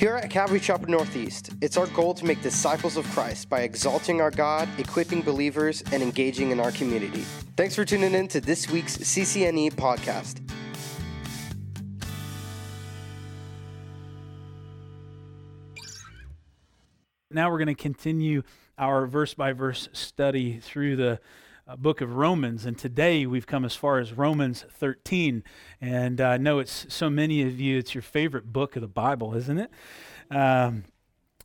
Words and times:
Here 0.00 0.16
at 0.16 0.30
Calvary 0.30 0.60
Chapel 0.60 0.88
Northeast, 0.88 1.50
it's 1.60 1.76
our 1.76 1.86
goal 1.88 2.14
to 2.14 2.24
make 2.24 2.40
disciples 2.40 2.96
of 2.96 3.04
Christ 3.10 3.50
by 3.50 3.60
exalting 3.60 4.22
our 4.22 4.30
God, 4.30 4.66
equipping 4.78 5.20
believers, 5.20 5.82
and 5.92 6.02
engaging 6.02 6.52
in 6.52 6.58
our 6.58 6.72
community. 6.72 7.20
Thanks 7.54 7.74
for 7.74 7.84
tuning 7.84 8.14
in 8.14 8.26
to 8.28 8.40
this 8.40 8.70
week's 8.70 8.96
CCNE 8.96 9.74
podcast. 9.74 10.40
Now 17.30 17.50
we're 17.50 17.58
going 17.58 17.66
to 17.66 17.74
continue 17.74 18.42
our 18.78 19.06
verse 19.06 19.34
by 19.34 19.52
verse 19.52 19.90
study 19.92 20.60
through 20.60 20.96
the 20.96 21.20
book 21.76 22.00
of 22.00 22.16
Romans. 22.16 22.66
And 22.66 22.78
today 22.78 23.26
we've 23.26 23.46
come 23.46 23.64
as 23.64 23.74
far 23.74 23.98
as 23.98 24.12
Romans 24.12 24.64
13. 24.70 25.42
And 25.80 26.20
I 26.20 26.36
know 26.36 26.58
it's 26.58 26.86
so 26.88 27.10
many 27.10 27.42
of 27.42 27.60
you, 27.60 27.78
it's 27.78 27.94
your 27.94 28.02
favorite 28.02 28.52
book 28.52 28.76
of 28.76 28.82
the 28.82 28.88
Bible, 28.88 29.34
isn't 29.34 29.58
it? 29.58 29.70
Um, 30.30 30.84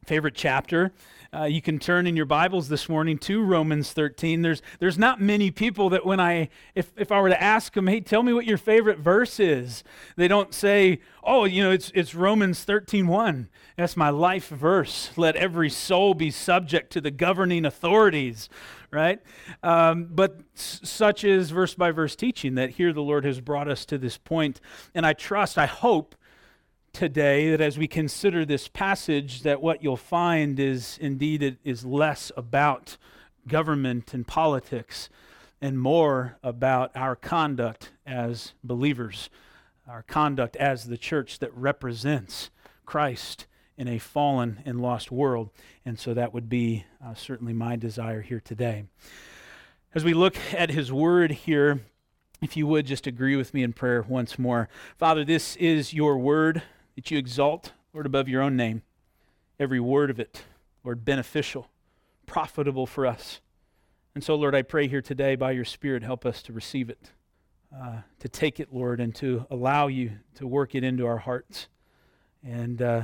favorite 0.05 0.35
chapter. 0.35 0.91
Uh, 1.33 1.43
you 1.45 1.61
can 1.61 1.79
turn 1.79 2.07
in 2.07 2.15
your 2.15 2.25
Bibles 2.25 2.69
this 2.69 2.87
morning 2.87 3.17
to 3.17 3.43
Romans 3.43 3.91
13. 3.91 4.41
There's, 4.41 4.61
there's 4.79 4.97
not 4.97 5.19
many 5.19 5.51
people 5.51 5.89
that 5.89 6.05
when 6.05 6.19
I, 6.19 6.49
if, 6.75 6.93
if 6.95 7.11
I 7.11 7.19
were 7.19 7.29
to 7.29 7.41
ask 7.41 7.73
them, 7.73 7.87
hey, 7.87 7.99
tell 7.99 8.23
me 8.23 8.31
what 8.31 8.45
your 8.45 8.57
favorite 8.57 8.99
verse 8.99 9.39
is, 9.39 9.83
they 10.15 10.27
don't 10.27 10.53
say, 10.53 10.99
oh, 11.23 11.45
you 11.45 11.63
know, 11.63 11.71
it's, 11.71 11.91
it's 11.95 12.13
Romans 12.15 12.63
13 12.63 13.07
1. 13.07 13.49
That's 13.75 13.97
my 13.97 14.09
life 14.09 14.47
verse. 14.47 15.09
Let 15.17 15.35
every 15.35 15.69
soul 15.69 16.13
be 16.13 16.31
subject 16.31 16.93
to 16.93 17.01
the 17.01 17.11
governing 17.11 17.65
authorities, 17.65 18.47
right? 18.91 19.19
Um, 19.63 20.07
but 20.11 20.39
s- 20.55 20.81
such 20.83 21.23
is 21.23 21.49
verse 21.49 21.73
by 21.73 21.91
verse 21.91 22.15
teaching 22.15 22.55
that 22.55 22.71
here 22.71 22.93
the 22.93 23.01
Lord 23.01 23.25
has 23.25 23.41
brought 23.41 23.67
us 23.67 23.85
to 23.87 23.97
this 23.97 24.17
point. 24.17 24.61
And 24.93 25.05
I 25.05 25.13
trust, 25.13 25.57
I 25.57 25.65
hope, 25.65 26.15
today 26.95 27.51
that 27.51 27.59
as 27.59 27.77
we 27.77 27.89
consider 27.89 28.45
this 28.45 28.69
passage 28.69 29.41
that 29.41 29.61
what 29.61 29.83
you'll 29.83 29.97
find 29.97 30.57
is 30.61 30.97
indeed 31.01 31.43
it 31.43 31.57
is 31.65 31.83
less 31.83 32.31
about 32.37 32.95
government 33.49 34.13
and 34.13 34.25
politics 34.25 35.09
and 35.59 35.77
more 35.77 36.37
about 36.41 36.95
our 36.95 37.13
conduct 37.13 37.91
as 38.05 38.53
believers 38.63 39.29
our 39.89 40.03
conduct 40.03 40.55
as 40.55 40.85
the 40.85 40.97
church 40.97 41.39
that 41.39 41.53
represents 41.53 42.49
Christ 42.85 43.45
in 43.77 43.89
a 43.89 43.99
fallen 43.99 44.63
and 44.65 44.81
lost 44.81 45.11
world. 45.11 45.49
And 45.85 45.99
so 45.99 46.13
that 46.13 46.33
would 46.33 46.47
be 46.47 46.85
uh, 47.05 47.13
certainly 47.13 47.53
my 47.53 47.75
desire 47.75 48.21
here 48.21 48.39
today. 48.39 48.85
As 49.93 50.05
we 50.05 50.13
look 50.13 50.37
at 50.53 50.69
his 50.69 50.93
word 50.93 51.31
here 51.31 51.81
if 52.41 52.55
you 52.55 52.67
would 52.67 52.85
just 52.85 53.07
agree 53.07 53.35
with 53.35 53.53
me 53.53 53.63
in 53.63 53.73
prayer 53.73 54.01
once 54.01 54.39
more. 54.39 54.69
Father 54.97 55.25
this 55.25 55.55
is 55.57 55.93
your 55.93 56.17
word 56.17 56.63
that 56.95 57.11
you 57.11 57.17
exalt, 57.17 57.73
Lord, 57.93 58.05
above 58.05 58.27
your 58.27 58.41
own 58.41 58.55
name. 58.55 58.81
Every 59.59 59.79
word 59.79 60.09
of 60.09 60.19
it, 60.19 60.43
Lord, 60.83 61.05
beneficial, 61.05 61.69
profitable 62.25 62.85
for 62.85 63.05
us. 63.05 63.39
And 64.13 64.23
so, 64.23 64.35
Lord, 64.35 64.55
I 64.55 64.61
pray 64.61 64.87
here 64.87 65.01
today 65.01 65.35
by 65.35 65.51
your 65.51 65.65
Spirit, 65.65 66.03
help 66.03 66.25
us 66.25 66.41
to 66.43 66.53
receive 66.53 66.89
it, 66.89 67.11
uh, 67.75 67.97
to 68.19 68.29
take 68.29 68.59
it, 68.59 68.73
Lord, 68.73 68.99
and 68.99 69.13
to 69.15 69.45
allow 69.49 69.87
you 69.87 70.11
to 70.35 70.47
work 70.47 70.73
it 70.73 70.83
into 70.83 71.05
our 71.05 71.17
hearts. 71.17 71.67
And 72.43 72.81
uh, 72.81 73.01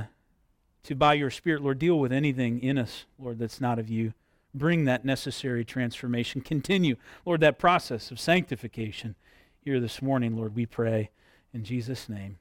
to, 0.84 0.94
by 0.94 1.14
your 1.14 1.30
Spirit, 1.30 1.62
Lord, 1.62 1.78
deal 1.78 1.98
with 1.98 2.12
anything 2.12 2.62
in 2.62 2.78
us, 2.78 3.04
Lord, 3.18 3.38
that's 3.38 3.60
not 3.60 3.78
of 3.78 3.90
you. 3.90 4.14
Bring 4.54 4.84
that 4.84 5.04
necessary 5.04 5.64
transformation. 5.64 6.40
Continue, 6.40 6.96
Lord, 7.24 7.40
that 7.40 7.58
process 7.58 8.10
of 8.10 8.20
sanctification 8.20 9.14
here 9.60 9.80
this 9.80 10.02
morning, 10.02 10.36
Lord, 10.36 10.54
we 10.54 10.66
pray. 10.66 11.10
In 11.54 11.64
Jesus' 11.64 12.08
name, 12.08 12.38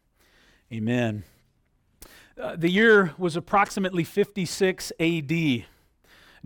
amen. 0.71 1.23
Uh, 2.39 2.55
the 2.55 2.69
year 2.69 3.13
was 3.17 3.35
approximately 3.35 4.03
56 4.03 4.91
AD. 4.99 5.65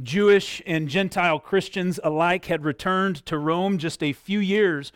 Jewish 0.02 0.62
and 0.66 0.90
Gentile 0.90 1.40
Christians 1.40 2.00
alike 2.04 2.46
had 2.46 2.66
returned 2.66 3.26
to 3.28 3.38
Rome 3.38 3.78
just 3.78 4.04
a 4.04 4.14
few 4.14 4.40
years 4.40 4.92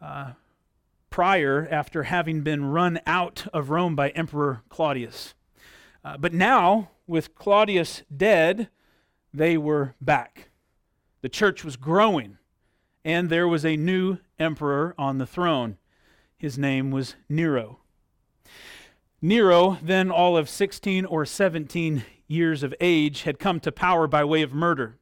uh, 0.00 0.32
prior 1.10 1.66
after 1.70 2.04
having 2.04 2.42
been 2.42 2.66
run 2.66 3.00
out 3.06 3.46
of 3.52 3.70
Rome 3.70 3.96
by 3.96 4.10
Emperor 4.10 4.62
Claudius. 4.68 5.34
Uh, 6.04 6.16
but 6.16 6.32
now, 6.32 6.90
with 7.06 7.34
Claudius 7.34 8.02
dead, 8.14 8.68
they 9.32 9.56
were 9.56 9.94
back. 10.00 10.50
The 11.22 11.28
church 11.28 11.64
was 11.64 11.76
growing, 11.76 12.38
and 13.04 13.28
there 13.28 13.48
was 13.48 13.64
a 13.64 13.76
new 13.76 14.18
emperor 14.38 14.94
on 14.96 15.18
the 15.18 15.26
throne. 15.26 15.78
His 16.36 16.58
name 16.58 16.90
was 16.90 17.16
Nero. 17.28 17.80
Nero, 19.26 19.76
then 19.82 20.08
all 20.08 20.36
of 20.36 20.48
16 20.48 21.04
or 21.04 21.26
17 21.26 22.04
years 22.28 22.62
of 22.62 22.72
age, 22.80 23.22
had 23.22 23.40
come 23.40 23.58
to 23.58 23.72
power 23.72 24.06
by 24.06 24.22
way 24.22 24.40
of 24.40 24.54
murder. 24.54 24.98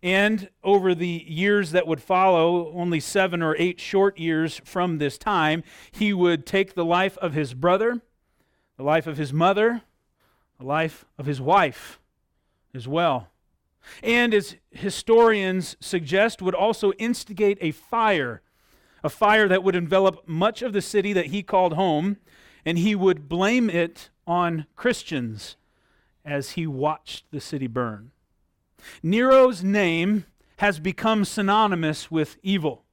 And 0.00 0.48
over 0.62 0.94
the 0.94 1.24
years 1.26 1.72
that 1.72 1.84
would 1.84 2.00
follow, 2.00 2.72
only 2.72 3.00
seven 3.00 3.42
or 3.42 3.56
eight 3.58 3.80
short 3.80 4.16
years 4.16 4.60
from 4.64 4.98
this 4.98 5.18
time, 5.18 5.64
he 5.90 6.12
would 6.12 6.46
take 6.46 6.74
the 6.74 6.84
life 6.84 7.18
of 7.18 7.32
his 7.32 7.52
brother, 7.52 8.00
the 8.76 8.84
life 8.84 9.08
of 9.08 9.16
his 9.16 9.32
mother, 9.32 9.82
the 10.60 10.64
life 10.64 11.04
of 11.18 11.26
his 11.26 11.40
wife 11.40 11.98
as 12.72 12.86
well. 12.86 13.26
And 14.04 14.34
as 14.34 14.54
historians 14.70 15.76
suggest, 15.80 16.40
would 16.40 16.54
also 16.54 16.92
instigate 16.92 17.58
a 17.60 17.72
fire, 17.72 18.40
a 19.02 19.08
fire 19.08 19.48
that 19.48 19.64
would 19.64 19.74
envelop 19.74 20.28
much 20.28 20.62
of 20.62 20.72
the 20.72 20.82
city 20.82 21.12
that 21.12 21.26
he 21.26 21.42
called 21.42 21.72
home 21.72 22.18
and 22.64 22.78
he 22.78 22.94
would 22.94 23.28
blame 23.28 23.68
it 23.70 24.10
on 24.26 24.66
Christians 24.76 25.56
as 26.24 26.50
he 26.50 26.66
watched 26.66 27.24
the 27.30 27.40
city 27.40 27.66
burn. 27.66 28.10
Nero's 29.02 29.64
name 29.64 30.24
has 30.58 30.78
become 30.80 31.24
synonymous 31.24 32.10
with 32.10 32.36
evil, 32.42 32.84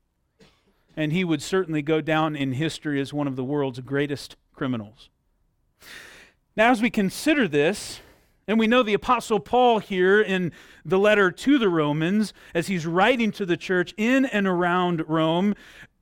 and 0.96 1.12
he 1.12 1.24
would 1.24 1.42
certainly 1.42 1.82
go 1.82 2.00
down 2.02 2.36
in 2.36 2.54
history 2.54 3.02
as 3.02 3.14
one 3.14 3.28
of 3.28 3.36
the 3.36 3.44
world's 3.44 3.80
greatest 3.80 4.36
criminals. 4.54 5.10
Now, 6.56 6.72
as 6.72 6.82
we 6.82 6.90
consider 6.90 7.48
this, 7.48 8.00
and 8.48 8.60
we 8.60 8.68
know 8.68 8.84
the 8.84 8.94
Apostle 8.94 9.40
Paul 9.40 9.80
here 9.80 10.22
in 10.22 10.52
the 10.86 11.00
letter 11.00 11.32
to 11.32 11.58
the 11.58 11.68
Romans, 11.68 12.34
as 12.54 12.68
he's 12.68 12.86
writing 12.86 13.32
to 13.32 13.46
the 13.46 13.58
church 13.58 13.94
in 13.98 14.26
and 14.26 14.48
around 14.48 15.04
Rome, 15.08 15.56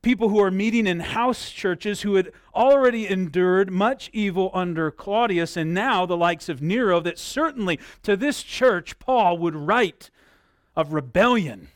people 0.04 0.28
who 0.28 0.40
are 0.40 0.50
meeting 0.50 0.86
in 0.86 1.00
house 1.00 1.50
churches 1.50 2.02
who 2.02 2.14
had 2.14 2.30
already 2.54 3.08
endured 3.08 3.72
much 3.72 4.10
evil 4.12 4.50
under 4.52 4.90
Claudius, 4.90 5.56
and 5.56 5.72
now 5.72 6.04
the 6.06 6.16
likes 6.16 6.48
of 6.48 6.62
Nero, 6.62 7.00
that 7.00 7.18
certainly 7.18 7.80
to 8.02 8.16
this 8.16 8.42
church 8.42 8.98
Paul 8.98 9.38
would 9.38 9.56
write 9.56 10.10
of 10.76 10.92
rebellion, 10.92 11.68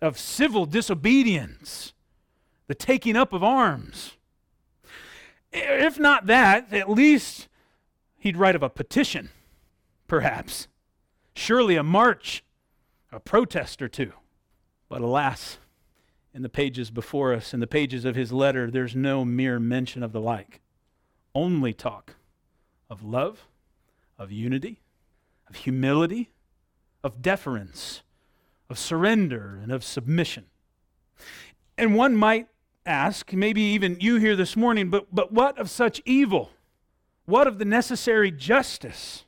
of 0.00 0.18
civil 0.18 0.64
disobedience, 0.64 1.92
the 2.68 2.74
taking 2.74 3.16
up 3.16 3.32
of 3.32 3.42
arms. 3.42 4.12
If 5.52 5.98
not 5.98 6.26
that, 6.26 6.72
at 6.72 6.88
least 6.88 7.48
he'd 8.18 8.36
write 8.36 8.54
of 8.54 8.62
a 8.62 8.70
petition, 8.70 9.30
perhaps. 10.06 10.68
Surely 11.34 11.76
a 11.76 11.82
march, 11.82 12.44
a 13.10 13.18
protest 13.18 13.82
or 13.82 13.88
two. 13.88 14.12
But 14.88 15.00
alas, 15.00 15.58
in 16.34 16.42
the 16.42 16.48
pages 16.48 16.90
before 16.90 17.32
us, 17.32 17.54
in 17.54 17.60
the 17.60 17.66
pages 17.66 18.04
of 18.04 18.14
his 18.14 18.32
letter, 18.32 18.70
there's 18.70 18.94
no 18.94 19.24
mere 19.24 19.58
mention 19.58 20.02
of 20.02 20.12
the 20.12 20.20
like. 20.20 20.60
Only 21.34 21.72
talk 21.72 22.14
of 22.90 23.02
love, 23.02 23.46
of 24.18 24.30
unity, 24.30 24.80
of 25.48 25.56
humility, 25.56 26.30
of 27.02 27.22
deference, 27.22 28.02
of 28.68 28.78
surrender, 28.78 29.58
and 29.62 29.72
of 29.72 29.84
submission. 29.84 30.46
And 31.76 31.94
one 31.94 32.16
might 32.16 32.48
ask, 32.84 33.32
maybe 33.32 33.62
even 33.62 33.98
you 34.00 34.16
here 34.16 34.36
this 34.36 34.56
morning, 34.56 34.90
but, 34.90 35.14
but 35.14 35.32
what 35.32 35.58
of 35.58 35.70
such 35.70 36.00
evil? 36.04 36.50
What 37.24 37.46
of 37.46 37.58
the 37.58 37.64
necessary 37.64 38.30
justice? 38.30 39.24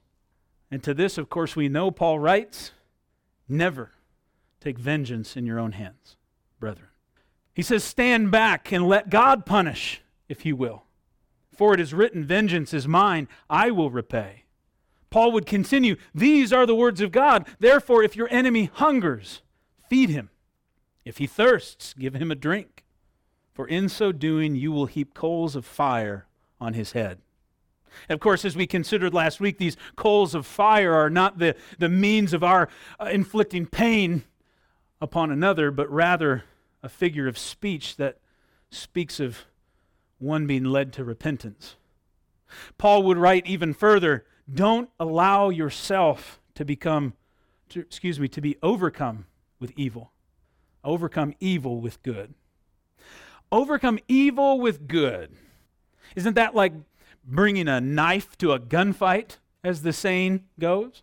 And 0.70 0.82
to 0.82 0.94
this, 0.94 1.18
of 1.18 1.28
course, 1.28 1.56
we 1.56 1.68
know 1.68 1.90
Paul 1.90 2.18
writes 2.18 2.72
never 3.48 3.90
take 4.60 4.78
vengeance 4.78 5.36
in 5.36 5.44
your 5.46 5.58
own 5.58 5.72
hands, 5.72 6.16
brethren. 6.60 6.89
He 7.54 7.62
says, 7.62 7.84
Stand 7.84 8.30
back 8.30 8.72
and 8.72 8.86
let 8.86 9.10
God 9.10 9.46
punish, 9.46 10.02
if 10.28 10.42
he 10.42 10.52
will. 10.52 10.84
For 11.56 11.74
it 11.74 11.80
is 11.80 11.92
written, 11.92 12.24
Vengeance 12.24 12.72
is 12.72 12.88
mine, 12.88 13.28
I 13.48 13.70
will 13.70 13.90
repay. 13.90 14.44
Paul 15.10 15.32
would 15.32 15.46
continue, 15.46 15.96
These 16.14 16.52
are 16.52 16.66
the 16.66 16.74
words 16.74 17.00
of 17.00 17.12
God. 17.12 17.46
Therefore, 17.58 18.02
if 18.02 18.16
your 18.16 18.28
enemy 18.30 18.70
hungers, 18.72 19.42
feed 19.88 20.10
him. 20.10 20.30
If 21.04 21.18
he 21.18 21.26
thirsts, 21.26 21.94
give 21.94 22.14
him 22.14 22.30
a 22.30 22.36
drink. 22.36 22.84
For 23.52 23.66
in 23.66 23.88
so 23.88 24.12
doing, 24.12 24.54
you 24.54 24.70
will 24.72 24.86
heap 24.86 25.12
coals 25.12 25.56
of 25.56 25.66
fire 25.66 26.26
on 26.60 26.74
his 26.74 26.92
head. 26.92 27.18
Of 28.08 28.20
course, 28.20 28.44
as 28.44 28.56
we 28.56 28.66
considered 28.66 29.12
last 29.12 29.40
week, 29.40 29.58
these 29.58 29.76
coals 29.96 30.34
of 30.34 30.46
fire 30.46 30.94
are 30.94 31.10
not 31.10 31.38
the, 31.38 31.56
the 31.78 31.88
means 31.88 32.32
of 32.32 32.44
our 32.44 32.68
uh, 33.00 33.06
inflicting 33.06 33.66
pain 33.66 34.22
upon 35.00 35.30
another, 35.30 35.70
but 35.70 35.90
rather 35.90 36.44
a 36.82 36.88
figure 36.88 37.28
of 37.28 37.38
speech 37.38 37.96
that 37.96 38.18
speaks 38.70 39.20
of 39.20 39.46
one 40.18 40.46
being 40.46 40.64
led 40.64 40.92
to 40.94 41.04
repentance. 41.04 41.76
Paul 42.78 43.02
would 43.04 43.16
write 43.16 43.46
even 43.46 43.72
further 43.72 44.24
don't 44.52 44.90
allow 44.98 45.48
yourself 45.48 46.40
to 46.54 46.64
become, 46.64 47.14
to, 47.68 47.80
excuse 47.80 48.18
me, 48.18 48.28
to 48.28 48.40
be 48.40 48.56
overcome 48.62 49.26
with 49.60 49.72
evil. 49.76 50.12
Overcome 50.82 51.34
evil 51.40 51.80
with 51.80 52.02
good. 52.02 52.34
Overcome 53.52 53.98
evil 54.08 54.60
with 54.60 54.88
good. 54.88 55.36
Isn't 56.16 56.34
that 56.34 56.54
like 56.54 56.72
bringing 57.24 57.68
a 57.68 57.80
knife 57.80 58.36
to 58.38 58.52
a 58.52 58.58
gunfight, 58.58 59.36
as 59.62 59.82
the 59.82 59.92
saying 59.92 60.44
goes? 60.58 61.02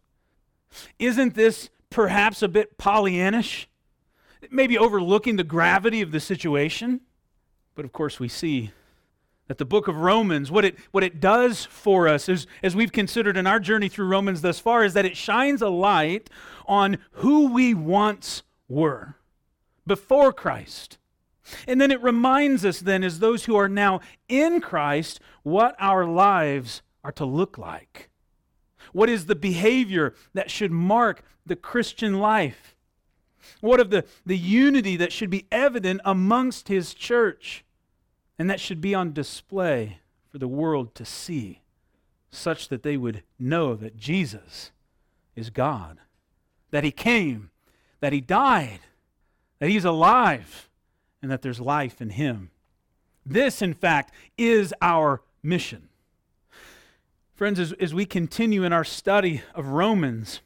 Isn't 0.99 1.35
this 1.35 1.69
perhaps 1.89 2.41
a 2.41 2.47
bit 2.47 2.77
Pollyannish? 2.77 3.67
Maybe 4.51 4.77
overlooking 4.77 5.35
the 5.35 5.43
gravity 5.43 6.01
of 6.01 6.11
the 6.11 6.19
situation? 6.19 7.01
But 7.75 7.85
of 7.85 7.91
course, 7.91 8.19
we 8.19 8.27
see 8.27 8.71
that 9.47 9.57
the 9.57 9.65
book 9.65 9.87
of 9.87 9.95
Romans, 9.95 10.51
what 10.51 10.65
it, 10.65 10.77
what 10.91 11.03
it 11.03 11.19
does 11.19 11.65
for 11.65 12.07
us, 12.07 12.27
is, 12.27 12.47
as 12.61 12.75
we've 12.75 12.91
considered 12.91 13.37
in 13.37 13.47
our 13.47 13.59
journey 13.59 13.87
through 13.87 14.07
Romans 14.07 14.41
thus 14.41 14.59
far, 14.59 14.83
is 14.83 14.93
that 14.93 15.05
it 15.05 15.15
shines 15.15 15.61
a 15.61 15.69
light 15.69 16.29
on 16.65 16.97
who 17.11 17.53
we 17.53 17.73
once 17.73 18.43
were 18.67 19.15
before 19.85 20.33
Christ. 20.33 20.97
And 21.65 21.79
then 21.79 21.91
it 21.91 22.03
reminds 22.03 22.65
us, 22.65 22.79
then, 22.79 23.03
as 23.03 23.19
those 23.19 23.45
who 23.45 23.55
are 23.55 23.69
now 23.69 24.01
in 24.27 24.59
Christ, 24.59 25.21
what 25.43 25.75
our 25.79 26.05
lives 26.05 26.81
are 27.03 27.13
to 27.13 27.25
look 27.25 27.57
like. 27.57 28.09
What 28.91 29.09
is 29.09 29.25
the 29.25 29.35
behavior 29.35 30.13
that 30.33 30.51
should 30.51 30.71
mark 30.71 31.23
the 31.45 31.55
Christian 31.55 32.19
life? 32.19 32.75
What 33.61 33.79
of 33.79 33.89
the, 33.89 34.05
the 34.25 34.37
unity 34.37 34.97
that 34.97 35.11
should 35.11 35.29
be 35.29 35.47
evident 35.51 36.01
amongst 36.05 36.67
his 36.67 36.93
church 36.93 37.63
and 38.39 38.49
that 38.49 38.59
should 38.59 38.81
be 38.81 38.93
on 38.93 39.13
display 39.13 39.99
for 40.31 40.37
the 40.37 40.47
world 40.47 40.93
to 40.95 41.05
see, 41.05 41.61
such 42.29 42.69
that 42.69 42.83
they 42.83 42.97
would 42.97 43.23
know 43.39 43.75
that 43.75 43.97
Jesus 43.97 44.71
is 45.35 45.49
God, 45.49 45.97
that 46.71 46.83
he 46.83 46.91
came, 46.91 47.49
that 47.99 48.13
he 48.13 48.21
died, 48.21 48.81
that 49.59 49.69
he's 49.69 49.85
alive, 49.85 50.69
and 51.21 51.31
that 51.31 51.41
there's 51.41 51.59
life 51.59 52.01
in 52.01 52.11
him. 52.11 52.51
This, 53.25 53.61
in 53.61 53.73
fact, 53.73 54.13
is 54.37 54.73
our 54.81 55.21
mission. 55.41 55.89
Friends, 57.33 57.59
as, 57.59 57.73
as 57.73 57.93
we 57.93 58.05
continue 58.05 58.63
in 58.63 58.73
our 58.73 58.83
study 58.83 59.41
of 59.53 59.67
Romans, 59.67 60.41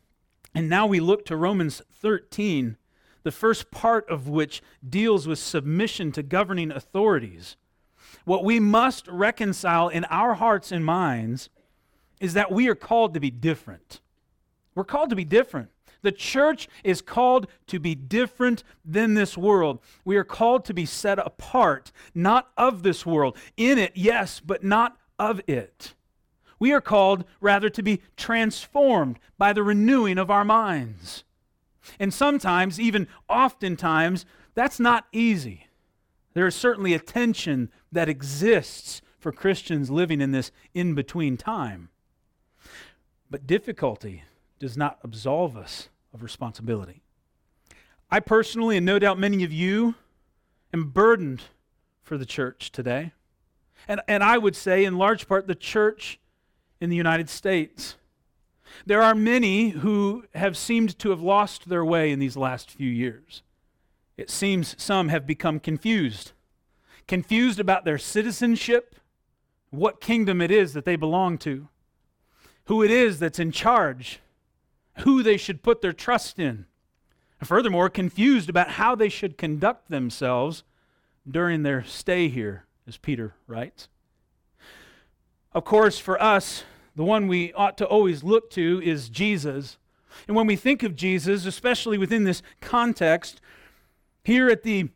and 0.54 0.70
now 0.70 0.86
we 0.86 1.00
look 1.00 1.26
to 1.26 1.36
Romans 1.36 1.82
13, 1.92 2.78
the 3.24 3.32
first 3.32 3.72
part 3.72 4.10
of 4.10 4.28
which 4.28 4.62
deals 4.88 5.28
with 5.28 5.40
submission 5.40 6.12
to 6.14 6.24
governing 6.24 6.72
authorities. 6.72 7.56
What 8.26 8.44
we 8.44 8.60
must 8.60 9.08
reconcile 9.08 9.90
in 9.90 10.06
our 10.06 10.36
hearts 10.36 10.72
and 10.72 10.86
minds 10.86 11.50
is 12.20 12.34
that 12.34 12.52
we 12.52 12.68
are 12.68 12.76
called 12.76 13.14
to 13.14 13.20
be 13.20 13.32
different. 13.32 14.02
We're 14.76 14.84
called 14.84 15.10
to 15.10 15.16
be 15.16 15.26
different. 15.26 15.70
The 16.04 16.12
church 16.12 16.68
is 16.84 17.02
called 17.02 17.48
to 17.68 17.80
be 17.80 17.94
different 17.94 18.64
than 18.84 19.14
this 19.14 19.38
world. 19.38 19.80
We 20.04 20.18
are 20.18 20.24
called 20.24 20.66
to 20.66 20.74
be 20.74 20.86
set 20.86 21.20
apart, 21.20 21.92
not 22.16 22.50
of 22.58 22.84
this 22.84 23.06
world. 23.06 23.38
In 23.58 23.78
it, 23.78 23.92
yes, 23.96 24.40
but 24.40 24.64
not 24.64 24.98
of 25.20 25.42
it. 25.48 25.94
We 26.60 26.74
are 26.74 26.82
called, 26.82 27.26
rather, 27.40 27.70
to 27.70 27.84
be 27.84 28.02
transformed 28.18 29.20
by 29.38 29.54
the 29.54 29.64
renewing 29.64 30.18
of 30.18 30.32
our 30.32 30.46
minds. 30.46 31.24
And 32.00 32.14
sometimes, 32.14 32.80
even 32.80 33.08
oftentimes, 33.30 34.26
that's 34.54 34.80
not 34.80 35.08
easy. 35.12 35.68
There 36.34 36.48
is 36.48 36.56
certainly 36.56 36.94
a 36.94 37.00
tension 37.00 37.70
that 37.92 38.10
exists 38.10 39.02
for 39.20 39.32
Christians 39.32 39.90
living 39.90 40.22
in 40.22 40.32
this 40.32 40.52
in 40.74 40.96
between 40.96 41.38
time. 41.38 41.90
But 43.30 43.48
difficulty 43.48 44.24
does 44.60 44.78
not 44.78 45.00
absolve 45.04 45.56
us 45.56 45.90
of 46.14 46.24
responsibility. 46.24 47.02
I 48.10 48.20
personally, 48.20 48.78
and 48.78 48.86
no 48.86 49.00
doubt 49.00 49.18
many 49.18 49.44
of 49.44 49.54
you, 49.54 49.96
am 50.74 50.90
burdened 50.90 51.44
for 52.04 52.18
the 52.18 52.26
church 52.26 52.72
today. 52.72 53.14
And, 53.88 54.02
and 54.08 54.24
I 54.24 54.38
would 54.38 54.56
say, 54.56 54.84
in 54.84 54.98
large 54.98 55.28
part, 55.28 55.48
the 55.48 55.56
church 55.56 56.20
in 56.80 56.90
the 56.90 56.96
United 56.96 57.30
States. 57.30 57.96
There 58.86 59.02
are 59.02 59.16
many 59.16 59.70
who 59.70 60.26
have 60.36 60.58
seemed 60.58 60.98
to 61.00 61.10
have 61.10 61.22
lost 61.22 61.70
their 61.70 61.86
way 61.86 62.12
in 62.12 62.20
these 62.20 62.38
last 62.38 62.72
few 62.72 62.90
years. 62.90 63.44
It 64.18 64.30
seems 64.30 64.76
some 64.82 65.10
have 65.10 65.26
become 65.26 65.60
confused. 65.60 66.32
Confused 67.08 67.60
about 67.60 67.86
their 67.86 67.98
citizenship, 67.98 68.96
what 69.70 70.02
kingdom 70.02 70.42
it 70.42 70.52
is 70.52 70.74
that 70.74 70.86
they 70.86 70.96
belong 70.96 71.38
to, 71.40 71.68
who 72.66 72.84
it 72.84 72.92
is 72.92 73.20
that's 73.20 73.40
in 73.40 73.52
charge, 73.52 74.20
who 75.00 75.24
they 75.24 75.38
should 75.38 75.64
put 75.64 75.82
their 75.82 75.94
trust 75.94 76.40
in. 76.40 76.66
Furthermore, 77.44 77.90
confused 77.90 78.50
about 78.50 78.72
how 78.72 78.94
they 78.94 79.10
should 79.10 79.38
conduct 79.38 79.90
themselves 79.90 80.64
during 81.30 81.64
their 81.64 81.84
stay 81.84 82.28
here, 82.28 82.66
as 82.88 82.98
Peter 82.98 83.34
writes. 83.48 83.88
Of 85.54 85.66
course, 85.66 85.98
for 85.98 86.22
us, 86.22 86.64
the 86.96 87.04
one 87.04 87.28
we 87.28 87.54
ought 87.54 87.78
to 87.78 87.86
always 87.86 88.24
look 88.24 88.50
to 88.52 88.82
is 88.84 89.10
Jesus. 89.10 89.78
And 90.28 90.36
when 90.36 90.48
we 90.48 90.56
think 90.56 90.84
of 90.84 90.96
Jesus, 90.96 91.46
especially 91.46 91.98
within 91.98 92.24
this 92.24 92.42
context, 92.60 93.42
here 94.24 94.50
at 94.50 94.64
the 94.64 94.90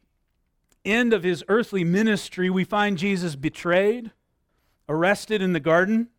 end 0.83 1.13
of 1.13 1.23
his 1.23 1.43
earthly 1.47 1.83
ministry, 1.83 2.49
we 2.49 2.63
find 2.63 2.97
Jesus 2.97 3.35
betrayed, 3.35 4.11
arrested 4.87 5.41
in 5.41 5.53
the 5.53 5.59
garden, 5.59 6.09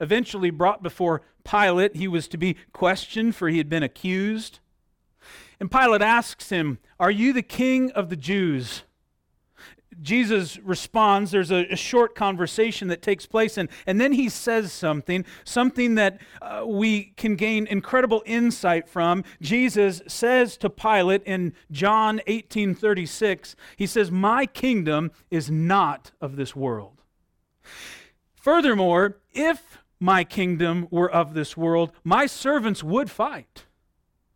eventually 0.00 0.50
brought 0.50 0.82
before 0.82 1.22
Pilate. 1.44 1.96
He 1.96 2.08
was 2.08 2.28
to 2.28 2.36
be 2.36 2.56
questioned, 2.72 3.34
for 3.34 3.48
he 3.48 3.58
had 3.58 3.68
been 3.68 3.82
accused. 3.82 4.58
And 5.58 5.70
Pilate 5.70 6.02
asks 6.02 6.50
him, 6.50 6.78
Are 7.00 7.10
you 7.10 7.32
the 7.32 7.42
king 7.42 7.90
of 7.92 8.10
the 8.10 8.16
Jews? 8.16 8.82
Jesus 10.00 10.58
responds. 10.58 11.30
There's 11.30 11.50
a, 11.50 11.66
a, 11.72 11.76
short 11.76 12.14
conversation 12.14 12.88
that 12.88 13.02
takes 13.02 13.26
place, 13.26 13.56
and, 13.56 13.68
and 13.86 14.00
then 14.00 14.12
he 14.12 14.28
says 14.28 14.72
something, 14.72 15.24
something 15.44 15.94
that 15.94 16.20
uh, 16.42 16.64
we 16.66 17.12
can 17.16 17.36
gain 17.36 17.66
incredible 17.66 18.22
insight 18.26 18.88
from. 18.88 19.24
Jesus 19.40 20.02
says 20.06 20.56
to 20.58 20.70
Pilate 20.70 21.22
in 21.24 21.54
John 21.70 22.20
18 22.26 22.74
36, 22.74 23.56
he 23.76 23.86
says, 23.86 24.10
My 24.10 24.46
kingdom 24.46 25.12
is 25.30 25.50
not 25.50 26.12
of 26.20 26.36
this 26.36 26.54
world. 26.54 27.02
Furthermore, 28.34 29.18
if 29.32 29.78
my 29.98 30.24
kingdom 30.24 30.88
were 30.90 31.10
of 31.10 31.34
this 31.34 31.56
world, 31.56 31.92
my 32.04 32.26
servants 32.26 32.82
would 32.82 33.10
fight, 33.10 33.64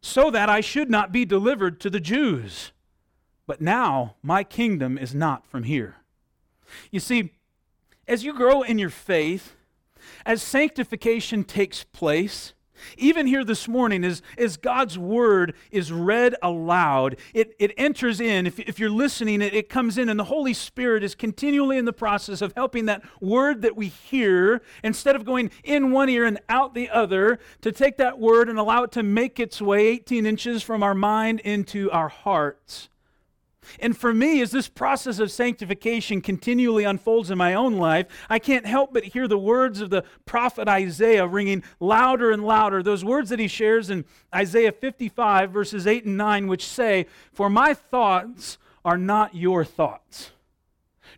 so 0.00 0.30
that 0.30 0.48
I 0.48 0.60
should 0.60 0.90
not 0.90 1.12
be 1.12 1.24
delivered 1.24 1.80
to 1.80 1.90
the 1.90 2.00
Jews. 2.00 2.72
But 3.50 3.60
now 3.60 4.14
my 4.22 4.44
kingdom 4.44 4.96
is 4.96 5.12
not 5.12 5.44
from 5.44 5.64
here. 5.64 5.96
You 6.92 7.00
see, 7.00 7.32
as 8.06 8.22
you 8.22 8.32
grow 8.32 8.62
in 8.62 8.78
your 8.78 8.90
faith, 8.90 9.56
as 10.24 10.40
sanctification 10.40 11.42
takes 11.42 11.82
place, 11.82 12.54
even 12.96 13.26
here 13.26 13.42
this 13.42 13.66
morning, 13.66 14.04
as, 14.04 14.22
as 14.38 14.56
God's 14.56 14.96
word 14.96 15.56
is 15.72 15.90
read 15.90 16.36
aloud, 16.40 17.16
it, 17.34 17.56
it 17.58 17.72
enters 17.76 18.20
in. 18.20 18.46
If, 18.46 18.60
if 18.60 18.78
you're 18.78 18.88
listening, 18.88 19.42
it, 19.42 19.52
it 19.52 19.68
comes 19.68 19.98
in, 19.98 20.08
and 20.08 20.20
the 20.20 20.24
Holy 20.24 20.54
Spirit 20.54 21.02
is 21.02 21.16
continually 21.16 21.76
in 21.76 21.86
the 21.86 21.92
process 21.92 22.42
of 22.42 22.52
helping 22.54 22.86
that 22.86 23.02
word 23.20 23.62
that 23.62 23.74
we 23.74 23.88
hear, 23.88 24.62
instead 24.84 25.16
of 25.16 25.24
going 25.24 25.50
in 25.64 25.90
one 25.90 26.08
ear 26.08 26.24
and 26.24 26.38
out 26.48 26.74
the 26.74 26.88
other, 26.88 27.40
to 27.62 27.72
take 27.72 27.96
that 27.96 28.20
word 28.20 28.48
and 28.48 28.60
allow 28.60 28.84
it 28.84 28.92
to 28.92 29.02
make 29.02 29.40
its 29.40 29.60
way 29.60 29.88
18 29.88 30.24
inches 30.24 30.62
from 30.62 30.84
our 30.84 30.94
mind 30.94 31.40
into 31.40 31.90
our 31.90 32.08
hearts. 32.08 32.89
And 33.78 33.96
for 33.96 34.12
me, 34.12 34.40
as 34.40 34.50
this 34.50 34.68
process 34.68 35.18
of 35.18 35.30
sanctification 35.30 36.20
continually 36.20 36.84
unfolds 36.84 37.30
in 37.30 37.38
my 37.38 37.54
own 37.54 37.76
life, 37.76 38.06
I 38.28 38.38
can't 38.38 38.66
help 38.66 38.92
but 38.92 39.04
hear 39.04 39.28
the 39.28 39.38
words 39.38 39.80
of 39.80 39.90
the 39.90 40.04
prophet 40.24 40.68
Isaiah 40.68 41.26
ringing 41.26 41.62
louder 41.78 42.30
and 42.30 42.44
louder. 42.44 42.82
Those 42.82 43.04
words 43.04 43.30
that 43.30 43.38
he 43.38 43.48
shares 43.48 43.90
in 43.90 44.04
Isaiah 44.34 44.72
55, 44.72 45.50
verses 45.50 45.86
8 45.86 46.04
and 46.04 46.16
9, 46.16 46.46
which 46.46 46.66
say, 46.66 47.06
For 47.32 47.50
my 47.50 47.74
thoughts 47.74 48.58
are 48.84 48.98
not 48.98 49.34
your 49.34 49.64
thoughts, 49.64 50.32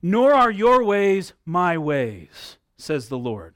nor 0.02 0.34
are 0.34 0.50
your 0.50 0.84
ways 0.84 1.32
my 1.44 1.78
ways, 1.78 2.58
says 2.76 3.08
the 3.08 3.18
Lord. 3.18 3.54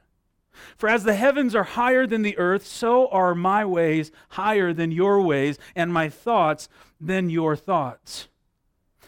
For 0.76 0.88
as 0.88 1.04
the 1.04 1.14
heavens 1.14 1.54
are 1.54 1.64
higher 1.64 2.06
than 2.06 2.22
the 2.22 2.38
earth, 2.38 2.66
so 2.66 3.08
are 3.08 3.34
my 3.34 3.64
ways 3.64 4.10
higher 4.30 4.72
than 4.72 4.92
your 4.92 5.20
ways, 5.20 5.58
and 5.74 5.92
my 5.92 6.08
thoughts 6.08 6.68
than 7.00 7.30
your 7.30 7.56
thoughts. 7.56 8.28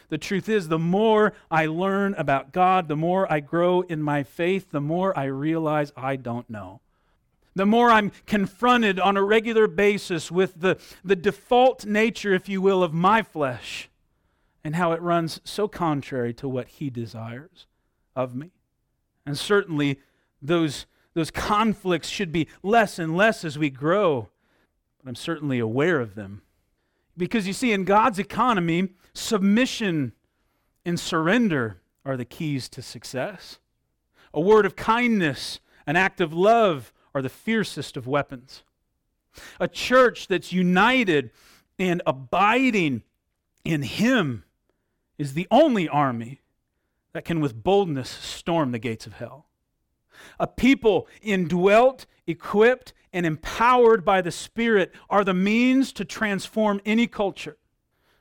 The 0.09 0.19
truth 0.19 0.49
is, 0.49 0.69
the 0.69 0.79
more 0.79 1.35
I 1.51 1.67
learn 1.67 2.15
about 2.15 2.53
God, 2.53 2.89
the 2.89 2.97
more 2.97 3.31
I 3.31 3.41
grow 3.41 3.83
in 3.83 4.03
my 4.03 4.23
faith, 4.23 4.71
the 4.71 4.81
more 4.81 5.17
I 5.19 5.25
realize 5.25 5.93
I 5.97 6.17
don't 6.17 6.49
know. 6.49 6.81
The 7.55 7.67
more 7.67 7.91
I'm 7.91 8.13
confronted 8.27 9.01
on 9.01 9.17
a 9.17 9.23
regular 9.23 9.67
basis 9.67 10.31
with 10.31 10.61
the, 10.61 10.79
the 11.05 11.17
default 11.17 11.85
nature, 11.85 12.33
if 12.33 12.49
you 12.49 12.63
will, 12.63 12.83
of 12.83 12.95
my 12.95 13.23
flesh 13.23 13.91
and 14.65 14.77
how 14.77 14.93
it 14.93 15.03
runs 15.03 15.41
so 15.45 15.69
contrary 15.69 16.33
to 16.35 16.49
what 16.49 16.69
He 16.69 16.89
desires 16.89 17.67
of 18.15 18.35
me. 18.35 18.51
And 19.27 19.37
certainly, 19.37 20.01
those 20.41 20.87
those 21.15 21.31
conflicts 21.33 22.09
should 22.09 22.31
be 22.31 22.47
less 22.63 22.99
and 22.99 23.17
less 23.17 23.45
as 23.45 23.59
we 23.59 23.71
grow, 23.71 24.29
but 24.99 25.09
I'm 25.09 25.17
certainly 25.17 25.59
aware 25.59 25.99
of 25.99 26.15
them. 26.15 26.43
Because 27.19 27.47
you 27.47 27.53
see, 27.53 27.73
in 27.73 27.85
God's 27.85 28.19
economy, 28.19 28.91
submission 29.13 30.13
and 30.85 30.99
surrender 30.99 31.81
are 32.05 32.17
the 32.17 32.25
keys 32.25 32.69
to 32.71 32.81
success. 32.81 33.59
A 34.33 34.41
word 34.41 34.65
of 34.65 34.77
kindness, 34.77 35.61
an 35.87 35.97
act 35.97 36.21
of 36.21 36.33
love 36.33 36.93
are 37.15 37.21
the 37.21 37.29
fiercest 37.29 37.97
of 37.97 38.07
weapons. 38.07 38.63
A 39.59 39.69
church 39.69 40.29
that's 40.29 40.53
united 40.53 41.31
and 41.79 42.01
abiding 42.07 43.03
in 43.65 43.83
Him 43.83 44.45
is 45.19 45.35
the 45.35 45.49
only 45.51 45.89
army 45.89 46.41
that 47.13 47.25
can 47.25 47.41
with 47.41 47.63
boldness 47.63 48.09
storm 48.09 48.71
the 48.71 48.79
gates 48.79 49.07
of 49.07 49.15
hell. 49.15 49.47
A 50.39 50.47
people 50.47 51.09
indwelt, 51.21 52.07
equipped, 52.27 52.93
and 53.19 53.27
empowered 53.27 54.05
by 54.05 54.21
the 54.21 54.31
Spirit 54.31 54.95
are 55.11 55.25
the 55.25 55.35
means 55.35 55.93
to 55.93 56.05
transform 56.05 56.81
any 56.87 57.09
culture. 57.09 57.57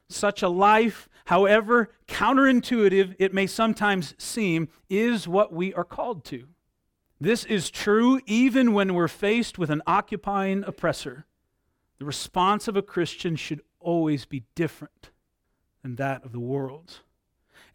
Such 0.10 0.42
a 0.42 0.50
life, 0.50 1.08
however 1.26 1.92
counterintuitive 2.08 3.14
it 3.20 3.32
may 3.32 3.46
sometimes 3.46 4.16
seem, 4.18 4.70
is 4.90 5.28
what 5.28 5.54
we 5.54 5.72
are 5.76 5.84
called 5.84 6.26
to. 6.26 6.48
This 7.22 7.46
is 7.46 7.70
true 7.70 8.20
even 8.26 8.74
when 8.74 8.96
we're 8.96 9.08
faced 9.08 9.60
with 9.60 9.70
an 9.70 9.84
occupying 9.86 10.64
oppressor. 10.64 11.28
The 12.00 12.06
response 12.06 12.68
of 12.68 12.76
a 12.76 12.82
Christian 12.82 13.36
should 13.36 13.62
always 13.80 14.26
be 14.26 14.46
different 14.56 15.12
than 15.84 15.98
that 15.98 16.26
of 16.26 16.32
the 16.32 16.40
world's. 16.40 17.02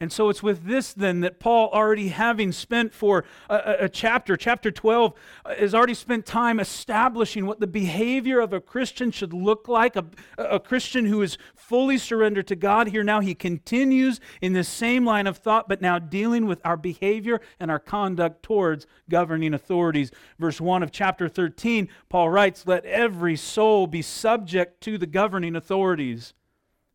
And 0.02 0.10
so 0.10 0.30
it's 0.30 0.42
with 0.42 0.64
this 0.64 0.92
then 0.92 1.20
that 1.20 1.38
Paul, 1.38 1.70
already 1.72 2.08
having 2.08 2.50
spent 2.50 2.92
for 2.92 3.24
a, 3.48 3.76
a, 3.82 3.88
chapter, 3.88 4.36
chapter 4.36 4.72
12, 4.72 5.14
uh, 5.44 5.54
has 5.54 5.76
already 5.76 5.94
spent 5.94 6.26
time 6.26 6.58
establishing 6.58 7.46
what 7.46 7.60
the 7.60 7.68
behavior 7.68 8.40
of 8.40 8.52
a 8.52 8.60
Christian 8.60 9.12
should 9.12 9.32
look 9.32 9.68
like, 9.68 9.94
a, 9.94 10.04
a 10.36 10.58
Christian 10.58 11.06
who 11.06 11.22
is 11.22 11.38
fully 11.54 11.98
surrendered 11.98 12.48
to 12.48 12.56
God. 12.56 12.88
Here 12.88 13.04
now 13.04 13.20
he 13.20 13.32
continues 13.32 14.18
in 14.40 14.54
the 14.54 14.64
same 14.64 15.06
line 15.06 15.28
of 15.28 15.36
thought, 15.36 15.68
but 15.68 15.80
now 15.80 16.00
dealing 16.00 16.46
with 16.46 16.60
our 16.64 16.76
behavior 16.76 17.40
and 17.60 17.70
our 17.70 17.78
conduct 17.78 18.42
towards 18.42 18.88
governing 19.08 19.54
authorities. 19.54 20.10
Verse 20.36 20.60
1 20.60 20.82
of 20.82 20.90
chapter 20.90 21.28
13, 21.28 21.88
Paul 22.08 22.28
writes, 22.28 22.66
Let 22.66 22.84
every 22.86 23.36
soul 23.36 23.86
be 23.86 24.02
subject 24.02 24.80
to 24.80 24.98
the 24.98 25.06
governing 25.06 25.54
authorities, 25.54 26.34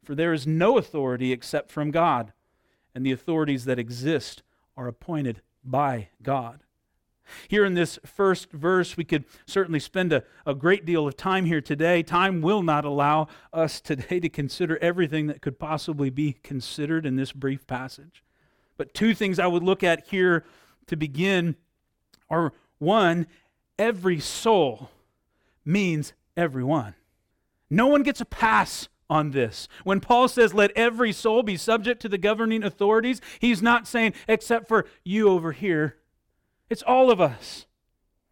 for 0.04 0.14
there 0.14 0.34
is 0.34 0.46
no 0.46 0.78
authority 0.78 1.32
except 1.32 1.72
from 1.72 1.90
God 1.90 2.34
and 2.98 3.06
the 3.06 3.12
authorities 3.12 3.66
that 3.66 3.78
exist 3.78 4.42
are 4.76 4.88
appointed 4.88 5.44
by 5.64 6.10
God. 6.24 6.64
Here 7.48 7.64
in 7.64 7.76
this 7.76 8.00
first 8.04 8.52
verse, 8.52 8.98
we 8.98 9.04
could 9.04 9.26
certainly 9.46 9.80
spend 9.80 10.12
a, 10.12 10.24
a 10.48 10.56
great 10.56 10.84
deal 10.84 11.06
of 11.06 11.16
time 11.16 11.46
here 11.46 11.62
today. 11.62 12.02
Time 12.02 12.42
will 12.42 12.64
not 12.64 12.86
allow 12.86 13.28
us 13.54 13.80
today 13.82 14.20
to 14.20 14.30
consider 14.30 14.80
everything 14.80 15.28
that 15.28 15.44
could 15.44 15.60
possibly 15.60 16.10
be 16.10 16.38
considered 16.42 17.06
in 17.06 17.18
this 17.18 17.32
brief 17.32 17.68
passage. 17.68 18.24
But 18.78 18.96
two 18.96 19.14
things 19.14 19.38
I 19.38 19.46
would 19.46 19.62
look 19.62 19.84
at 19.84 20.08
here 20.08 20.44
to 20.88 20.96
begin 20.96 21.56
are 22.32 22.52
one, 22.80 23.28
every 23.78 24.20
soul 24.20 24.90
means 25.64 26.14
everyone. 26.36 26.96
No 27.70 27.86
one 27.86 28.02
gets 28.02 28.22
a 28.22 28.26
pass 28.26 28.90
on 29.10 29.32
this. 29.32 29.68
When 29.84 30.00
Paul 30.00 30.28
says, 30.28 30.54
let 30.54 30.72
every 30.76 31.12
soul 31.12 31.44
be 31.44 31.58
subject 31.58 32.02
to 32.02 32.10
the 32.10 32.18
governing 32.18 32.64
authorities, 32.64 33.22
he's 33.40 33.62
not 33.62 33.88
saying, 33.88 34.14
except 34.28 34.68
for 34.68 34.86
you 35.04 35.30
over 35.30 35.52
here. 35.52 35.98
It's 36.70 36.84
all 36.84 37.10
of 37.10 37.22
us. 37.22 37.66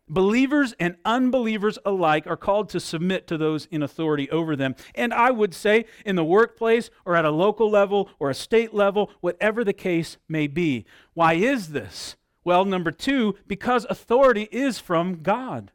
Believers 0.07 0.75
and 0.79 0.97
unbelievers 1.03 1.79
alike 1.83 2.27
are 2.27 2.37
called 2.37 2.69
to 2.69 2.79
submit 2.79 3.25
to 3.27 3.37
those 3.37 3.65
in 3.71 3.81
authority 3.81 4.29
over 4.29 4.55
them. 4.55 4.75
And 4.93 5.11
I 5.11 5.31
would 5.31 5.55
say, 5.55 5.85
in 6.05 6.15
the 6.15 6.23
workplace 6.23 6.91
or 7.05 7.15
at 7.15 7.25
a 7.25 7.31
local 7.31 7.71
level 7.71 8.09
or 8.19 8.29
a 8.29 8.35
state 8.35 8.71
level, 8.71 9.09
whatever 9.21 9.63
the 9.63 9.73
case 9.73 10.17
may 10.29 10.45
be. 10.45 10.85
Why 11.15 11.33
is 11.33 11.69
this? 11.69 12.17
Well, 12.43 12.65
number 12.65 12.91
two, 12.91 13.35
because 13.47 13.87
authority 13.89 14.47
is 14.51 14.77
from 14.77 15.23
God. 15.23 15.71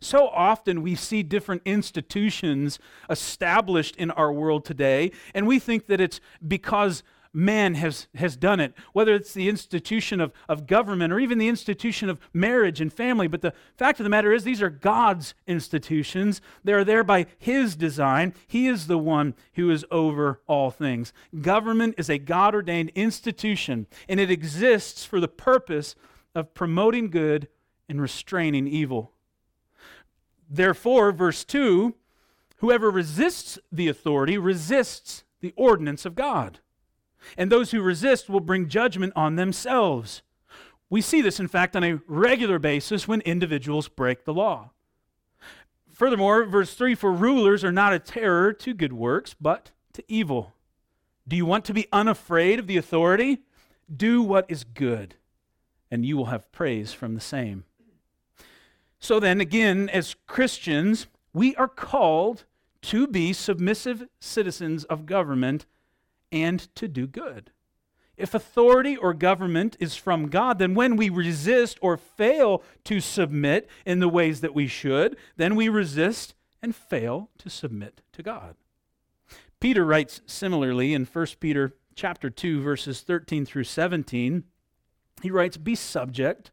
So 0.00 0.28
often 0.28 0.82
we 0.82 0.94
see 0.94 1.22
different 1.22 1.62
institutions 1.64 2.78
established 3.08 3.96
in 3.96 4.10
our 4.12 4.32
world 4.32 4.64
today, 4.64 5.12
and 5.34 5.46
we 5.46 5.58
think 5.58 5.86
that 5.86 6.00
it's 6.00 6.20
because 6.46 7.02
man 7.34 7.74
has, 7.74 8.06
has 8.14 8.36
done 8.36 8.60
it, 8.60 8.72
whether 8.92 9.14
it's 9.14 9.34
the 9.34 9.48
institution 9.48 10.20
of, 10.20 10.32
of 10.48 10.66
government 10.66 11.12
or 11.12 11.18
even 11.18 11.38
the 11.38 11.48
institution 11.48 12.08
of 12.08 12.20
marriage 12.32 12.80
and 12.80 12.92
family. 12.92 13.26
But 13.26 13.42
the 13.42 13.52
fact 13.76 13.98
of 13.98 14.04
the 14.04 14.10
matter 14.10 14.32
is, 14.32 14.44
these 14.44 14.62
are 14.62 14.70
God's 14.70 15.34
institutions. 15.46 16.40
They're 16.62 16.84
there 16.84 17.04
by 17.04 17.26
His 17.38 17.74
design. 17.74 18.34
He 18.46 18.68
is 18.68 18.86
the 18.86 18.98
one 18.98 19.34
who 19.54 19.70
is 19.70 19.84
over 19.90 20.40
all 20.46 20.70
things. 20.70 21.12
Government 21.40 21.96
is 21.98 22.08
a 22.08 22.18
God 22.18 22.54
ordained 22.54 22.90
institution, 22.94 23.88
and 24.08 24.20
it 24.20 24.30
exists 24.30 25.04
for 25.04 25.18
the 25.20 25.28
purpose 25.28 25.96
of 26.34 26.54
promoting 26.54 27.10
good 27.10 27.48
and 27.88 28.00
restraining 28.00 28.68
evil. 28.68 29.13
Therefore, 30.54 31.10
verse 31.10 31.44
2 31.44 31.94
whoever 32.58 32.90
resists 32.90 33.58
the 33.72 33.88
authority 33.88 34.38
resists 34.38 35.24
the 35.40 35.52
ordinance 35.56 36.06
of 36.06 36.14
God. 36.14 36.60
And 37.36 37.50
those 37.50 37.72
who 37.72 37.82
resist 37.82 38.28
will 38.28 38.40
bring 38.40 38.68
judgment 38.68 39.12
on 39.16 39.36
themselves. 39.36 40.22
We 40.88 41.00
see 41.00 41.20
this, 41.20 41.40
in 41.40 41.48
fact, 41.48 41.74
on 41.74 41.82
a 41.82 42.00
regular 42.06 42.58
basis 42.58 43.08
when 43.08 43.20
individuals 43.22 43.88
break 43.88 44.24
the 44.24 44.32
law. 44.32 44.70
Furthermore, 45.90 46.44
verse 46.44 46.74
3 46.74 46.94
For 46.94 47.12
rulers 47.12 47.64
are 47.64 47.72
not 47.72 47.92
a 47.92 47.98
terror 47.98 48.52
to 48.52 48.74
good 48.74 48.92
works, 48.92 49.34
but 49.40 49.72
to 49.94 50.04
evil. 50.06 50.52
Do 51.26 51.36
you 51.36 51.46
want 51.46 51.64
to 51.64 51.74
be 51.74 51.88
unafraid 51.92 52.58
of 52.58 52.66
the 52.66 52.76
authority? 52.76 53.40
Do 53.94 54.22
what 54.22 54.46
is 54.48 54.62
good, 54.62 55.16
and 55.90 56.06
you 56.06 56.16
will 56.16 56.26
have 56.26 56.52
praise 56.52 56.92
from 56.92 57.14
the 57.14 57.20
same. 57.20 57.64
So 59.04 59.20
then, 59.20 59.38
again, 59.38 59.90
as 59.90 60.16
Christians, 60.26 61.08
we 61.34 61.54
are 61.56 61.68
called 61.68 62.46
to 62.84 63.06
be 63.06 63.34
submissive 63.34 64.08
citizens 64.18 64.84
of 64.84 65.04
government 65.04 65.66
and 66.32 66.74
to 66.74 66.88
do 66.88 67.06
good. 67.06 67.50
If 68.16 68.32
authority 68.32 68.96
or 68.96 69.12
government 69.12 69.76
is 69.78 69.94
from 69.94 70.30
God, 70.30 70.58
then 70.58 70.74
when 70.74 70.96
we 70.96 71.10
resist 71.10 71.78
or 71.82 71.98
fail 71.98 72.62
to 72.84 72.98
submit 72.98 73.68
in 73.84 74.00
the 74.00 74.08
ways 74.08 74.40
that 74.40 74.54
we 74.54 74.66
should, 74.66 75.18
then 75.36 75.54
we 75.54 75.68
resist 75.68 76.34
and 76.62 76.74
fail 76.74 77.28
to 77.36 77.50
submit 77.50 78.00
to 78.12 78.22
God. 78.22 78.54
Peter 79.60 79.84
writes 79.84 80.22
similarly 80.24 80.94
in 80.94 81.04
1 81.04 81.26
Peter 81.40 81.74
chapter 81.94 82.30
2 82.30 82.62
verses 82.62 83.02
13 83.02 83.44
through 83.44 83.64
17. 83.64 84.44
He 85.20 85.30
writes, 85.30 85.58
"Be 85.58 85.74
subject 85.74 86.52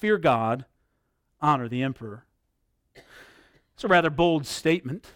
fear 0.00 0.18
God, 0.18 0.64
honor 1.40 1.68
the 1.68 1.82
emperor. 1.82 2.24
It's 3.74 3.84
a 3.84 3.88
rather 3.88 4.10
bold 4.10 4.46
statement, 4.46 5.06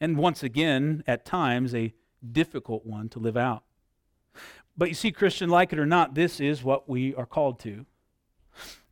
and 0.00 0.16
once 0.16 0.42
again, 0.42 1.02
at 1.06 1.24
times, 1.24 1.74
a 1.74 1.92
difficult 2.30 2.86
one 2.86 3.08
to 3.10 3.18
live 3.18 3.36
out. 3.36 3.64
But 4.76 4.88
you 4.88 4.94
see, 4.94 5.12
Christian, 5.12 5.50
like 5.50 5.72
it 5.72 5.78
or 5.78 5.86
not, 5.86 6.14
this 6.14 6.40
is 6.40 6.62
what 6.62 6.88
we 6.88 7.14
are 7.14 7.26
called 7.26 7.58
to. 7.60 7.84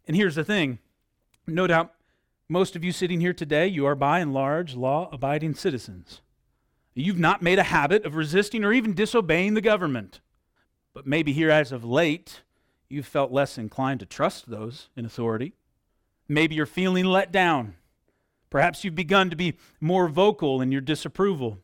And 0.06 0.16
here's 0.16 0.34
the 0.34 0.44
thing 0.44 0.78
no 1.46 1.66
doubt, 1.66 1.94
most 2.48 2.76
of 2.76 2.84
you 2.84 2.92
sitting 2.92 3.20
here 3.20 3.32
today, 3.32 3.66
you 3.66 3.86
are 3.86 3.94
by 3.94 4.20
and 4.20 4.32
large 4.34 4.74
law 4.74 5.08
abiding 5.12 5.54
citizens. 5.54 6.20
You've 6.94 7.18
not 7.18 7.42
made 7.42 7.58
a 7.58 7.64
habit 7.64 8.04
of 8.04 8.16
resisting 8.16 8.64
or 8.64 8.72
even 8.72 8.94
disobeying 8.94 9.54
the 9.54 9.60
government. 9.60 10.20
But 10.92 11.06
maybe 11.06 11.32
here 11.32 11.50
as 11.50 11.70
of 11.70 11.84
late, 11.84 12.42
you've 12.90 13.06
felt 13.06 13.32
less 13.32 13.56
inclined 13.56 14.00
to 14.00 14.06
trust 14.06 14.50
those 14.50 14.88
in 14.96 15.04
authority. 15.04 15.54
Maybe 16.28 16.54
you're 16.54 16.66
feeling 16.66 17.06
let 17.06 17.32
down. 17.32 17.74
Perhaps 18.50 18.84
you've 18.84 18.94
begun 18.96 19.30
to 19.30 19.36
be 19.36 19.56
more 19.80 20.08
vocal 20.08 20.60
in 20.60 20.72
your 20.72 20.80
disapproval. 20.80 21.58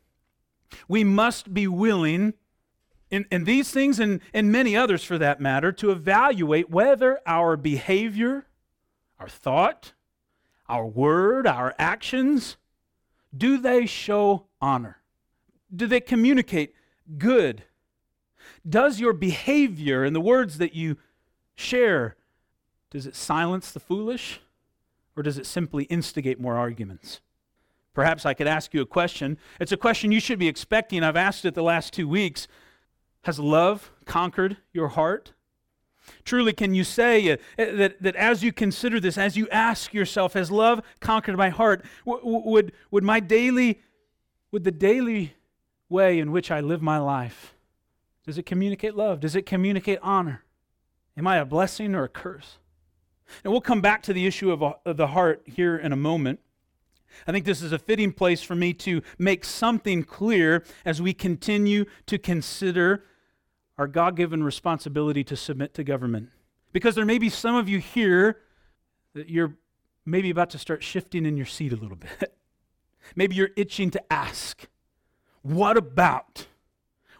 We 0.88 1.04
must 1.04 1.52
be 1.52 1.66
willing, 1.66 2.34
in, 3.10 3.26
in 3.30 3.44
these 3.44 3.70
things 3.70 3.98
and, 3.98 4.20
and 4.32 4.52
many 4.52 4.76
others 4.76 5.02
for 5.02 5.18
that 5.18 5.40
matter, 5.40 5.72
to 5.72 5.90
evaluate 5.90 6.70
whether 6.70 7.20
our 7.26 7.56
behavior, 7.56 8.46
our 9.18 9.28
thought, 9.28 9.94
our 10.68 10.86
word, 10.86 11.46
our 11.46 11.74
actions, 11.78 12.56
do 13.36 13.58
they 13.58 13.86
show 13.86 14.46
honor? 14.60 14.98
Do 15.74 15.86
they 15.86 16.00
communicate 16.00 16.74
good? 17.18 17.64
Does 18.68 19.00
your 19.00 19.12
behavior 19.12 20.04
and 20.04 20.14
the 20.14 20.20
words 20.20 20.58
that 20.58 20.74
you 20.74 20.98
share, 21.56 22.16
does 22.90 23.06
it 23.06 23.16
silence 23.16 23.72
the 23.72 23.80
foolish 23.80 24.40
or 25.16 25.22
does 25.22 25.38
it 25.38 25.46
simply 25.46 25.84
instigate 25.84 26.38
more 26.38 26.56
arguments? 26.56 27.20
Perhaps 27.94 28.26
I 28.26 28.34
could 28.34 28.46
ask 28.46 28.74
you 28.74 28.82
a 28.82 28.86
question. 28.86 29.38
It's 29.58 29.72
a 29.72 29.76
question 29.76 30.12
you 30.12 30.20
should 30.20 30.38
be 30.38 30.48
expecting. 30.48 31.02
I've 31.02 31.16
asked 31.16 31.44
it 31.44 31.54
the 31.54 31.62
last 31.62 31.94
two 31.94 32.06
weeks. 32.06 32.46
Has 33.22 33.38
love 33.38 33.90
conquered 34.04 34.58
your 34.72 34.88
heart? 34.88 35.32
Truly, 36.24 36.52
can 36.52 36.74
you 36.74 36.84
say 36.84 37.32
uh, 37.32 37.36
that, 37.56 38.00
that 38.00 38.14
as 38.14 38.42
you 38.42 38.52
consider 38.52 39.00
this, 39.00 39.18
as 39.18 39.36
you 39.36 39.48
ask 39.50 39.92
yourself, 39.92 40.34
has 40.34 40.50
love 40.50 40.82
conquered 41.00 41.36
my 41.36 41.48
heart? 41.48 41.84
Would, 42.04 42.72
would 42.90 43.02
my 43.02 43.18
daily, 43.18 43.80
would 44.52 44.64
the 44.64 44.70
daily 44.70 45.34
way 45.88 46.18
in 46.18 46.30
which 46.30 46.50
I 46.50 46.60
live 46.60 46.82
my 46.82 46.98
life, 46.98 47.54
does 48.24 48.38
it 48.38 48.44
communicate 48.44 48.94
love? 48.94 49.20
Does 49.20 49.34
it 49.34 49.46
communicate 49.46 49.98
honor? 50.02 50.42
Am 51.16 51.26
I 51.26 51.36
a 51.36 51.44
blessing 51.44 51.94
or 51.94 52.04
a 52.04 52.08
curse? 52.08 52.58
And 53.42 53.52
we'll 53.52 53.60
come 53.60 53.80
back 53.80 54.02
to 54.04 54.12
the 54.12 54.26
issue 54.26 54.50
of, 54.50 54.62
uh, 54.62 54.74
of 54.84 54.96
the 54.96 55.08
heart 55.08 55.42
here 55.46 55.76
in 55.76 55.92
a 55.92 55.96
moment. 55.96 56.40
I 57.26 57.32
think 57.32 57.44
this 57.44 57.62
is 57.62 57.72
a 57.72 57.78
fitting 57.78 58.12
place 58.12 58.42
for 58.42 58.54
me 58.54 58.74
to 58.74 59.02
make 59.18 59.44
something 59.44 60.02
clear 60.02 60.64
as 60.84 61.00
we 61.00 61.14
continue 61.14 61.86
to 62.06 62.18
consider 62.18 63.04
our 63.78 63.86
God 63.86 64.16
given 64.16 64.42
responsibility 64.42 65.24
to 65.24 65.36
submit 65.36 65.74
to 65.74 65.84
government. 65.84 66.30
Because 66.72 66.94
there 66.94 67.04
may 67.04 67.18
be 67.18 67.30
some 67.30 67.54
of 67.54 67.68
you 67.68 67.78
here 67.78 68.40
that 69.14 69.30
you're 69.30 69.54
maybe 70.04 70.30
about 70.30 70.50
to 70.50 70.58
start 70.58 70.82
shifting 70.82 71.24
in 71.26 71.36
your 71.36 71.46
seat 71.46 71.72
a 71.72 71.76
little 71.76 71.96
bit. 71.96 72.36
maybe 73.16 73.34
you're 73.34 73.50
itching 73.56 73.90
to 73.90 74.12
ask, 74.12 74.66
what 75.42 75.76
about 75.76 76.46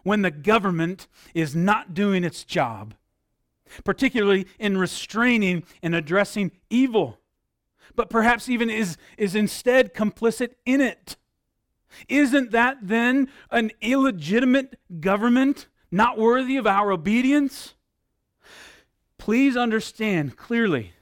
when 0.03 0.21
the 0.21 0.31
government 0.31 1.07
is 1.33 1.55
not 1.55 1.93
doing 1.93 2.23
its 2.23 2.43
job, 2.43 2.93
particularly 3.83 4.47
in 4.59 4.77
restraining 4.77 5.63
and 5.81 5.95
addressing 5.95 6.51
evil, 6.69 7.19
but 7.95 8.09
perhaps 8.09 8.49
even 8.49 8.69
is, 8.69 8.97
is 9.17 9.35
instead 9.35 9.93
complicit 9.93 10.51
in 10.65 10.81
it? 10.81 11.17
Isn't 12.07 12.51
that 12.51 12.77
then 12.81 13.29
an 13.49 13.71
illegitimate 13.81 14.79
government 14.99 15.67
not 15.91 16.17
worthy 16.17 16.57
of 16.57 16.67
our 16.67 16.91
obedience? 16.91 17.75
Please 19.17 19.57
understand 19.57 20.37
clearly. 20.37 20.93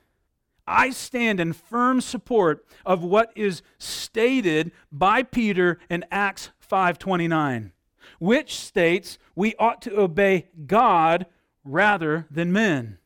I 0.68 0.90
stand 0.90 1.40
in 1.40 1.54
firm 1.54 2.02
support 2.02 2.66
of 2.86 3.04
what 3.04 3.32
is 3.36 3.62
stated 3.78 4.72
by 4.92 5.22
Peter 5.22 5.80
in 5.90 6.06
Acts 6.10 6.50
5:29, 6.60 7.72
which 8.20 8.56
states 8.56 9.20
we 9.36 9.54
ought 9.60 9.82
to 9.84 10.00
obey 10.00 10.48
God 10.66 11.28
rather 11.66 12.28
than 12.32 12.54
men. 12.54 13.00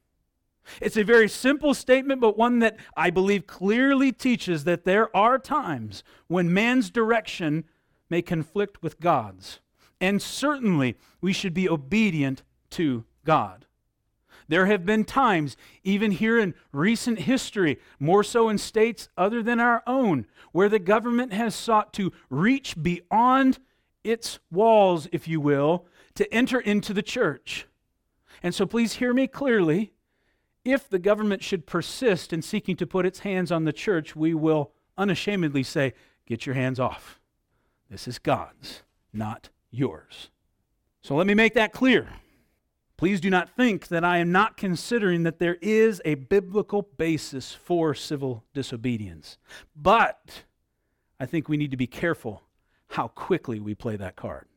It's 0.82 0.98
a 0.98 1.04
very 1.04 1.28
simple 1.28 1.74
statement, 1.74 2.22
but 2.22 2.38
one 2.38 2.60
that 2.60 2.78
I 2.96 3.10
believe 3.10 3.48
clearly 3.48 4.12
teaches 4.12 4.66
that 4.66 4.86
there 4.86 5.16
are 5.16 5.40
times 5.40 6.04
when 6.28 6.54
man's 6.54 6.92
direction 6.92 7.64
may 8.10 8.22
conflict 8.22 8.84
with 8.84 9.00
God's. 9.00 9.60
And 10.00 10.22
certainly, 10.22 10.96
we 11.22 11.34
should 11.34 11.54
be 11.54 11.68
obedient 11.68 12.44
to 12.72 13.06
God. 13.26 13.66
There 14.48 14.66
have 14.66 14.86
been 14.86 15.06
times, 15.06 15.56
even 15.84 16.12
here 16.12 16.40
in 16.40 16.56
recent 16.72 17.20
history, 17.20 17.80
more 18.00 18.24
so 18.24 18.50
in 18.50 18.58
states 18.58 19.10
other 19.16 19.44
than 19.44 19.60
our 19.60 19.84
own, 19.86 20.26
where 20.52 20.70
the 20.70 20.80
government 20.80 21.34
has 21.34 21.54
sought 21.54 21.94
to 21.94 22.12
reach 22.30 22.82
beyond 22.82 23.60
its 24.04 24.40
walls, 24.50 25.08
if 25.12 25.28
you 25.28 25.40
will, 25.40 25.86
to 26.16 26.32
enter 26.34 26.60
into 26.60 26.94
the 26.94 27.04
church. 27.04 27.68
And 28.42 28.54
so 28.56 28.66
please 28.66 28.94
hear 28.94 29.14
me 29.14 29.28
clearly. 29.28 29.94
If 30.66 30.90
the 30.90 31.00
government 31.00 31.44
should 31.44 31.66
persist 31.66 32.34
in 32.34 32.42
seeking 32.42 32.76
to 32.78 32.88
put 32.88 33.06
its 33.06 33.20
hands 33.20 33.52
on 33.52 33.64
the 33.66 33.74
church, 33.74 34.16
we 34.16 34.34
will 34.34 34.72
unashamedly 34.98 35.64
say, 35.64 35.94
Get 36.26 36.46
your 36.46 36.54
hands 36.54 36.80
off. 36.80 37.20
This 37.90 38.08
is 38.08 38.20
God's, 38.20 38.84
not 39.12 39.50
yours. 39.72 40.30
So 41.02 41.16
let 41.16 41.26
me 41.26 41.34
make 41.34 41.56
that 41.56 41.74
clear. 41.74 42.08
Please 42.98 43.22
do 43.22 43.30
not 43.30 43.50
think 43.50 43.88
that 43.88 44.04
I 44.04 44.18
am 44.18 44.32
not 44.32 44.58
considering 44.58 45.24
that 45.24 45.40
there 45.40 45.58
is 45.62 46.02
a 46.06 46.16
biblical 46.16 46.84
basis 46.98 47.54
for 47.54 47.96
civil 47.96 48.44
disobedience. 48.54 49.38
But 49.76 50.44
I 51.20 51.26
think 51.26 51.48
we 51.48 51.58
need 51.58 51.72
to 51.72 51.78
be 51.78 51.88
careful 51.88 52.44
how 52.90 53.08
quickly 53.08 53.60
we 53.60 53.74
play 53.74 53.96
that 53.96 54.16
card. 54.16 54.48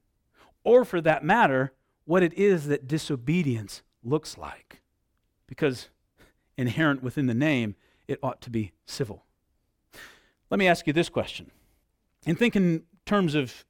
Or, 0.65 0.85
for 0.85 1.01
that 1.01 1.25
matter, 1.25 1.73
what 2.13 2.23
it 2.23 2.35
is 2.35 2.67
that 2.67 2.87
disobedience 2.87 3.81
looks 4.05 4.37
like. 4.37 4.83
Because 5.47 5.89
inherent 6.59 7.03
within 7.03 7.27
the 7.27 7.33
name, 7.33 7.75
it 8.07 8.19
ought 8.23 8.43
to 8.43 8.51
be 8.51 8.73
civil. 8.85 9.25
Let 10.51 10.59
me 10.59 10.69
ask 10.69 10.87
you 10.87 10.93
this 10.93 11.09
question. 11.09 11.51
And 12.27 12.39
think 12.39 12.55
in 12.55 12.83
terms 13.07 13.35
of 13.35 13.65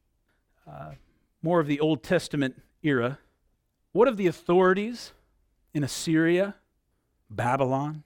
uh, 0.68 0.94
more 1.40 1.60
of 1.60 1.68
the 1.68 1.78
Old 1.78 2.02
Testament 2.02 2.60
era, 2.82 3.20
what 3.92 4.08
of 4.08 4.16
the 4.16 4.26
authorities 4.26 5.12
in 5.72 5.84
Assyria, 5.84 6.56
Babylon, 7.30 8.02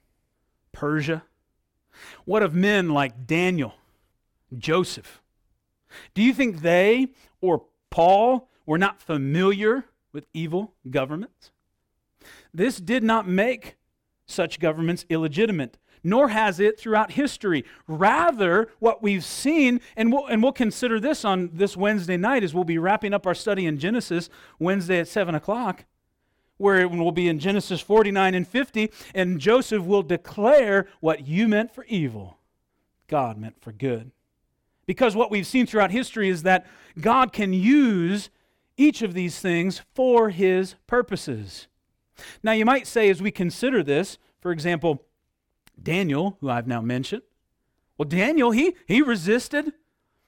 Persia? 0.71 1.23
What 2.25 2.43
of 2.43 2.53
men 2.53 2.89
like 2.89 3.25
Daniel, 3.25 3.73
Joseph? 4.55 5.19
Do 6.13 6.21
you 6.21 6.31
think 6.31 6.61
they 6.61 7.07
or 7.41 7.63
Paul 7.89 8.47
were 8.67 8.77
not 8.77 9.01
familiar 9.01 9.85
with 10.13 10.25
evil 10.33 10.73
governments? 10.89 11.51
This 12.53 12.77
did 12.77 13.03
not 13.03 13.27
make 13.27 13.77
such 14.25 14.59
governments 14.59 15.05
illegitimate 15.09 15.77
nor 16.03 16.29
has 16.29 16.59
it 16.59 16.79
throughout 16.79 17.11
history. 17.11 17.65
Rather, 17.87 18.69
what 18.79 19.03
we've 19.03 19.25
seen, 19.25 19.81
and 19.95 20.11
we'll, 20.11 20.25
and 20.27 20.41
we'll 20.41 20.51
consider 20.51 20.99
this 20.99 21.25
on 21.25 21.49
this 21.53 21.75
Wednesday 21.75 22.17
night 22.17 22.43
as 22.43 22.53
we'll 22.53 22.63
be 22.63 22.77
wrapping 22.77 23.13
up 23.13 23.27
our 23.27 23.35
study 23.35 23.65
in 23.65 23.77
Genesis 23.77 24.29
Wednesday 24.59 24.99
at 24.99 25.07
7 25.07 25.35
o'clock, 25.35 25.85
where 26.57 26.87
we'll 26.87 27.11
be 27.11 27.27
in 27.27 27.39
Genesis 27.39 27.81
49 27.81 28.33
and 28.35 28.47
50, 28.47 28.91
and 29.13 29.39
Joseph 29.39 29.83
will 29.83 30.01
declare 30.01 30.87
what 31.01 31.27
you 31.27 31.47
meant 31.47 31.73
for 31.73 31.83
evil, 31.85 32.37
God 33.07 33.37
meant 33.37 33.59
for 33.61 33.71
good. 33.71 34.11
Because 34.85 35.15
what 35.15 35.29
we've 35.29 35.45
seen 35.45 35.67
throughout 35.67 35.91
history 35.91 36.29
is 36.29 36.43
that 36.43 36.65
God 36.99 37.33
can 37.33 37.51
use 37.51 38.29
each 38.77 39.01
of 39.01 39.13
these 39.13 39.39
things 39.39 39.81
for 39.93 40.29
his 40.29 40.75
purposes. 40.85 41.67
Now, 42.41 42.53
you 42.53 42.65
might 42.65 42.87
say, 42.87 43.09
as 43.09 43.21
we 43.21 43.31
consider 43.31 43.83
this, 43.83 44.17
for 44.39 44.51
example, 44.51 45.03
Daniel, 45.81 46.37
who 46.39 46.49
I've 46.49 46.67
now 46.67 46.81
mentioned. 46.81 47.23
Well, 47.97 48.07
Daniel, 48.07 48.51
he, 48.51 48.75
he 48.87 49.01
resisted, 49.01 49.73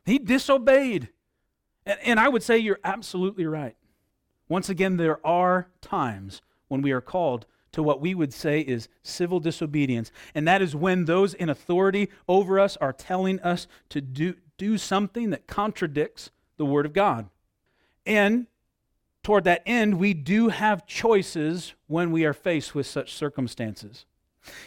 he 0.06 0.20
disobeyed. 0.20 1.10
And, 1.86 2.00
and 2.04 2.20
I 2.20 2.30
would 2.30 2.44
say 2.44 2.58
you're 2.58 2.80
absolutely 2.84 3.46
right. 3.46 3.76
Once 4.48 4.70
again, 4.70 4.98
there 4.98 5.26
are 5.26 5.70
times 5.82 6.42
when 6.68 6.82
we 6.82 6.92
are 6.92 7.02
called 7.02 7.46
to 7.72 7.84
what 7.84 8.02
we 8.02 8.16
would 8.16 8.34
say 8.34 8.62
is 8.62 8.90
civil 9.04 9.40
disobedience. 9.40 10.12
And 10.34 10.48
that 10.48 10.62
is 10.62 10.76
when 10.76 11.06
those 11.06 11.36
in 11.36 11.50
authority 11.50 12.10
over 12.28 12.60
us 12.60 12.76
are 12.78 12.94
telling 12.94 13.40
us 13.42 13.68
to 13.90 14.02
do, 14.02 14.36
do 14.58 14.78
something 14.78 15.30
that 15.30 15.46
contradicts 15.46 16.32
the 16.58 16.66
Word 16.66 16.88
of 16.88 16.94
God. 16.94 17.30
And 18.10 18.48
toward 19.22 19.44
that 19.44 19.62
end, 19.68 20.00
we 20.00 20.16
do 20.16 20.50
have 20.50 20.88
choices 20.88 21.76
when 21.86 22.12
we 22.12 22.26
are 22.26 22.34
faced 22.34 22.74
with 22.74 22.88
such 22.88 23.14
circumstances. 23.14 24.08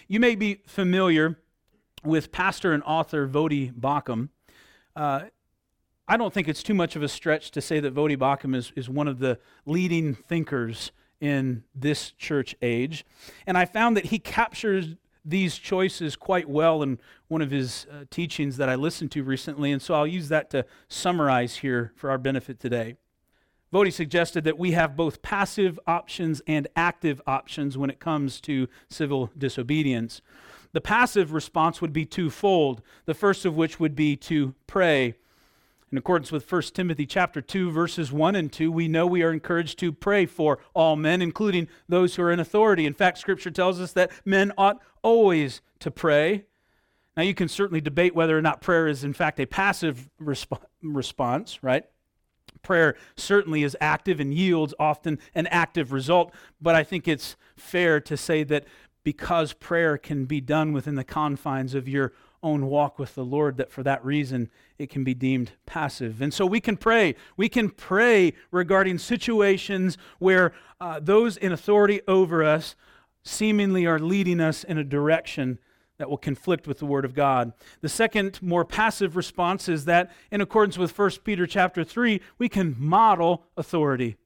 You 0.07 0.21
may 0.21 0.37
be 0.37 0.63
familiar 0.69 1.41
with 2.05 2.31
pastor 2.31 2.73
and 2.73 2.85
author 2.85 3.27
Voddie 3.27 3.73
Baucham. 3.73 4.29
Uh, 4.95 5.23
I 6.07 6.17
don't 6.17 6.33
think 6.33 6.47
it's 6.47 6.63
too 6.63 6.75
much 6.75 6.95
of 6.95 7.03
a 7.03 7.09
stretch 7.09 7.51
to 7.51 7.61
say 7.61 7.81
that 7.81 7.93
Voddie 7.93 8.17
Baucham 8.17 8.55
is, 8.55 8.73
is 8.77 8.89
one 8.89 9.09
of 9.09 9.19
the 9.19 9.41
leading 9.67 10.15
thinkers 10.15 10.93
in 11.21 11.65
this 11.75 12.13
church 12.13 12.55
age. 12.63 13.05
And 13.45 13.59
I 13.59 13.65
found 13.65 13.97
that 13.97 14.07
he 14.07 14.21
captures 14.21 14.95
these 15.25 15.57
choices 15.57 16.15
quite 16.15 16.49
well 16.49 16.81
in 16.81 17.01
one 17.27 17.43
of 17.43 17.51
his 17.51 17.89
uh, 17.91 18.05
teachings 18.09 18.57
that 18.59 18.69
I 18.69 18.77
listened 18.77 19.11
to 19.13 19.25
recently. 19.25 19.73
And 19.73 19.83
so 19.83 19.95
I'll 19.95 20.07
use 20.07 20.29
that 20.29 20.49
to 20.51 20.65
summarize 20.87 21.57
here 21.57 21.93
for 21.97 22.09
our 22.09 22.19
benefit 22.19 22.61
today. 22.61 22.99
Voddie 23.73 23.93
suggested 23.93 24.45
that 24.45 24.59
we 24.59 24.73
have 24.73 24.97
both 24.97 25.23
passive 25.23 25.81
options 25.87 26.43
and 26.47 26.69
active 26.77 27.23
options 27.27 27.79
when 27.79 27.89
it 27.89 28.01
comes 28.01 28.41
to 28.43 28.69
civil 28.91 29.31
disobedience. 29.37 30.21
The 30.73 30.81
passive 30.81 31.33
response 31.33 31.81
would 31.81 31.93
be 31.93 32.05
twofold. 32.05 32.83
The 33.07 33.15
first 33.15 33.45
of 33.45 33.57
which 33.57 33.81
would 33.81 33.95
be 33.95 34.17
to 34.17 34.55
pray. 34.67 35.15
In 35.91 35.99
accordance 35.99 36.33
with 36.33 36.51
1 36.51 36.63
Timothy 36.75 37.05
chapter 37.05 37.43
2 37.43 37.71
verses 37.71 38.11
1 38.11 38.35
and 38.35 38.51
2, 38.51 38.73
we 38.73 38.89
know 38.89 39.07
we 39.07 39.23
are 39.23 39.33
encouraged 39.33 39.79
to 39.81 39.93
pray 39.93 40.25
for 40.25 40.59
all 40.75 40.97
men 40.97 41.21
including 41.21 41.69
those 41.89 42.15
who 42.15 42.23
are 42.23 42.33
in 42.33 42.41
authority. 42.41 42.87
In 42.87 42.95
fact, 42.95 43.19
scripture 43.19 43.51
tells 43.51 43.79
us 43.79 43.93
that 43.93 44.11
men 44.25 44.53
ought 44.57 44.81
always 45.03 45.61
to 45.81 45.91
pray. 45.91 46.45
Now, 47.15 47.25
you 47.25 47.35
can 47.35 47.49
certainly 47.49 47.83
debate 47.83 48.15
whether 48.15 48.37
or 48.37 48.41
not 48.41 48.63
prayer 48.63 48.87
is, 48.87 49.05
in 49.05 49.13
fact, 49.13 49.39
a 49.39 49.45
passive 49.45 50.09
resp- 50.19 50.63
response, 50.83 51.63
right? 51.63 51.85
Prayer 52.63 52.97
certainly 53.17 53.63
is 53.63 53.77
active 53.81 54.21
and 54.21 54.33
yields 54.33 54.75
often 54.79 55.19
an 55.35 55.47
active 55.49 55.93
result, 55.93 56.33
but 56.61 56.75
I 56.75 56.85
think 56.85 57.09
it's 57.09 57.37
fair 57.57 58.01
to 58.01 58.17
say 58.17 58.45
that 58.45 58.65
because 59.05 59.53
prayer 59.53 59.99
can 59.99 60.25
be 60.27 60.41
done 60.41 60.73
within 60.73 60.95
the 60.95 61.05
confines 61.05 61.75
of 61.75 61.89
your 61.89 62.13
own 62.43 62.67
walk 62.67 62.99
with 62.99 63.15
the 63.15 63.25
Lord, 63.25 63.57
that 63.57 63.71
for 63.71 63.83
that 63.83 64.05
reason 64.05 64.51
it 64.79 64.91
can 64.91 65.05
be 65.05 65.15
deemed 65.15 65.53
passive. 65.67 66.21
And 66.21 66.35
so 66.35 66.45
we 66.45 66.61
can 66.61 66.77
pray. 66.77 67.15
We 67.37 67.49
can 67.49 67.71
pray 67.71 68.35
regarding 68.51 68.99
situations 68.99 69.97
where 70.19 70.53
uh, 70.81 71.01
those 71.01 71.37
in 71.37 71.53
authority 71.53 72.01
over 72.09 72.43
us 72.43 72.75
seemingly 73.25 73.87
are 73.87 74.01
leading 74.01 74.41
us 74.41 74.65
in 74.65 74.79
a 74.79 74.85
direction 74.85 75.59
that 75.99 76.11
will 76.11 76.19
conflict 76.19 76.67
with 76.67 76.79
the 76.79 76.87
word 76.87 77.05
of 77.05 77.15
God. 77.15 77.53
The 77.81 77.89
second 77.89 78.41
more 78.43 78.65
passive 78.65 79.17
response 79.17 79.69
is 79.69 79.85
that 79.85 80.11
in 80.31 80.41
accordance 80.41 80.79
with 80.79 80.97
1 80.97 81.11
Peter 81.25 81.47
chapter 81.47 81.85
3, 81.85 82.21
we 82.39 82.49
can 82.49 82.75
model 82.79 83.45
authority. 83.57 84.17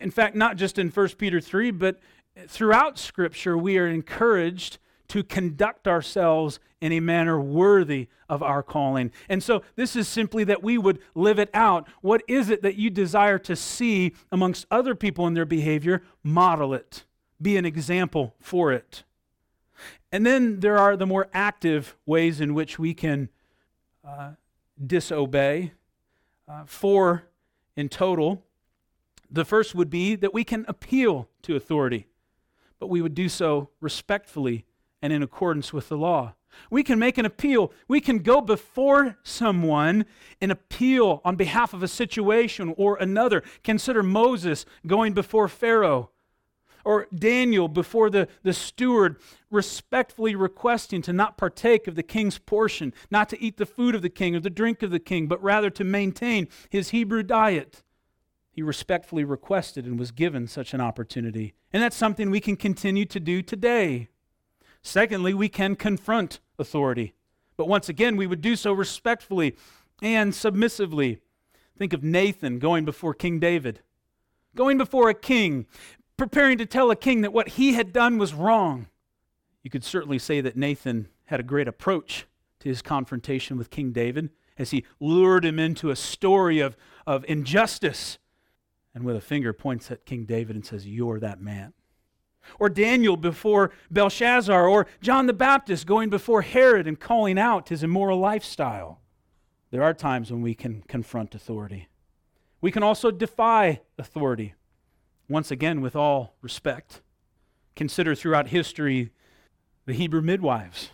In 0.00 0.10
fact, 0.10 0.34
not 0.34 0.56
just 0.56 0.78
in 0.78 0.88
1 0.88 1.08
Peter 1.10 1.40
3, 1.40 1.70
but 1.70 2.00
throughout 2.48 2.98
scripture 2.98 3.56
we 3.56 3.78
are 3.78 3.86
encouraged 3.86 4.78
to 5.08 5.22
conduct 5.22 5.86
ourselves 5.86 6.58
in 6.80 6.90
a 6.90 7.00
manner 7.00 7.38
worthy 7.38 8.08
of 8.28 8.42
our 8.42 8.62
calling. 8.62 9.12
And 9.28 9.42
so 9.42 9.62
this 9.76 9.94
is 9.94 10.08
simply 10.08 10.42
that 10.44 10.62
we 10.62 10.78
would 10.78 11.00
live 11.14 11.38
it 11.38 11.50
out. 11.52 11.86
What 12.00 12.22
is 12.26 12.48
it 12.48 12.62
that 12.62 12.76
you 12.76 12.88
desire 12.88 13.38
to 13.40 13.54
see 13.54 14.14
amongst 14.32 14.66
other 14.70 14.94
people 14.94 15.26
in 15.26 15.34
their 15.34 15.44
behavior? 15.44 16.02
Model 16.24 16.72
it. 16.72 17.04
Be 17.40 17.56
an 17.56 17.66
example 17.66 18.34
for 18.40 18.72
it. 18.72 19.04
And 20.12 20.26
then 20.26 20.60
there 20.60 20.78
are 20.78 20.96
the 20.96 21.06
more 21.06 21.28
active 21.32 21.96
ways 22.04 22.40
in 22.40 22.52
which 22.52 22.78
we 22.78 22.92
can 22.92 23.30
uh, 24.06 24.32
disobey. 24.86 25.72
Uh, 26.46 26.64
four 26.66 27.24
in 27.76 27.88
total. 27.88 28.44
The 29.30 29.46
first 29.46 29.74
would 29.74 29.88
be 29.88 30.14
that 30.16 30.34
we 30.34 30.44
can 30.44 30.66
appeal 30.68 31.28
to 31.42 31.56
authority, 31.56 32.06
but 32.78 32.88
we 32.88 33.00
would 33.00 33.14
do 33.14 33.30
so 33.30 33.70
respectfully 33.80 34.66
and 35.00 35.12
in 35.12 35.22
accordance 35.22 35.72
with 35.72 35.88
the 35.88 35.96
law. 35.96 36.34
We 36.70 36.82
can 36.82 36.98
make 36.98 37.16
an 37.16 37.24
appeal. 37.24 37.72
We 37.88 38.02
can 38.02 38.18
go 38.18 38.42
before 38.42 39.16
someone 39.22 40.04
and 40.42 40.52
appeal 40.52 41.22
on 41.24 41.36
behalf 41.36 41.72
of 41.72 41.82
a 41.82 41.88
situation 41.88 42.74
or 42.76 42.96
another. 42.96 43.42
Consider 43.64 44.02
Moses 44.02 44.66
going 44.86 45.14
before 45.14 45.48
Pharaoh 45.48 46.10
or 46.84 47.06
Daniel 47.14 47.68
before 47.68 48.10
the, 48.10 48.28
the 48.42 48.52
steward, 48.52 49.16
respectfully 49.50 50.34
requesting 50.34 51.02
to 51.02 51.12
not 51.12 51.36
partake 51.36 51.86
of 51.86 51.94
the 51.94 52.02
king's 52.02 52.38
portion, 52.38 52.92
not 53.10 53.28
to 53.28 53.42
eat 53.42 53.56
the 53.56 53.66
food 53.66 53.94
of 53.94 54.02
the 54.02 54.08
king 54.10 54.34
or 54.34 54.40
the 54.40 54.50
drink 54.50 54.82
of 54.82 54.90
the 54.90 54.98
king, 54.98 55.26
but 55.26 55.42
rather 55.42 55.70
to 55.70 55.84
maintain 55.84 56.48
his 56.70 56.90
Hebrew 56.90 57.22
diet. 57.22 57.82
He 58.50 58.62
respectfully 58.62 59.24
requested 59.24 59.86
and 59.86 59.98
was 59.98 60.10
given 60.10 60.46
such 60.46 60.74
an 60.74 60.80
opportunity. 60.80 61.54
And 61.72 61.82
that's 61.82 61.96
something 61.96 62.30
we 62.30 62.40
can 62.40 62.56
continue 62.56 63.06
to 63.06 63.18
do 63.18 63.40
today. 63.40 64.08
Secondly, 64.82 65.32
we 65.32 65.48
can 65.48 65.74
confront 65.74 66.40
authority. 66.58 67.14
But 67.56 67.68
once 67.68 67.88
again, 67.88 68.16
we 68.16 68.26
would 68.26 68.42
do 68.42 68.56
so 68.56 68.72
respectfully 68.72 69.56
and 70.02 70.34
submissively. 70.34 71.18
Think 71.78 71.92
of 71.92 72.02
Nathan 72.02 72.58
going 72.58 72.84
before 72.84 73.14
King 73.14 73.38
David. 73.38 73.80
Going 74.54 74.76
before 74.76 75.08
a 75.08 75.14
king, 75.14 75.66
preparing 76.22 76.56
to 76.56 76.64
tell 76.64 76.88
a 76.92 76.94
king 76.94 77.22
that 77.22 77.32
what 77.32 77.48
he 77.48 77.72
had 77.72 77.92
done 77.92 78.16
was 78.16 78.32
wrong. 78.32 78.86
You 79.64 79.70
could 79.70 79.82
certainly 79.82 80.20
say 80.20 80.40
that 80.40 80.56
Nathan 80.56 81.08
had 81.24 81.40
a 81.40 81.42
great 81.42 81.66
approach 81.66 82.28
to 82.60 82.68
his 82.68 82.80
confrontation 82.80 83.58
with 83.58 83.70
King 83.70 83.90
David 83.90 84.30
as 84.56 84.70
he 84.70 84.84
lured 85.00 85.44
him 85.44 85.58
into 85.58 85.90
a 85.90 85.96
story 85.96 86.60
of, 86.60 86.76
of 87.08 87.24
injustice 87.26 88.18
and 88.94 89.02
with 89.02 89.16
a 89.16 89.20
finger 89.20 89.52
points 89.52 89.90
at 89.90 90.06
King 90.06 90.24
David 90.24 90.54
and 90.54 90.64
says, 90.64 90.86
You're 90.86 91.18
that 91.18 91.40
man. 91.40 91.72
Or 92.60 92.68
Daniel 92.68 93.16
before 93.16 93.72
Belshazzar, 93.90 94.68
or 94.68 94.86
John 95.00 95.26
the 95.26 95.32
Baptist 95.32 95.88
going 95.88 96.08
before 96.08 96.42
Herod 96.42 96.86
and 96.86 97.00
calling 97.00 97.36
out 97.36 97.68
his 97.68 97.82
immoral 97.82 98.20
lifestyle. 98.20 99.00
There 99.72 99.82
are 99.82 99.92
times 99.92 100.30
when 100.30 100.40
we 100.40 100.54
can 100.54 100.84
confront 100.86 101.34
authority. 101.34 101.88
We 102.60 102.70
can 102.70 102.84
also 102.84 103.10
defy 103.10 103.80
authority. 103.98 104.54
Once 105.28 105.50
again, 105.50 105.80
with 105.80 105.96
all 105.96 106.34
respect, 106.42 107.02
consider 107.74 108.14
throughout 108.14 108.48
history 108.48 109.10
the 109.86 109.94
Hebrew 109.94 110.20
midwives 110.20 110.90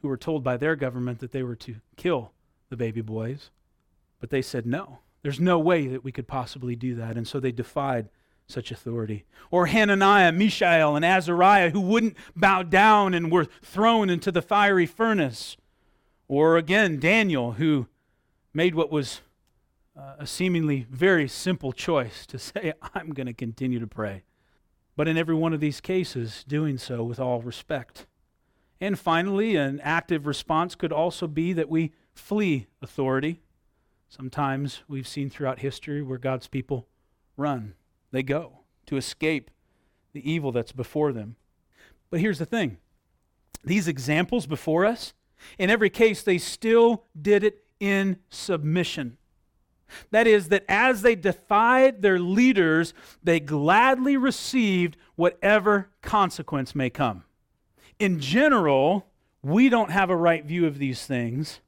who 0.00 0.08
were 0.08 0.16
told 0.16 0.42
by 0.44 0.56
their 0.56 0.76
government 0.76 1.18
that 1.20 1.32
they 1.32 1.42
were 1.42 1.56
to 1.56 1.76
kill 1.96 2.32
the 2.70 2.76
baby 2.76 3.00
boys, 3.00 3.50
but 4.20 4.30
they 4.30 4.42
said 4.42 4.66
no. 4.66 5.00
There's 5.22 5.40
no 5.40 5.58
way 5.58 5.86
that 5.88 6.04
we 6.04 6.12
could 6.12 6.28
possibly 6.28 6.76
do 6.76 6.94
that. 6.94 7.16
And 7.16 7.26
so 7.26 7.40
they 7.40 7.52
defied 7.52 8.08
such 8.46 8.70
authority. 8.70 9.24
Or 9.50 9.66
Hananiah, 9.66 10.32
Mishael, 10.32 10.96
and 10.96 11.04
Azariah, 11.04 11.70
who 11.70 11.80
wouldn't 11.80 12.16
bow 12.34 12.62
down 12.62 13.14
and 13.14 13.30
were 13.30 13.46
thrown 13.62 14.08
into 14.08 14.32
the 14.32 14.42
fiery 14.42 14.86
furnace. 14.86 15.56
Or 16.28 16.56
again, 16.56 16.98
Daniel, 16.98 17.52
who 17.52 17.88
made 18.54 18.74
what 18.74 18.90
was 18.90 19.20
uh, 19.98 20.14
a 20.18 20.26
seemingly 20.26 20.86
very 20.90 21.26
simple 21.26 21.72
choice 21.72 22.24
to 22.26 22.38
say, 22.38 22.72
I'm 22.94 23.10
going 23.10 23.26
to 23.26 23.32
continue 23.32 23.80
to 23.80 23.86
pray. 23.86 24.22
But 24.96 25.08
in 25.08 25.16
every 25.16 25.34
one 25.34 25.52
of 25.52 25.60
these 25.60 25.80
cases, 25.80 26.44
doing 26.46 26.78
so 26.78 27.04
with 27.04 27.20
all 27.20 27.40
respect. 27.40 28.06
And 28.80 28.98
finally, 28.98 29.56
an 29.56 29.80
active 29.80 30.26
response 30.26 30.74
could 30.74 30.92
also 30.92 31.26
be 31.26 31.52
that 31.52 31.68
we 31.68 31.92
flee 32.14 32.66
authority. 32.80 33.42
Sometimes 34.08 34.82
we've 34.88 35.06
seen 35.06 35.30
throughout 35.30 35.60
history 35.60 36.02
where 36.02 36.18
God's 36.18 36.48
people 36.48 36.88
run, 37.36 37.74
they 38.10 38.22
go 38.22 38.60
to 38.86 38.96
escape 38.96 39.50
the 40.12 40.30
evil 40.30 40.50
that's 40.50 40.72
before 40.72 41.12
them. 41.12 41.36
But 42.10 42.20
here's 42.20 42.38
the 42.38 42.46
thing 42.46 42.78
these 43.64 43.88
examples 43.88 44.46
before 44.46 44.84
us, 44.86 45.12
in 45.58 45.70
every 45.70 45.90
case, 45.90 46.22
they 46.22 46.38
still 46.38 47.04
did 47.20 47.44
it 47.44 47.64
in 47.78 48.18
submission. 48.30 49.18
That 50.10 50.26
is, 50.26 50.48
that 50.48 50.64
as 50.68 51.02
they 51.02 51.14
defied 51.14 52.02
their 52.02 52.18
leaders, 52.18 52.94
they 53.22 53.40
gladly 53.40 54.16
received 54.16 54.96
whatever 55.16 55.88
consequence 56.02 56.74
may 56.74 56.90
come. 56.90 57.24
In 57.98 58.20
general, 58.20 59.06
we 59.42 59.68
don't 59.68 59.90
have 59.90 60.10
a 60.10 60.16
right 60.16 60.44
view 60.44 60.66
of 60.66 60.78
these 60.78 61.06
things, 61.06 61.60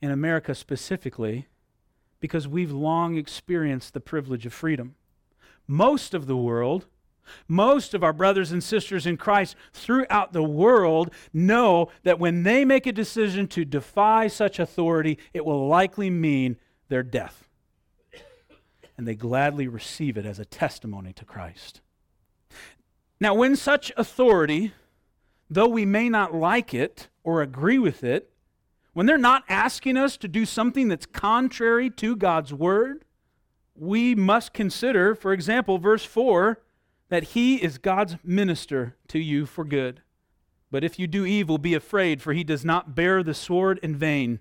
in 0.00 0.10
America 0.10 0.54
specifically, 0.54 1.48
because 2.20 2.46
we've 2.46 2.72
long 2.72 3.16
experienced 3.16 3.94
the 3.94 4.00
privilege 4.00 4.46
of 4.46 4.52
freedom. 4.52 4.94
Most 5.66 6.12
of 6.12 6.26
the 6.26 6.36
world, 6.36 6.86
most 7.48 7.94
of 7.94 8.04
our 8.04 8.12
brothers 8.12 8.52
and 8.52 8.62
sisters 8.62 9.06
in 9.06 9.16
Christ 9.16 9.56
throughout 9.72 10.32
the 10.32 10.42
world 10.42 11.10
know 11.32 11.88
that 12.02 12.18
when 12.18 12.42
they 12.42 12.64
make 12.64 12.86
a 12.86 12.92
decision 12.92 13.46
to 13.48 13.64
defy 13.64 14.26
such 14.26 14.58
authority, 14.58 15.18
it 15.32 15.44
will 15.44 15.66
likely 15.66 16.10
mean 16.10 16.56
their 16.88 17.02
death 17.02 17.43
and 18.96 19.06
they 19.06 19.14
gladly 19.14 19.66
receive 19.66 20.16
it 20.16 20.26
as 20.26 20.38
a 20.38 20.44
testimony 20.44 21.12
to 21.12 21.24
Christ. 21.24 21.80
Now, 23.20 23.34
when 23.34 23.56
such 23.56 23.92
authority, 23.96 24.72
though 25.48 25.68
we 25.68 25.84
may 25.84 26.08
not 26.08 26.34
like 26.34 26.74
it 26.74 27.08
or 27.22 27.42
agree 27.42 27.78
with 27.78 28.04
it, 28.04 28.30
when 28.92 29.06
they're 29.06 29.18
not 29.18 29.44
asking 29.48 29.96
us 29.96 30.16
to 30.18 30.28
do 30.28 30.46
something 30.46 30.88
that's 30.88 31.06
contrary 31.06 31.90
to 31.90 32.14
God's 32.14 32.52
word, 32.52 33.04
we 33.74 34.14
must 34.14 34.52
consider, 34.52 35.14
for 35.14 35.32
example, 35.32 35.78
verse 35.78 36.04
4, 36.04 36.60
that 37.08 37.24
he 37.24 37.56
is 37.56 37.78
God's 37.78 38.16
minister 38.22 38.96
to 39.08 39.18
you 39.18 39.46
for 39.46 39.64
good. 39.64 40.00
But 40.70 40.84
if 40.84 40.98
you 40.98 41.06
do 41.06 41.24
evil, 41.24 41.58
be 41.58 41.74
afraid, 41.74 42.22
for 42.22 42.32
he 42.32 42.44
does 42.44 42.64
not 42.64 42.94
bear 42.94 43.22
the 43.22 43.34
sword 43.34 43.78
in 43.82 43.96
vain 43.96 44.40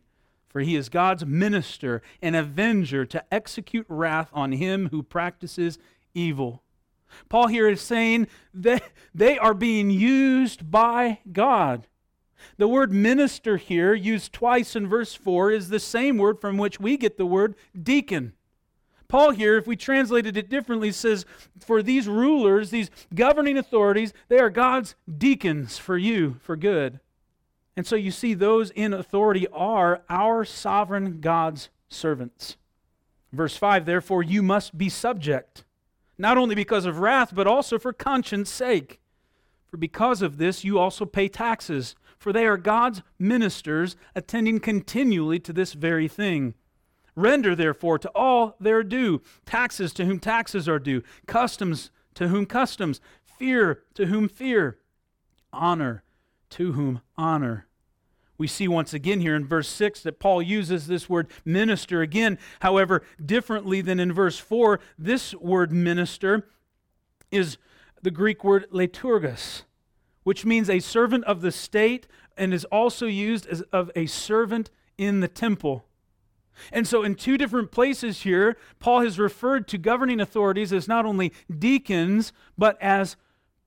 for 0.54 0.62
he 0.62 0.76
is 0.76 0.88
God's 0.88 1.26
minister 1.26 2.04
and 2.22 2.36
avenger 2.36 3.06
to 3.08 3.34
execute 3.34 3.88
wrath 3.90 4.30
on 4.34 4.54
him 4.54 4.90
who 4.90 5.02
practices 5.02 5.80
evil. 6.14 6.62
Paul 7.28 7.48
here 7.48 7.68
is 7.68 7.82
saying 7.82 8.28
that 8.54 8.84
they 9.16 9.38
are 9.38 9.56
being 9.56 9.90
used 9.90 10.70
by 10.70 11.20
God. 11.32 11.88
The 12.58 12.68
word 12.68 12.92
minister 12.92 13.58
here, 13.58 13.94
used 13.94 14.32
twice 14.32 14.76
in 14.76 14.88
verse 14.88 15.16
4, 15.16 15.52
is 15.52 15.70
the 15.70 15.80
same 15.80 16.18
word 16.18 16.40
from 16.40 16.58
which 16.58 16.80
we 16.80 16.98
get 16.98 17.18
the 17.18 17.26
word 17.26 17.56
deacon. 17.82 18.34
Paul 19.08 19.32
here, 19.32 19.58
if 19.58 19.66
we 19.66 19.76
translated 19.76 20.38
it 20.38 20.50
differently, 20.50 20.92
says, 20.92 21.26
For 21.60 21.82
these 21.82 22.08
rulers, 22.08 22.70
these 22.70 22.92
governing 23.14 23.58
authorities, 23.58 24.14
they 24.28 24.40
are 24.40 24.50
God's 24.50 24.96
deacons 25.18 25.78
for 25.78 25.98
you, 25.98 26.38
for 26.42 26.56
good. 26.56 27.00
And 27.76 27.88
so 27.88 27.96
you 27.96 28.12
see, 28.12 28.34
those 28.34 28.70
in 28.72 28.94
authority 28.94 29.48
are 29.48 30.04
our 30.10 30.46
sovereign 30.46 31.22
God's 31.22 31.70
servants. 31.90 32.58
Verse 33.32 33.58
5 33.58 33.86
Therefore, 33.86 34.22
you 34.22 34.44
must 34.44 34.78
be 34.78 34.90
subject, 34.90 35.64
not 36.18 36.38
only 36.38 36.56
because 36.56 36.86
of 36.86 37.00
wrath, 37.00 37.34
but 37.34 37.48
also 37.48 37.80
for 37.80 37.92
conscience 37.92 38.50
sake. 38.50 39.00
For 39.68 39.78
because 39.78 40.22
of 40.22 40.38
this, 40.38 40.64
you 40.64 40.78
also 40.78 41.06
pay 41.06 41.28
taxes. 41.28 41.96
for 42.20 42.32
they 42.32 42.46
are 42.46 42.58
God's 42.58 43.02
ministers, 43.20 43.98
attending 44.16 44.62
continually 44.62 45.40
to 45.40 45.52
this 45.52 45.74
very 45.74 46.08
thing. 46.08 46.54
Render, 47.16 47.54
therefore, 47.54 48.00
to 48.00 48.10
all 48.16 48.56
their 48.62 48.82
due 48.82 49.22
taxes 49.46 49.92
to 49.94 50.06
whom 50.06 50.20
taxes 50.20 50.70
are 50.70 50.80
due, 50.80 51.04
customs 51.28 51.92
to 52.14 52.30
whom 52.30 52.46
customs, 52.46 53.02
fear 53.24 53.82
to 53.96 54.06
whom 54.06 54.30
fear, 54.30 54.78
honor 55.52 56.04
to 56.54 56.74
whom 56.74 57.02
honor. 57.18 57.66
We 58.38 58.48
see 58.48 58.68
once 58.68 58.94
again 58.94 59.22
here 59.22 59.36
in 59.36 59.46
verse 59.46 59.68
6 59.68 60.02
that 60.04 60.20
Paul 60.20 60.42
uses 60.42 60.88
this 60.88 61.10
word 61.10 61.28
minister 61.46 62.02
again, 62.02 62.38
however, 62.60 63.04
differently 63.24 63.82
than 63.82 64.00
in 64.00 64.14
verse 64.14 64.38
4. 64.38 64.80
This 64.98 65.34
word 65.36 65.72
minister 65.72 66.48
is 67.32 67.58
the 68.02 68.12
Greek 68.12 68.44
word 68.44 68.68
liturgos, 68.72 69.64
which 70.24 70.46
means 70.46 70.70
a 70.70 70.80
servant 70.80 71.24
of 71.26 71.42
the 71.42 71.52
state 71.52 72.08
and 72.38 72.54
is 72.54 72.66
also 72.66 73.06
used 73.06 73.48
as 73.48 73.62
of 73.72 73.90
a 73.96 74.06
servant 74.06 74.70
in 74.98 75.22
the 75.22 75.28
temple. 75.28 75.86
And 76.72 76.88
so, 76.88 77.02
in 77.02 77.16
two 77.16 77.36
different 77.36 77.72
places 77.72 78.22
here, 78.22 78.58
Paul 78.80 79.02
has 79.02 79.18
referred 79.18 79.68
to 79.70 79.80
governing 79.80 80.20
authorities 80.20 80.72
as 80.72 80.88
not 80.88 81.06
only 81.06 81.34
deacons, 81.58 82.32
but 82.58 82.80
as 82.80 83.16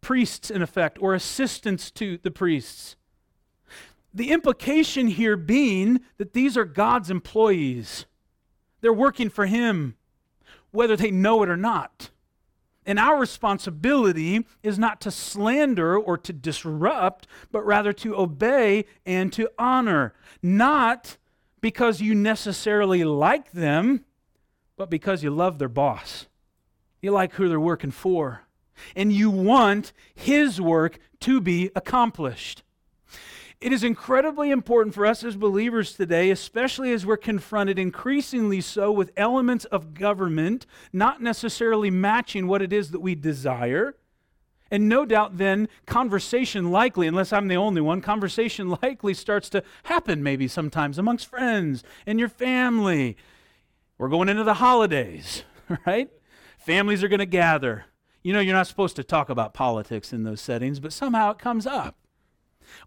priests, 0.06 0.52
in 0.52 0.62
effect, 0.62 1.02
or 1.02 1.14
assistants 1.14 1.90
to 1.90 2.16
the 2.18 2.30
priests. 2.30 2.94
The 4.14 4.30
implication 4.30 5.08
here 5.08 5.36
being 5.36 6.00
that 6.18 6.32
these 6.32 6.56
are 6.56 6.64
God's 6.64 7.10
employees, 7.10 8.06
they're 8.80 8.92
working 8.92 9.28
for 9.28 9.46
Him, 9.46 9.96
whether 10.70 10.94
they 10.94 11.10
know 11.10 11.42
it 11.42 11.48
or 11.48 11.56
not. 11.56 12.10
And 12.86 13.00
our 13.00 13.18
responsibility 13.18 14.46
is 14.62 14.78
not 14.78 15.00
to 15.00 15.10
slander 15.10 15.98
or 15.98 16.16
to 16.18 16.32
disrupt, 16.32 17.26
but 17.50 17.66
rather 17.66 17.92
to 17.94 18.16
obey 18.16 18.84
and 19.04 19.32
to 19.32 19.50
honor. 19.58 20.14
Not 20.40 21.16
because 21.60 22.00
you 22.00 22.14
necessarily 22.14 23.02
like 23.02 23.50
them, 23.50 24.04
but 24.76 24.88
because 24.88 25.24
you 25.24 25.30
love 25.30 25.58
their 25.58 25.68
boss. 25.68 26.28
You 27.02 27.10
like 27.10 27.32
who 27.32 27.48
they're 27.48 27.58
working 27.58 27.90
for. 27.90 28.45
And 28.94 29.12
you 29.12 29.30
want 29.30 29.92
his 30.14 30.60
work 30.60 30.98
to 31.20 31.40
be 31.40 31.70
accomplished. 31.74 32.62
It 33.60 33.72
is 33.72 33.82
incredibly 33.82 34.50
important 34.50 34.94
for 34.94 35.06
us 35.06 35.24
as 35.24 35.34
believers 35.34 35.94
today, 35.94 36.30
especially 36.30 36.92
as 36.92 37.06
we're 37.06 37.16
confronted 37.16 37.78
increasingly 37.78 38.60
so 38.60 38.92
with 38.92 39.12
elements 39.16 39.64
of 39.66 39.94
government 39.94 40.66
not 40.92 41.22
necessarily 41.22 41.90
matching 41.90 42.46
what 42.46 42.60
it 42.60 42.72
is 42.72 42.90
that 42.90 43.00
we 43.00 43.14
desire. 43.14 43.96
And 44.70 44.88
no 44.88 45.06
doubt 45.06 45.38
then, 45.38 45.68
conversation 45.86 46.70
likely, 46.70 47.06
unless 47.06 47.32
I'm 47.32 47.48
the 47.48 47.56
only 47.56 47.80
one, 47.80 48.02
conversation 48.02 48.68
likely 48.82 49.14
starts 49.14 49.48
to 49.50 49.62
happen 49.84 50.22
maybe 50.22 50.48
sometimes 50.48 50.98
amongst 50.98 51.26
friends 51.26 51.82
and 52.06 52.18
your 52.18 52.28
family. 52.28 53.16
We're 53.96 54.10
going 54.10 54.28
into 54.28 54.44
the 54.44 54.54
holidays, 54.54 55.44
right? 55.86 56.10
Families 56.58 57.02
are 57.02 57.08
going 57.08 57.20
to 57.20 57.26
gather. 57.26 57.86
You 58.26 58.32
know, 58.32 58.40
you're 58.40 58.56
not 58.56 58.66
supposed 58.66 58.96
to 58.96 59.04
talk 59.04 59.28
about 59.28 59.54
politics 59.54 60.12
in 60.12 60.24
those 60.24 60.40
settings, 60.40 60.80
but 60.80 60.92
somehow 60.92 61.30
it 61.30 61.38
comes 61.38 61.64
up. 61.64 61.94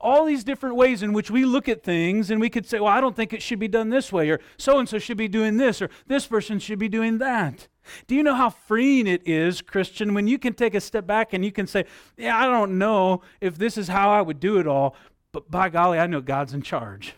All 0.02 0.26
these 0.26 0.44
different 0.44 0.76
ways 0.76 1.02
in 1.02 1.14
which 1.14 1.32
we 1.32 1.46
look 1.46 1.70
at 1.70 1.82
things 1.82 2.30
and 2.30 2.42
we 2.42 2.50
could 2.50 2.66
say, 2.66 2.82
well, 2.82 2.92
I 2.92 3.00
don't 3.00 3.16
think 3.16 3.32
it 3.32 3.42
should 3.42 3.58
be 3.58 3.70
done 3.70 3.88
this 3.88 4.12
way, 4.12 4.30
or 4.32 4.42
so 4.58 4.80
and 4.80 4.90
so 4.90 5.00
should 5.00 5.16
be 5.16 5.30
doing 5.30 5.56
this, 5.56 5.82
or 5.82 5.90
this 6.08 6.28
person 6.28 6.60
should 6.60 6.78
be 6.78 6.90
doing 6.90 7.20
that. 7.20 7.70
Do 8.06 8.16
you 8.16 8.22
know 8.22 8.36
how 8.36 8.50
freeing 8.50 9.08
it 9.08 9.26
is, 9.26 9.62
Christian, 9.62 10.14
when 10.14 10.28
you 10.28 10.38
can 10.38 10.56
take 10.56 10.76
a 10.76 10.82
step 10.82 11.08
back 11.08 11.32
and 11.32 11.46
you 11.46 11.54
can 11.54 11.68
say, 11.68 11.86
yeah, 12.18 12.38
I 12.38 12.46
don't 12.46 12.78
know 12.78 13.22
if 13.40 13.58
this 13.58 13.78
is 13.78 13.88
how 13.88 14.10
I 14.10 14.22
would 14.22 14.42
do 14.42 14.58
it 14.58 14.68
all, 14.68 14.94
but 15.32 15.50
by 15.50 15.70
golly, 15.70 16.00
I 16.00 16.08
know 16.08 16.20
God's 16.20 16.54
in 16.54 16.64
charge. 16.64 17.14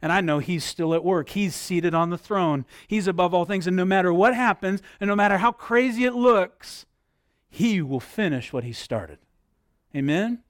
And 0.00 0.12
I 0.12 0.20
know 0.20 0.38
He's 0.38 0.62
still 0.62 0.94
at 0.94 1.02
work. 1.02 1.30
He's 1.30 1.56
seated 1.56 1.96
on 1.96 2.10
the 2.10 2.16
throne. 2.16 2.64
He's 2.86 3.08
above 3.08 3.34
all 3.34 3.44
things. 3.44 3.66
And 3.66 3.76
no 3.76 3.84
matter 3.84 4.14
what 4.14 4.36
happens, 4.36 4.82
and 5.00 5.08
no 5.08 5.16
matter 5.16 5.38
how 5.38 5.50
crazy 5.50 6.04
it 6.04 6.14
looks, 6.14 6.86
He 7.50 7.82
will 7.82 8.00
finish 8.00 8.52
what 8.52 8.64
He 8.64 8.72
started. 8.72 9.18
Amen? 9.94 10.42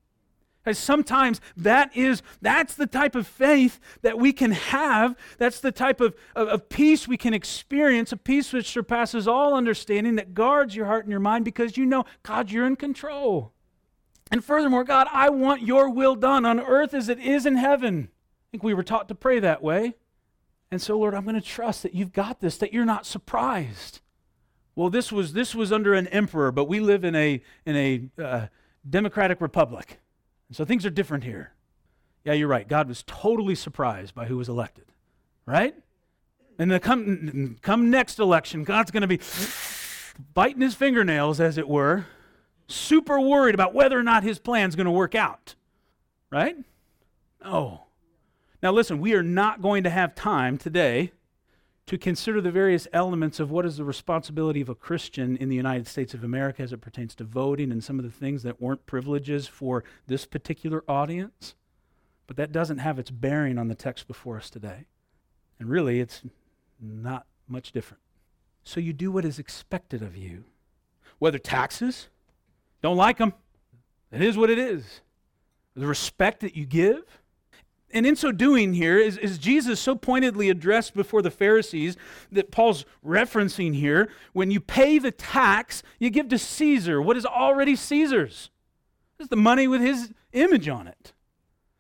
Because 0.63 0.79
sometimes 0.79 1.41
that 1.57 1.97
is 1.97 2.23
that's 2.43 2.75
the 2.75 2.87
type 2.87 3.15
of 3.15 3.27
faith 3.27 3.81
that 4.03 4.19
we 4.19 4.33
can 4.33 4.53
have. 4.53 5.17
That's 5.39 5.59
the 5.59 5.73
type 5.73 6.03
of, 6.03 6.15
of, 6.37 6.49
of, 6.49 6.69
peace 6.69 7.09
we 7.09 7.17
can 7.17 7.33
experience, 7.33 8.13
a 8.13 8.17
peace 8.19 8.53
which 8.53 8.69
surpasses 8.69 9.27
all 9.27 9.55
understanding 9.55 10.17
that 10.17 10.35
guards 10.35 10.77
your 10.77 10.85
heart 10.85 11.05
and 11.05 11.11
your 11.11 11.21
mind 11.21 11.47
because 11.47 11.79
you 11.79 11.87
know, 11.87 12.05
God, 12.23 12.51
you're 12.51 12.67
in 12.67 12.77
control. 12.77 13.53
And 14.31 14.45
furthermore, 14.45 14.85
God, 14.85 15.09
I 15.11 15.31
want 15.31 15.63
your 15.63 15.89
will 15.89 16.15
done 16.15 16.45
on 16.45 16.61
earth 16.61 16.93
as 16.93 17.09
it 17.09 17.19
is 17.19 17.47
in 17.47 17.57
heaven. 17.57 18.11
I 18.13 18.47
think 18.53 18.63
we 18.63 18.75
were 18.75 18.83
taught 18.83 19.09
to 19.09 19.15
pray 19.15 19.41
that 19.41 19.63
way. 19.63 19.95
And 20.71 20.81
so, 20.81 20.99
Lord, 20.99 21.15
I'm 21.15 21.25
going 21.25 21.35
to 21.35 21.41
trust 21.41 21.83
that 21.83 21.95
you've 21.95 22.13
got 22.13 22.41
this, 22.41 22.59
that 22.59 22.73
you're 22.73 22.85
not 22.85 23.07
surprised. 23.07 24.01
Well, 24.75 24.91
this 24.91 25.11
was 25.13 25.33
this 25.33 25.55
was 25.55 25.73
under 25.73 25.95
an 25.95 26.07
emperor, 26.09 26.53
but 26.53 26.65
we 26.65 26.81
live 26.81 27.05
in 27.05 27.15
a 27.15 27.43
in 27.67 27.77
a 27.77 28.23
uh, 28.23 28.47
democratic 28.89 29.41
republic. 29.41 29.99
And 30.49 30.57
so 30.57 30.65
things 30.65 30.87
are 30.87 30.91
different 30.91 31.25
here. 31.25 31.53
Yeah, 32.25 32.35
you're 32.35 32.49
right. 32.49 32.67
God 32.69 32.89
was 32.89 33.03
totally 33.07 33.55
surprised 33.55 34.15
by 34.15 34.27
who 34.27 34.37
was 34.37 34.49
elected, 34.49 34.87
right? 35.47 35.75
And 36.59 36.71
the 36.71 36.79
come, 36.79 37.57
come 37.63 37.91
next 37.91 38.19
election, 38.19 38.65
God's 38.65 38.91
going 38.91 39.01
to 39.01 39.07
be 39.07 39.21
biting 40.35 40.61
his 40.61 40.75
fingernails, 40.75 41.41
as 41.41 41.57
it 41.57 41.67
were, 41.67 42.05
super 42.69 43.19
worried 43.19 43.55
about 43.55 43.73
whether 43.73 43.99
or 43.99 44.03
not 44.03 44.23
his 44.23 44.39
plan's 44.39 44.77
going 44.77 44.85
to 44.85 44.91
work 44.91 45.15
out, 45.15 45.55
right? 46.31 46.57
Oh. 47.43 47.85
Now, 48.63 48.73
listen, 48.73 49.01
we 49.01 49.15
are 49.15 49.23
not 49.23 49.63
going 49.63 49.85
to 49.85 49.91
have 49.91 50.15
time 50.15 50.59
today 50.59 51.13
to 51.91 51.99
consider 51.99 52.41
the 52.41 52.53
various 52.53 52.87
elements 52.93 53.41
of 53.41 53.51
what 53.51 53.67
is 53.67 53.77
the 53.77 53.83
responsibility 53.83 54.61
of 54.61 54.69
a 54.69 54.77
Christian 54.77 55.37
in 55.39 55.49
the 55.49 55.57
United 55.57 55.89
States 55.89 56.15
of 56.15 56.23
America 56.23 56.63
as 56.63 56.73
it 56.73 56.81
pertains 56.81 57.17
to 57.17 57.25
voting 57.25 57.73
and 57.73 57.83
some 57.83 57.99
of 57.99 58.05
the 58.05 58.13
things 58.13 58.45
that 58.45 58.63
weren't 58.63 58.87
privileges 58.87 59.49
for 59.49 59.83
this 60.07 60.25
particular 60.25 60.85
audience. 60.87 61.57
But 62.29 62.37
that 62.37 62.53
doesn't 62.53 62.79
have 62.79 63.01
its 63.01 63.11
bearing 63.11 63.59
on 63.59 63.67
the 63.67 63.75
text 63.75 64.07
before 64.07 64.37
us 64.37 64.51
today. 64.51 64.85
And 65.59 65.69
really, 65.69 65.99
it's 65.99 66.23
not 66.81 67.27
much 67.49 67.73
different. 67.73 68.05
So 68.63 68.79
you 68.79 68.93
do 68.93 69.11
what 69.11 69.25
is 69.25 69.41
expected 69.41 70.01
of 70.01 70.17
you. 70.17 70.45
Whether 71.19 71.39
taxes, 71.39 72.09
don't 72.83 72.97
like 72.97 73.19
them, 73.19 73.35
it 74.13 74.23
is 74.23 74.37
what 74.37 74.49
it 74.49 74.61
is. 74.61 75.01
The 75.75 75.89
respect 75.89 76.39
that 76.43 76.55
you 76.55 76.67
give, 76.67 77.20
and 77.93 78.07
in 78.07 78.17
so 78.17 78.33
doing 78.33 78.75
here, 78.75 78.99
is, 78.99 79.17
is 79.19 79.39
Jesus 79.39 79.81
so 79.81 79.95
pointedly 79.95 80.49
addressed 80.49 80.95
before 80.95 81.23
the 81.23 81.31
Pharisees 81.31 81.97
that 82.31 82.51
Paul's 82.51 82.85
referencing 83.05 83.75
here? 83.75 84.11
When 84.33 84.51
you 84.51 84.61
pay 84.61 84.99
the 84.99 85.11
tax, 85.11 85.83
you 85.99 86.11
give 86.11 86.29
to 86.29 86.39
Caesar 86.39 87.03
what 87.03 87.17
is 87.17 87.27
already 87.27 87.77
Caesar's. 87.77 88.51
It's 89.19 89.29
the 89.29 89.37
money 89.37 89.67
with 89.67 89.81
his 89.81 90.13
image 90.33 90.69
on 90.69 90.87
it. 90.87 91.13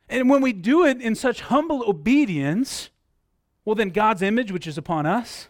And 0.09 0.29
when 0.29 0.42
we 0.42 0.53
do 0.53 0.85
it 0.85 1.01
in 1.01 1.14
such 1.14 1.42
humble 1.42 1.88
obedience, 1.88 2.90
well, 3.64 3.77
then 3.77 3.90
God's 3.90 4.23
image, 4.23 4.51
which 4.51 4.66
is 4.66 4.77
upon 4.77 5.07
us, 5.07 5.49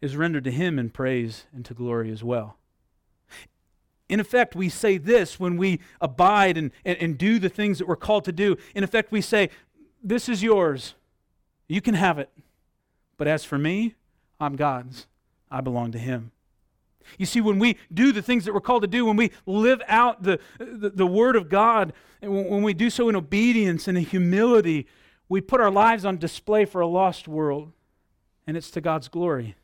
is 0.00 0.16
rendered 0.16 0.44
to 0.44 0.50
him 0.50 0.78
in 0.78 0.90
praise 0.90 1.46
and 1.52 1.64
to 1.64 1.74
glory 1.74 2.10
as 2.12 2.22
well. 2.22 2.58
In 4.08 4.20
effect, 4.20 4.56
we 4.56 4.68
say 4.68 4.96
this 4.96 5.38
when 5.38 5.56
we 5.56 5.80
abide 6.00 6.56
and, 6.56 6.70
and, 6.84 6.96
and, 6.98 7.18
do 7.18 7.38
the 7.38 7.50
things 7.50 7.78
that 7.78 7.86
we're 7.86 7.96
called 7.96 8.24
to 8.24 8.32
do. 8.32 8.56
In 8.74 8.82
effect, 8.82 9.12
we 9.12 9.20
say, 9.20 9.50
this 10.02 10.28
is 10.28 10.42
yours. 10.42 10.94
You 11.68 11.80
can 11.80 11.94
have 11.94 12.18
it. 12.18 12.30
But 13.16 13.28
as 13.28 13.44
for 13.44 13.58
me, 13.58 13.94
I'm 14.40 14.56
God's. 14.56 15.06
I 15.50 15.60
belong 15.60 15.92
to 15.92 15.98
Him. 15.98 16.30
You 17.16 17.26
see, 17.26 17.40
when 17.40 17.58
we 17.58 17.76
do 17.92 18.12
the 18.12 18.22
things 18.22 18.44
that 18.44 18.52
we're 18.52 18.60
called 18.60 18.82
to 18.82 18.88
do, 18.88 19.06
when 19.06 19.16
we 19.16 19.30
live 19.46 19.80
out 19.88 20.22
the, 20.22 20.38
the, 20.58 20.90
the 20.90 21.06
Word 21.06 21.36
of 21.36 21.48
God, 21.48 21.92
when 22.20 22.62
we 22.62 22.74
do 22.74 22.90
so 22.90 23.08
in 23.08 23.16
obedience 23.16 23.88
and 23.88 23.96
in 23.96 24.04
humility, 24.04 24.86
we 25.28 25.40
put 25.40 25.60
our 25.60 25.70
lives 25.70 26.04
on 26.04 26.18
display 26.18 26.64
for 26.64 26.80
a 26.80 26.86
lost 26.86 27.26
world, 27.26 27.72
and 28.46 28.56
it's 28.56 28.70
to 28.72 28.80
God's 28.80 29.08
glory. 29.08 29.56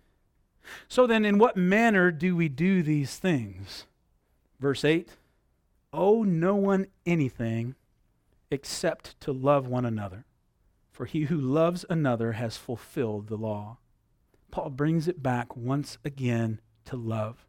So 0.88 1.07
then, 1.07 1.25
in 1.25 1.38
what 1.38 1.57
manner 1.57 2.11
do 2.11 2.35
we 2.35 2.49
do 2.49 2.83
these 2.83 3.16
things? 3.16 3.85
Verse 4.59 4.85
8 4.85 5.11
Owe 5.92 6.23
no 6.23 6.55
one 6.57 6.87
anything 7.05 7.75
except 8.55 9.21
to 9.21 9.33
love 9.33 9.67
one 9.67 9.85
another. 9.85 10.25
For 10.90 11.05
he 11.05 11.25
who 11.25 11.38
loves 11.38 11.85
another 11.90 12.33
has 12.33 12.57
fulfilled 12.57 13.27
the 13.27 13.37
law. 13.37 13.79
Paul 14.51 14.71
brings 14.71 15.09
it 15.09 15.23
back 15.23 15.57
once 15.57 15.99
again 16.05 16.61
to 16.85 16.97
love. 16.97 17.47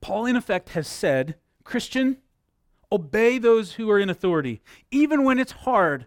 Paul, 0.00 0.26
in 0.26 0.36
effect, 0.36 0.68
has 0.70 0.86
said, 0.86 1.36
Christian, 1.64 2.18
obey 2.92 3.38
those 3.38 3.72
who 3.72 3.90
are 3.90 3.98
in 3.98 4.10
authority, 4.10 4.60
even 4.90 5.24
when 5.24 5.38
it's 5.38 5.52
hard. 5.52 6.06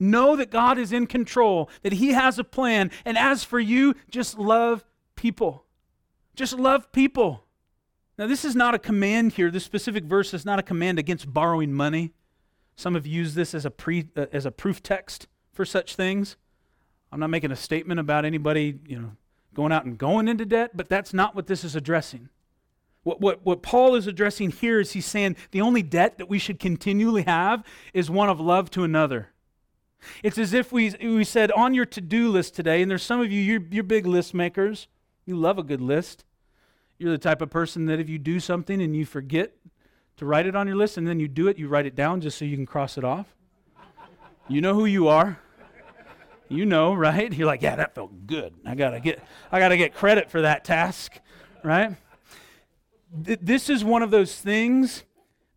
Know 0.00 0.36
that 0.36 0.50
God 0.50 0.78
is 0.78 0.92
in 0.92 1.06
control, 1.06 1.68
that 1.82 1.92
He 1.92 2.12
has 2.12 2.38
a 2.38 2.44
plan. 2.44 2.90
And 3.04 3.18
as 3.18 3.44
for 3.44 3.60
you, 3.60 3.94
just 4.10 4.38
love 4.38 4.84
people. 5.16 5.64
Just 6.34 6.58
love 6.58 6.90
people. 6.92 7.44
Now, 8.16 8.26
this 8.26 8.44
is 8.44 8.56
not 8.56 8.74
a 8.74 8.78
command 8.78 9.32
here. 9.32 9.50
This 9.50 9.64
specific 9.64 10.04
verse 10.04 10.32
is 10.32 10.44
not 10.44 10.58
a 10.58 10.62
command 10.62 10.98
against 10.98 11.32
borrowing 11.32 11.72
money. 11.72 12.12
Some 12.78 12.94
have 12.94 13.08
used 13.08 13.34
this 13.34 13.54
as 13.54 13.64
a, 13.64 13.72
pre, 13.72 14.06
uh, 14.16 14.26
as 14.32 14.46
a 14.46 14.52
proof 14.52 14.80
text 14.80 15.26
for 15.52 15.64
such 15.64 15.96
things. 15.96 16.36
I'm 17.10 17.18
not 17.18 17.28
making 17.28 17.50
a 17.50 17.56
statement 17.56 17.98
about 17.98 18.24
anybody, 18.24 18.78
you 18.86 19.00
know, 19.00 19.12
going 19.52 19.72
out 19.72 19.84
and 19.84 19.98
going 19.98 20.28
into 20.28 20.46
debt, 20.46 20.76
but 20.76 20.88
that's 20.88 21.12
not 21.12 21.34
what 21.34 21.48
this 21.48 21.64
is 21.64 21.74
addressing. 21.74 22.28
What, 23.02 23.20
what, 23.20 23.44
what 23.44 23.62
Paul 23.62 23.96
is 23.96 24.06
addressing 24.06 24.52
here 24.52 24.78
is 24.78 24.92
he's 24.92 25.06
saying 25.06 25.34
the 25.50 25.60
only 25.60 25.82
debt 25.82 26.18
that 26.18 26.28
we 26.28 26.38
should 26.38 26.60
continually 26.60 27.22
have 27.22 27.64
is 27.92 28.10
one 28.10 28.28
of 28.28 28.38
love 28.38 28.70
to 28.70 28.84
another. 28.84 29.30
It's 30.22 30.38
as 30.38 30.52
if 30.52 30.70
we, 30.70 30.94
we 31.00 31.24
said 31.24 31.50
on 31.50 31.74
your 31.74 31.86
to 31.86 32.00
do 32.00 32.28
list 32.28 32.54
today, 32.54 32.80
and 32.80 32.88
there's 32.88 33.02
some 33.02 33.20
of 33.20 33.32
you, 33.32 33.40
you're, 33.40 33.62
you're 33.72 33.82
big 33.82 34.06
list 34.06 34.34
makers. 34.34 34.86
You 35.26 35.34
love 35.34 35.58
a 35.58 35.64
good 35.64 35.80
list. 35.80 36.24
You're 36.96 37.10
the 37.10 37.18
type 37.18 37.42
of 37.42 37.50
person 37.50 37.86
that 37.86 37.98
if 37.98 38.08
you 38.08 38.18
do 38.18 38.38
something 38.38 38.80
and 38.80 38.94
you 38.94 39.04
forget 39.04 39.54
to 40.18 40.26
write 40.26 40.46
it 40.46 40.54
on 40.54 40.66
your 40.66 40.76
list 40.76 40.96
and 40.96 41.06
then 41.06 41.18
you 41.18 41.28
do 41.28 41.48
it, 41.48 41.58
you 41.58 41.68
write 41.68 41.86
it 41.86 41.94
down 41.94 42.20
just 42.20 42.38
so 42.38 42.44
you 42.44 42.56
can 42.56 42.66
cross 42.66 42.98
it 42.98 43.04
off. 43.04 43.26
You 44.48 44.60
know 44.60 44.74
who 44.74 44.84
you 44.84 45.08
are. 45.08 45.38
You 46.48 46.64
know, 46.64 46.94
right? 46.94 47.32
You're 47.32 47.46
like, 47.46 47.62
yeah, 47.62 47.76
that 47.76 47.94
felt 47.94 48.26
good. 48.26 48.54
I 48.64 48.74
gotta 48.74 49.00
get, 49.00 49.22
I 49.52 49.58
gotta 49.58 49.76
get 49.76 49.94
credit 49.94 50.30
for 50.30 50.42
that 50.42 50.64
task, 50.64 51.18
right? 51.62 51.96
Th- 53.24 53.38
this 53.40 53.68
is 53.68 53.84
one 53.84 54.02
of 54.02 54.10
those 54.10 54.34
things 54.34 55.04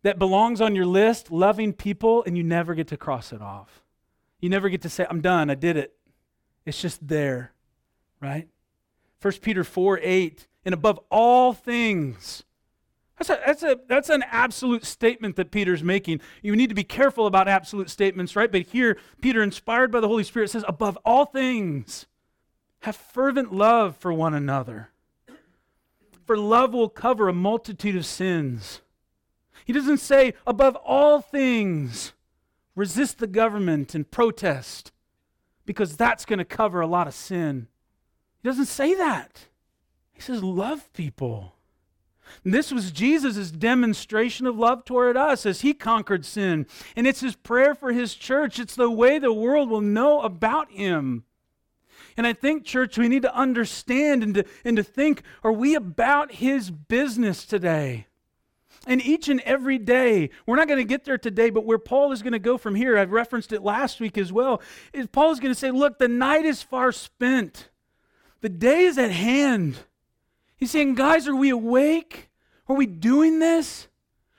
that 0.02 0.18
belongs 0.18 0.60
on 0.60 0.74
your 0.74 0.86
list, 0.86 1.30
loving 1.30 1.72
people, 1.72 2.22
and 2.24 2.36
you 2.36 2.44
never 2.44 2.74
get 2.74 2.88
to 2.88 2.96
cross 2.96 3.32
it 3.32 3.40
off. 3.40 3.82
You 4.40 4.48
never 4.48 4.68
get 4.68 4.82
to 4.82 4.88
say, 4.88 5.06
I'm 5.08 5.20
done, 5.20 5.48
I 5.50 5.54
did 5.54 5.76
it. 5.76 5.94
It's 6.66 6.80
just 6.80 7.06
there, 7.06 7.52
right? 8.20 8.48
1 9.22 9.32
Peter 9.40 9.64
4 9.64 10.00
8, 10.02 10.46
and 10.64 10.74
above 10.74 11.00
all 11.10 11.52
things, 11.52 12.42
that's, 13.28 13.30
a, 13.30 13.42
that's, 13.46 13.62
a, 13.62 13.80
that's 13.88 14.08
an 14.08 14.24
absolute 14.30 14.84
statement 14.84 15.36
that 15.36 15.50
Peter's 15.50 15.82
making. 15.82 16.20
You 16.42 16.56
need 16.56 16.68
to 16.68 16.74
be 16.74 16.84
careful 16.84 17.26
about 17.26 17.48
absolute 17.48 17.90
statements, 17.90 18.34
right? 18.34 18.50
But 18.50 18.62
here, 18.62 18.98
Peter, 19.20 19.42
inspired 19.42 19.92
by 19.92 20.00
the 20.00 20.08
Holy 20.08 20.24
Spirit, 20.24 20.50
says, 20.50 20.64
above 20.66 20.98
all 21.04 21.26
things, 21.26 22.06
have 22.80 22.96
fervent 22.96 23.52
love 23.52 23.96
for 23.96 24.12
one 24.12 24.34
another. 24.34 24.90
For 26.26 26.36
love 26.36 26.72
will 26.72 26.88
cover 26.88 27.28
a 27.28 27.32
multitude 27.32 27.96
of 27.96 28.06
sins. 28.06 28.80
He 29.64 29.72
doesn't 29.72 29.98
say, 29.98 30.34
above 30.46 30.76
all 30.76 31.20
things, 31.20 32.12
resist 32.74 33.18
the 33.18 33.26
government 33.26 33.94
and 33.94 34.10
protest 34.10 34.92
because 35.64 35.96
that's 35.96 36.24
going 36.24 36.38
to 36.38 36.44
cover 36.44 36.80
a 36.80 36.86
lot 36.86 37.06
of 37.06 37.14
sin. 37.14 37.68
He 38.42 38.48
doesn't 38.48 38.66
say 38.66 38.94
that. 38.94 39.46
He 40.12 40.20
says, 40.20 40.42
love 40.42 40.92
people. 40.92 41.54
This 42.44 42.72
was 42.72 42.90
Jesus' 42.90 43.50
demonstration 43.50 44.46
of 44.46 44.58
love 44.58 44.84
toward 44.84 45.16
us 45.16 45.46
as 45.46 45.60
he 45.60 45.74
conquered 45.74 46.24
sin. 46.24 46.66
And 46.96 47.06
it's 47.06 47.20
his 47.20 47.36
prayer 47.36 47.74
for 47.74 47.92
his 47.92 48.14
church. 48.14 48.58
It's 48.58 48.74
the 48.74 48.90
way 48.90 49.18
the 49.18 49.32
world 49.32 49.70
will 49.70 49.80
know 49.80 50.20
about 50.20 50.70
him. 50.70 51.24
And 52.16 52.26
I 52.26 52.32
think, 52.32 52.64
church, 52.64 52.98
we 52.98 53.08
need 53.08 53.22
to 53.22 53.34
understand 53.34 54.22
and 54.22 54.34
to, 54.34 54.44
and 54.64 54.76
to 54.76 54.82
think 54.82 55.22
are 55.42 55.52
we 55.52 55.74
about 55.74 56.32
his 56.32 56.70
business 56.70 57.44
today? 57.44 58.06
And 58.86 59.04
each 59.04 59.28
and 59.28 59.40
every 59.42 59.78
day, 59.78 60.30
we're 60.44 60.56
not 60.56 60.66
going 60.66 60.78
to 60.78 60.84
get 60.84 61.04
there 61.04 61.18
today, 61.18 61.50
but 61.50 61.64
where 61.64 61.78
Paul 61.78 62.10
is 62.10 62.22
going 62.22 62.32
to 62.32 62.38
go 62.40 62.58
from 62.58 62.74
here, 62.74 62.98
I've 62.98 63.12
referenced 63.12 63.52
it 63.52 63.62
last 63.62 64.00
week 64.00 64.18
as 64.18 64.32
well, 64.32 64.60
is 64.92 65.06
Paul 65.06 65.30
is 65.30 65.38
going 65.38 65.54
to 65.54 65.58
say, 65.58 65.70
look, 65.70 65.98
the 65.98 66.08
night 66.08 66.44
is 66.44 66.62
far 66.62 66.90
spent. 66.90 67.68
The 68.40 68.48
day 68.48 68.82
is 68.82 68.98
at 68.98 69.12
hand. 69.12 69.78
He's 70.62 70.70
saying, 70.70 70.94
guys, 70.94 71.26
are 71.26 71.34
we 71.34 71.50
awake? 71.50 72.30
Are 72.68 72.76
we 72.76 72.86
doing 72.86 73.40
this? 73.40 73.88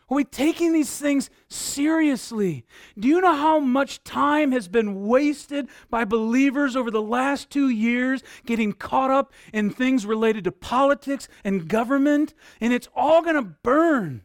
Are 0.09 0.15
we 0.15 0.23
taking 0.23 0.71
these 0.71 0.97
things 0.97 1.29
seriously? 1.49 2.63
Do 2.97 3.09
you 3.09 3.19
know 3.19 3.36
how 3.36 3.59
much 3.59 4.05
time 4.05 4.53
has 4.53 4.69
been 4.69 5.05
wasted 5.05 5.67
by 5.89 6.05
believers 6.05 6.77
over 6.77 6.89
the 6.89 7.01
last 7.01 7.49
two 7.49 7.67
years 7.67 8.23
getting 8.45 8.71
caught 8.71 9.12
up 9.12 9.33
in 9.51 9.69
things 9.69 10.05
related 10.05 10.45
to 10.45 10.53
politics 10.53 11.27
and 11.43 11.67
government? 11.67 12.33
And 12.62 12.71
it's 12.71 12.88
all 12.95 13.21
going 13.21 13.36
to 13.36 13.41
burn. 13.62 14.23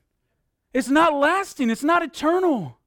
It's 0.72 0.88
not 0.88 1.14
lasting, 1.14 1.68
it's 1.68 1.82
not 1.82 2.04
eternal. 2.04 2.78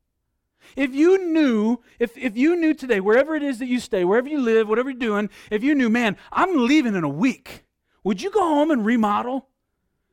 If 0.77 0.95
you 0.95 1.33
knew, 1.33 1.79
if, 1.99 2.17
if 2.17 2.37
you 2.37 2.55
knew 2.55 2.73
today, 2.73 3.01
wherever 3.01 3.35
it 3.35 3.43
is 3.43 3.59
that 3.59 3.67
you 3.67 3.81
stay, 3.81 4.05
wherever 4.05 4.29
you 4.29 4.39
live, 4.39 4.69
whatever 4.69 4.89
you're 4.89 4.97
doing, 4.97 5.29
if 5.49 5.65
you 5.65 5.75
knew, 5.75 5.89
man, 5.89 6.15
I'm 6.31 6.65
leaving 6.65 6.95
in 6.95 7.03
a 7.03 7.09
week, 7.09 7.65
would 8.03 8.21
you 8.21 8.31
go 8.31 8.41
home 8.41 8.71
and 8.71 8.85
remodel? 8.85 9.47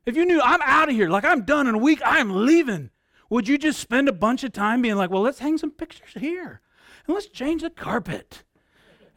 If 0.07 0.17
you 0.17 0.25
knew 0.25 0.41
I'm 0.43 0.63
out 0.63 0.89
of 0.89 0.95
here, 0.95 1.09
like 1.09 1.25
I'm 1.25 1.45
done 1.45 1.67
in 1.67 1.75
a 1.75 1.79
week, 1.79 2.01
I'm 2.05 2.47
leaving, 2.47 2.91
would 3.31 3.47
you 3.47 3.59
just 3.59 3.81
spend 3.81 4.09
a 4.09 4.13
bunch 4.13 4.45
of 4.45 4.53
time 4.53 4.83
being 4.83 4.97
like, 4.97 5.11
well, 5.11 5.23
let's 5.23 5.39
hang 5.39 5.59
some 5.59 5.71
pictures 5.71 6.15
here 6.15 6.61
and 7.07 7.15
let's 7.15 7.27
change 7.27 7.63
the 7.63 7.71
carpet 7.71 8.45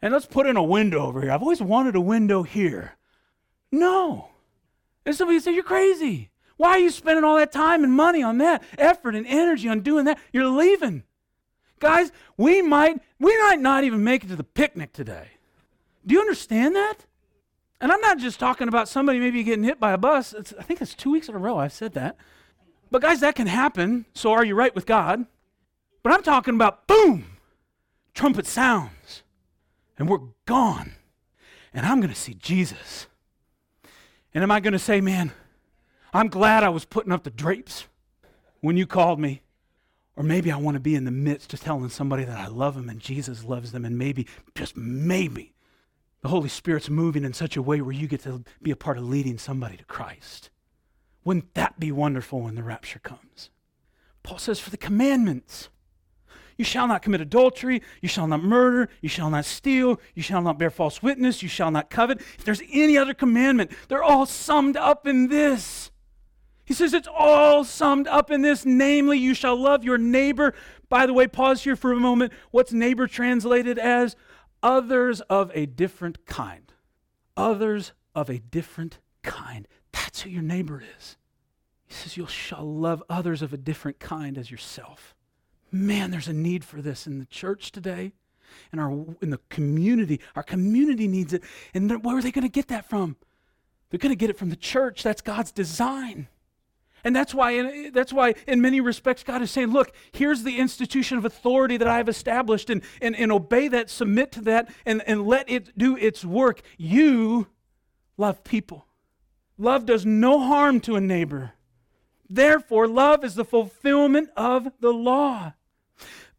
and 0.02 0.12
let's 0.12 0.26
put 0.26 0.46
in 0.46 0.56
a 0.56 0.62
window 0.62 1.06
over 1.06 1.22
here? 1.22 1.30
I've 1.30 1.42
always 1.42 1.62
wanted 1.62 1.96
a 1.96 2.00
window 2.00 2.42
here. 2.42 2.92
No. 3.70 4.28
And 5.06 5.14
somebody 5.14 5.40
say, 5.40 5.54
you're 5.54 5.62
crazy. 5.62 6.30
Why 6.58 6.70
are 6.70 6.78
you 6.78 6.90
spending 6.90 7.24
all 7.24 7.36
that 7.38 7.52
time 7.52 7.82
and 7.82 7.92
money 7.92 8.22
on 8.22 8.38
that, 8.38 8.62
effort 8.78 9.14
and 9.14 9.26
energy 9.26 9.68
on 9.68 9.80
doing 9.80 10.04
that? 10.04 10.18
You're 10.32 10.48
leaving. 10.48 11.02
Guys, 11.80 12.12
we 12.36 12.62
might 12.62 13.00
we 13.18 13.36
might 13.42 13.58
not 13.58 13.82
even 13.82 14.04
make 14.04 14.22
it 14.22 14.28
to 14.28 14.36
the 14.36 14.44
picnic 14.44 14.92
today. 14.92 15.26
Do 16.06 16.14
you 16.14 16.20
understand 16.20 16.76
that? 16.76 17.06
And 17.82 17.90
I'm 17.90 18.00
not 18.00 18.18
just 18.18 18.38
talking 18.38 18.68
about 18.68 18.88
somebody 18.88 19.18
maybe 19.18 19.42
getting 19.42 19.64
hit 19.64 19.80
by 19.80 19.92
a 19.92 19.98
bus. 19.98 20.32
It's, 20.32 20.54
I 20.58 20.62
think 20.62 20.80
it's 20.80 20.94
two 20.94 21.10
weeks 21.10 21.28
in 21.28 21.34
a 21.34 21.38
row 21.38 21.58
I've 21.58 21.72
said 21.72 21.94
that. 21.94 22.16
But 22.92 23.02
guys, 23.02 23.20
that 23.20 23.34
can 23.34 23.48
happen. 23.48 24.06
So 24.14 24.30
are 24.32 24.44
you 24.44 24.54
right 24.54 24.74
with 24.74 24.86
God? 24.86 25.26
But 26.04 26.12
I'm 26.12 26.22
talking 26.22 26.54
about 26.54 26.86
boom, 26.86 27.24
trumpet 28.14 28.46
sounds, 28.46 29.22
and 29.98 30.08
we're 30.08 30.20
gone. 30.46 30.92
And 31.74 31.84
I'm 31.84 32.00
going 32.00 32.12
to 32.12 32.18
see 32.18 32.34
Jesus. 32.34 33.08
And 34.32 34.44
am 34.44 34.50
I 34.50 34.60
going 34.60 34.72
to 34.72 34.78
say, 34.78 35.00
man, 35.00 35.32
I'm 36.14 36.28
glad 36.28 36.62
I 36.62 36.68
was 36.68 36.84
putting 36.84 37.12
up 37.12 37.24
the 37.24 37.30
drapes 37.30 37.86
when 38.60 38.76
you 38.76 38.86
called 38.86 39.18
me. 39.18 39.42
Or 40.14 40.22
maybe 40.22 40.52
I 40.52 40.56
want 40.56 40.76
to 40.76 40.80
be 40.80 40.94
in 40.94 41.04
the 41.04 41.10
midst 41.10 41.52
of 41.54 41.60
telling 41.60 41.88
somebody 41.88 42.24
that 42.24 42.38
I 42.38 42.46
love 42.46 42.74
them 42.74 42.88
and 42.88 43.00
Jesus 43.00 43.44
loves 43.44 43.72
them, 43.72 43.84
and 43.84 43.98
maybe, 43.98 44.26
just 44.54 44.76
maybe, 44.76 45.52
the 46.22 46.28
Holy 46.28 46.48
Spirit's 46.48 46.88
moving 46.88 47.24
in 47.24 47.32
such 47.32 47.56
a 47.56 47.62
way 47.62 47.80
where 47.80 47.92
you 47.92 48.06
get 48.06 48.22
to 48.22 48.44
be 48.62 48.70
a 48.70 48.76
part 48.76 48.96
of 48.96 49.08
leading 49.08 49.38
somebody 49.38 49.76
to 49.76 49.84
Christ. 49.84 50.50
Wouldn't 51.24 51.54
that 51.54 51.78
be 51.78 51.92
wonderful 51.92 52.40
when 52.40 52.54
the 52.54 52.62
rapture 52.62 53.00
comes? 53.00 53.50
Paul 54.22 54.38
says, 54.38 54.60
for 54.60 54.70
the 54.70 54.76
commandments. 54.76 55.68
You 56.56 56.64
shall 56.64 56.86
not 56.86 57.02
commit 57.02 57.20
adultery. 57.20 57.82
You 58.00 58.08
shall 58.08 58.28
not 58.28 58.42
murder. 58.42 58.88
You 59.00 59.08
shall 59.08 59.30
not 59.30 59.44
steal. 59.44 60.00
You 60.14 60.22
shall 60.22 60.42
not 60.42 60.58
bear 60.58 60.70
false 60.70 61.02
witness. 61.02 61.42
You 61.42 61.48
shall 61.48 61.70
not 61.70 61.90
covet. 61.90 62.20
If 62.20 62.44
there's 62.44 62.62
any 62.72 62.96
other 62.96 63.14
commandment, 63.14 63.72
they're 63.88 64.02
all 64.02 64.26
summed 64.26 64.76
up 64.76 65.06
in 65.06 65.28
this 65.28 65.92
he 66.64 66.74
says 66.74 66.94
it's 66.94 67.08
all 67.12 67.64
summed 67.64 68.06
up 68.06 68.30
in 68.30 68.42
this 68.42 68.64
namely, 68.64 69.18
you 69.18 69.34
shall 69.34 69.56
love 69.56 69.84
your 69.84 69.98
neighbor. 69.98 70.54
By 70.88 71.06
the 71.06 71.12
way, 71.12 71.26
pause 71.26 71.64
here 71.64 71.76
for 71.76 71.92
a 71.92 71.96
moment. 71.96 72.32
What's 72.50 72.72
neighbor 72.72 73.06
translated 73.06 73.78
as? 73.78 74.14
Others 74.62 75.20
of 75.22 75.50
a 75.54 75.66
different 75.66 76.24
kind. 76.26 76.72
Others 77.36 77.92
of 78.14 78.30
a 78.30 78.38
different 78.38 78.98
kind. 79.22 79.66
That's 79.92 80.22
who 80.22 80.30
your 80.30 80.42
neighbor 80.42 80.82
is. 80.98 81.16
He 81.86 81.94
says, 81.94 82.16
You 82.16 82.26
shall 82.26 82.64
love 82.64 83.02
others 83.08 83.42
of 83.42 83.52
a 83.52 83.56
different 83.56 83.98
kind 83.98 84.38
as 84.38 84.50
yourself. 84.50 85.14
Man, 85.70 86.10
there's 86.10 86.28
a 86.28 86.32
need 86.32 86.64
for 86.64 86.82
this 86.82 87.06
in 87.06 87.18
the 87.18 87.26
church 87.26 87.72
today, 87.72 88.12
in 88.72 88.78
our 88.78 88.90
in 89.20 89.30
the 89.30 89.40
community. 89.48 90.20
Our 90.36 90.42
community 90.42 91.08
needs 91.08 91.32
it. 91.32 91.42
And 91.72 92.04
where 92.04 92.16
are 92.16 92.22
they 92.22 92.30
going 92.30 92.42
to 92.42 92.50
get 92.50 92.68
that 92.68 92.88
from? 92.88 93.16
They're 93.90 93.98
going 93.98 94.12
to 94.12 94.16
get 94.16 94.30
it 94.30 94.38
from 94.38 94.50
the 94.50 94.56
church. 94.56 95.02
That's 95.02 95.22
God's 95.22 95.52
design. 95.52 96.28
And 97.04 97.14
that's 97.16 97.34
why, 97.34 97.90
that's 97.90 98.12
why, 98.12 98.34
in 98.46 98.60
many 98.60 98.80
respects, 98.80 99.24
God 99.24 99.42
is 99.42 99.50
saying, 99.50 99.68
Look, 99.68 99.92
here's 100.12 100.44
the 100.44 100.58
institution 100.58 101.18
of 101.18 101.24
authority 101.24 101.76
that 101.76 101.88
I 101.88 101.96
have 101.96 102.08
established, 102.08 102.70
and, 102.70 102.82
and, 103.00 103.16
and 103.16 103.32
obey 103.32 103.68
that, 103.68 103.90
submit 103.90 104.32
to 104.32 104.40
that, 104.42 104.72
and, 104.86 105.02
and 105.06 105.26
let 105.26 105.50
it 105.50 105.76
do 105.76 105.96
its 105.96 106.24
work. 106.24 106.62
You 106.78 107.48
love 108.16 108.44
people. 108.44 108.86
Love 109.58 109.86
does 109.86 110.06
no 110.06 110.38
harm 110.38 110.80
to 110.80 110.96
a 110.96 111.00
neighbor. 111.00 111.52
Therefore, 112.28 112.88
love 112.88 113.24
is 113.24 113.34
the 113.34 113.44
fulfillment 113.44 114.30
of 114.36 114.68
the 114.80 114.92
law. 114.92 115.52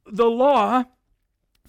The 0.05 0.29
law 0.29 0.85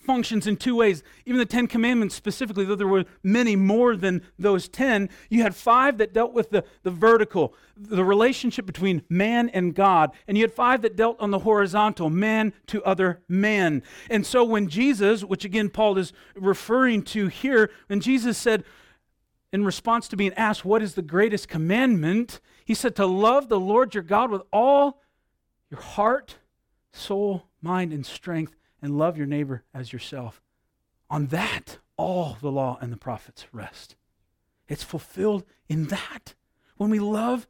functions 0.04 0.46
in 0.46 0.56
two 0.56 0.76
ways. 0.76 1.02
Even 1.24 1.38
the 1.38 1.46
Ten 1.46 1.66
Commandments, 1.66 2.14
specifically, 2.14 2.64
though 2.64 2.74
there 2.74 2.86
were 2.86 3.04
many 3.22 3.56
more 3.56 3.96
than 3.96 4.22
those 4.38 4.68
ten, 4.68 5.08
you 5.28 5.42
had 5.42 5.54
five 5.54 5.98
that 5.98 6.12
dealt 6.12 6.32
with 6.32 6.50
the, 6.50 6.64
the 6.82 6.90
vertical, 6.90 7.54
the 7.76 8.04
relationship 8.04 8.66
between 8.66 9.02
man 9.08 9.48
and 9.50 9.74
God. 9.74 10.12
And 10.28 10.36
you 10.36 10.44
had 10.44 10.52
five 10.52 10.82
that 10.82 10.96
dealt 10.96 11.20
on 11.20 11.30
the 11.30 11.40
horizontal, 11.40 12.10
man 12.10 12.52
to 12.68 12.82
other 12.84 13.22
man. 13.28 13.82
And 14.10 14.26
so 14.26 14.44
when 14.44 14.68
Jesus, 14.68 15.24
which 15.24 15.44
again 15.44 15.70
Paul 15.70 15.98
is 15.98 16.12
referring 16.34 17.02
to 17.04 17.28
here, 17.28 17.70
when 17.88 18.00
Jesus 18.00 18.38
said, 18.38 18.64
in 19.54 19.64
response 19.64 20.08
to 20.08 20.16
being 20.16 20.34
asked, 20.34 20.64
What 20.64 20.82
is 20.82 20.94
the 20.94 21.02
greatest 21.02 21.48
commandment? 21.48 22.40
He 22.64 22.74
said, 22.74 22.96
To 22.96 23.06
love 23.06 23.48
the 23.48 23.60
Lord 23.60 23.94
your 23.94 24.02
God 24.02 24.32
with 24.32 24.42
all 24.52 25.00
your 25.70 25.80
heart, 25.80 26.38
soul, 26.92 27.44
mind, 27.62 27.92
and 27.92 28.04
strength, 28.04 28.56
and 28.84 28.98
love 28.98 29.16
your 29.16 29.26
neighbor 29.26 29.64
as 29.72 29.94
yourself. 29.94 30.42
On 31.08 31.28
that, 31.28 31.78
all 31.96 32.36
the 32.42 32.52
law 32.52 32.76
and 32.82 32.92
the 32.92 32.98
prophets 32.98 33.46
rest. 33.50 33.96
It's 34.68 34.82
fulfilled 34.82 35.44
in 35.70 35.86
that 35.86 36.34
when 36.76 36.90
we 36.90 36.98
love 36.98 37.46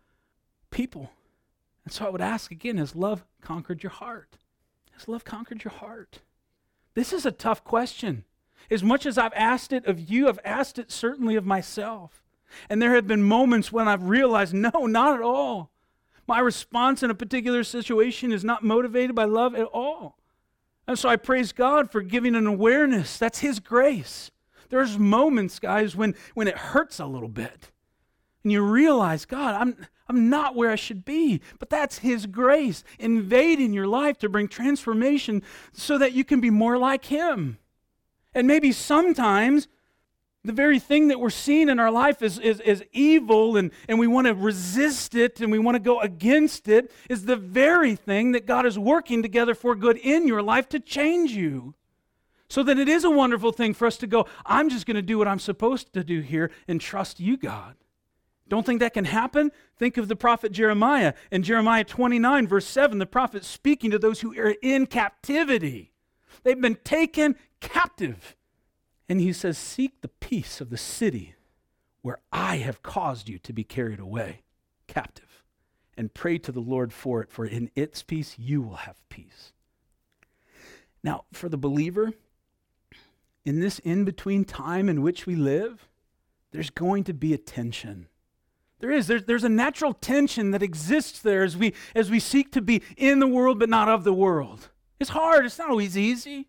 people. 0.70 1.10
And 1.84 1.92
so 1.92 2.06
I 2.06 2.10
would 2.10 2.20
ask 2.20 2.52
again 2.52 2.78
has 2.78 2.94
love 2.94 3.24
conquered 3.40 3.82
your 3.82 3.90
heart? 3.90 4.38
Has 4.92 5.08
love 5.08 5.24
conquered 5.24 5.64
your 5.64 5.72
heart? 5.72 6.20
This 6.94 7.12
is 7.12 7.26
a 7.26 7.32
tough 7.32 7.64
question. 7.64 8.22
As 8.70 8.84
much 8.84 9.04
as 9.04 9.18
I've 9.18 9.34
asked 9.34 9.72
it 9.72 9.86
of 9.86 9.98
you, 9.98 10.28
I've 10.28 10.38
asked 10.44 10.78
it 10.78 10.92
certainly 10.92 11.34
of 11.34 11.44
myself. 11.44 12.22
And 12.70 12.80
there 12.80 12.94
have 12.94 13.08
been 13.08 13.24
moments 13.24 13.72
when 13.72 13.88
I've 13.88 14.04
realized, 14.04 14.54
no, 14.54 14.86
not 14.86 15.16
at 15.16 15.20
all. 15.20 15.72
My 16.28 16.38
response 16.38 17.02
in 17.02 17.10
a 17.10 17.14
particular 17.14 17.64
situation 17.64 18.30
is 18.30 18.44
not 18.44 18.62
motivated 18.62 19.16
by 19.16 19.24
love 19.24 19.56
at 19.56 19.66
all. 19.66 20.16
And 20.86 20.98
so 20.98 21.08
I 21.08 21.16
praise 21.16 21.52
God 21.52 21.90
for 21.90 22.02
giving 22.02 22.34
an 22.34 22.46
awareness. 22.46 23.18
That's 23.18 23.38
His 23.38 23.60
grace. 23.60 24.30
There's 24.68 24.98
moments, 24.98 25.58
guys, 25.58 25.96
when, 25.96 26.14
when 26.34 26.48
it 26.48 26.56
hurts 26.56 26.98
a 26.98 27.06
little 27.06 27.28
bit. 27.28 27.70
And 28.42 28.52
you 28.52 28.62
realize, 28.62 29.24
God, 29.24 29.54
I'm, 29.54 29.86
I'm 30.08 30.28
not 30.28 30.54
where 30.54 30.70
I 30.70 30.76
should 30.76 31.04
be. 31.04 31.40
But 31.58 31.70
that's 31.70 31.98
His 31.98 32.26
grace 32.26 32.84
invading 32.98 33.72
your 33.72 33.86
life 33.86 34.18
to 34.18 34.28
bring 34.28 34.48
transformation 34.48 35.42
so 35.72 35.96
that 35.98 36.12
you 36.12 36.24
can 36.24 36.40
be 36.40 36.50
more 36.50 36.76
like 36.76 37.06
Him. 37.06 37.58
And 38.34 38.46
maybe 38.46 38.72
sometimes 38.72 39.68
the 40.44 40.52
very 40.52 40.78
thing 40.78 41.08
that 41.08 41.18
we're 41.18 41.30
seeing 41.30 41.70
in 41.70 41.80
our 41.80 41.90
life 41.90 42.20
is, 42.20 42.38
is, 42.38 42.60
is 42.60 42.84
evil 42.92 43.56
and, 43.56 43.70
and 43.88 43.98
we 43.98 44.06
want 44.06 44.26
to 44.26 44.34
resist 44.34 45.14
it 45.14 45.40
and 45.40 45.50
we 45.50 45.58
want 45.58 45.74
to 45.74 45.80
go 45.80 46.00
against 46.00 46.68
it 46.68 46.92
is 47.08 47.24
the 47.24 47.36
very 47.36 47.96
thing 47.96 48.32
that 48.32 48.44
God 48.44 48.66
is 48.66 48.78
working 48.78 49.22
together 49.22 49.54
for 49.54 49.74
good 49.74 49.96
in 49.96 50.28
your 50.28 50.42
life 50.42 50.68
to 50.70 50.80
change 50.80 51.32
you. 51.32 51.74
So 52.48 52.62
that 52.62 52.78
it 52.78 52.88
is 52.90 53.04
a 53.04 53.10
wonderful 53.10 53.52
thing 53.52 53.72
for 53.72 53.86
us 53.86 53.96
to 53.98 54.06
go, 54.06 54.26
I'm 54.44 54.68
just 54.68 54.84
going 54.84 54.96
to 54.96 55.02
do 55.02 55.16
what 55.16 55.26
I'm 55.26 55.38
supposed 55.38 55.94
to 55.94 56.04
do 56.04 56.20
here 56.20 56.50
and 56.68 56.78
trust 56.78 57.18
you, 57.18 57.38
God. 57.38 57.74
Don't 58.46 58.66
think 58.66 58.80
that 58.80 58.92
can 58.92 59.06
happen? 59.06 59.50
Think 59.78 59.96
of 59.96 60.08
the 60.08 60.16
prophet 60.16 60.52
Jeremiah. 60.52 61.14
In 61.30 61.42
Jeremiah 61.42 61.84
29, 61.84 62.46
verse 62.46 62.66
7, 62.66 62.98
the 62.98 63.06
prophet 63.06 63.44
speaking 63.44 63.90
to 63.92 63.98
those 63.98 64.20
who 64.20 64.38
are 64.38 64.54
in 64.60 64.86
captivity. 64.86 65.92
They've 66.42 66.60
been 66.60 66.76
taken 66.84 67.36
captive. 67.60 68.36
And 69.08 69.20
he 69.20 69.32
says, 69.32 69.58
Seek 69.58 70.00
the 70.00 70.08
peace 70.08 70.60
of 70.60 70.70
the 70.70 70.76
city 70.76 71.34
where 72.02 72.18
I 72.32 72.58
have 72.58 72.82
caused 72.82 73.28
you 73.28 73.38
to 73.38 73.52
be 73.52 73.64
carried 73.64 74.00
away 74.00 74.42
captive, 74.86 75.42
and 75.96 76.12
pray 76.12 76.38
to 76.38 76.52
the 76.52 76.60
Lord 76.60 76.92
for 76.92 77.22
it, 77.22 77.30
for 77.30 77.46
in 77.46 77.70
its 77.74 78.02
peace 78.02 78.36
you 78.38 78.60
will 78.60 78.76
have 78.76 78.96
peace. 79.08 79.52
Now, 81.02 81.24
for 81.32 81.48
the 81.48 81.56
believer, 81.56 82.12
in 83.44 83.60
this 83.60 83.78
in 83.80 84.04
between 84.04 84.44
time 84.44 84.88
in 84.88 85.02
which 85.02 85.26
we 85.26 85.34
live, 85.34 85.88
there's 86.50 86.70
going 86.70 87.04
to 87.04 87.14
be 87.14 87.32
a 87.34 87.38
tension. 87.38 88.08
There 88.80 88.90
is. 88.90 89.06
There's, 89.06 89.24
there's 89.24 89.44
a 89.44 89.48
natural 89.48 89.94
tension 89.94 90.50
that 90.50 90.62
exists 90.62 91.20
there 91.20 91.42
as 91.42 91.56
we, 91.56 91.74
as 91.94 92.10
we 92.10 92.20
seek 92.20 92.52
to 92.52 92.60
be 92.60 92.82
in 92.96 93.18
the 93.18 93.26
world 93.26 93.58
but 93.58 93.68
not 93.68 93.88
of 93.88 94.04
the 94.04 94.12
world. 94.12 94.68
It's 95.00 95.10
hard, 95.10 95.46
it's 95.46 95.58
not 95.58 95.70
always 95.70 95.96
easy. 95.96 96.48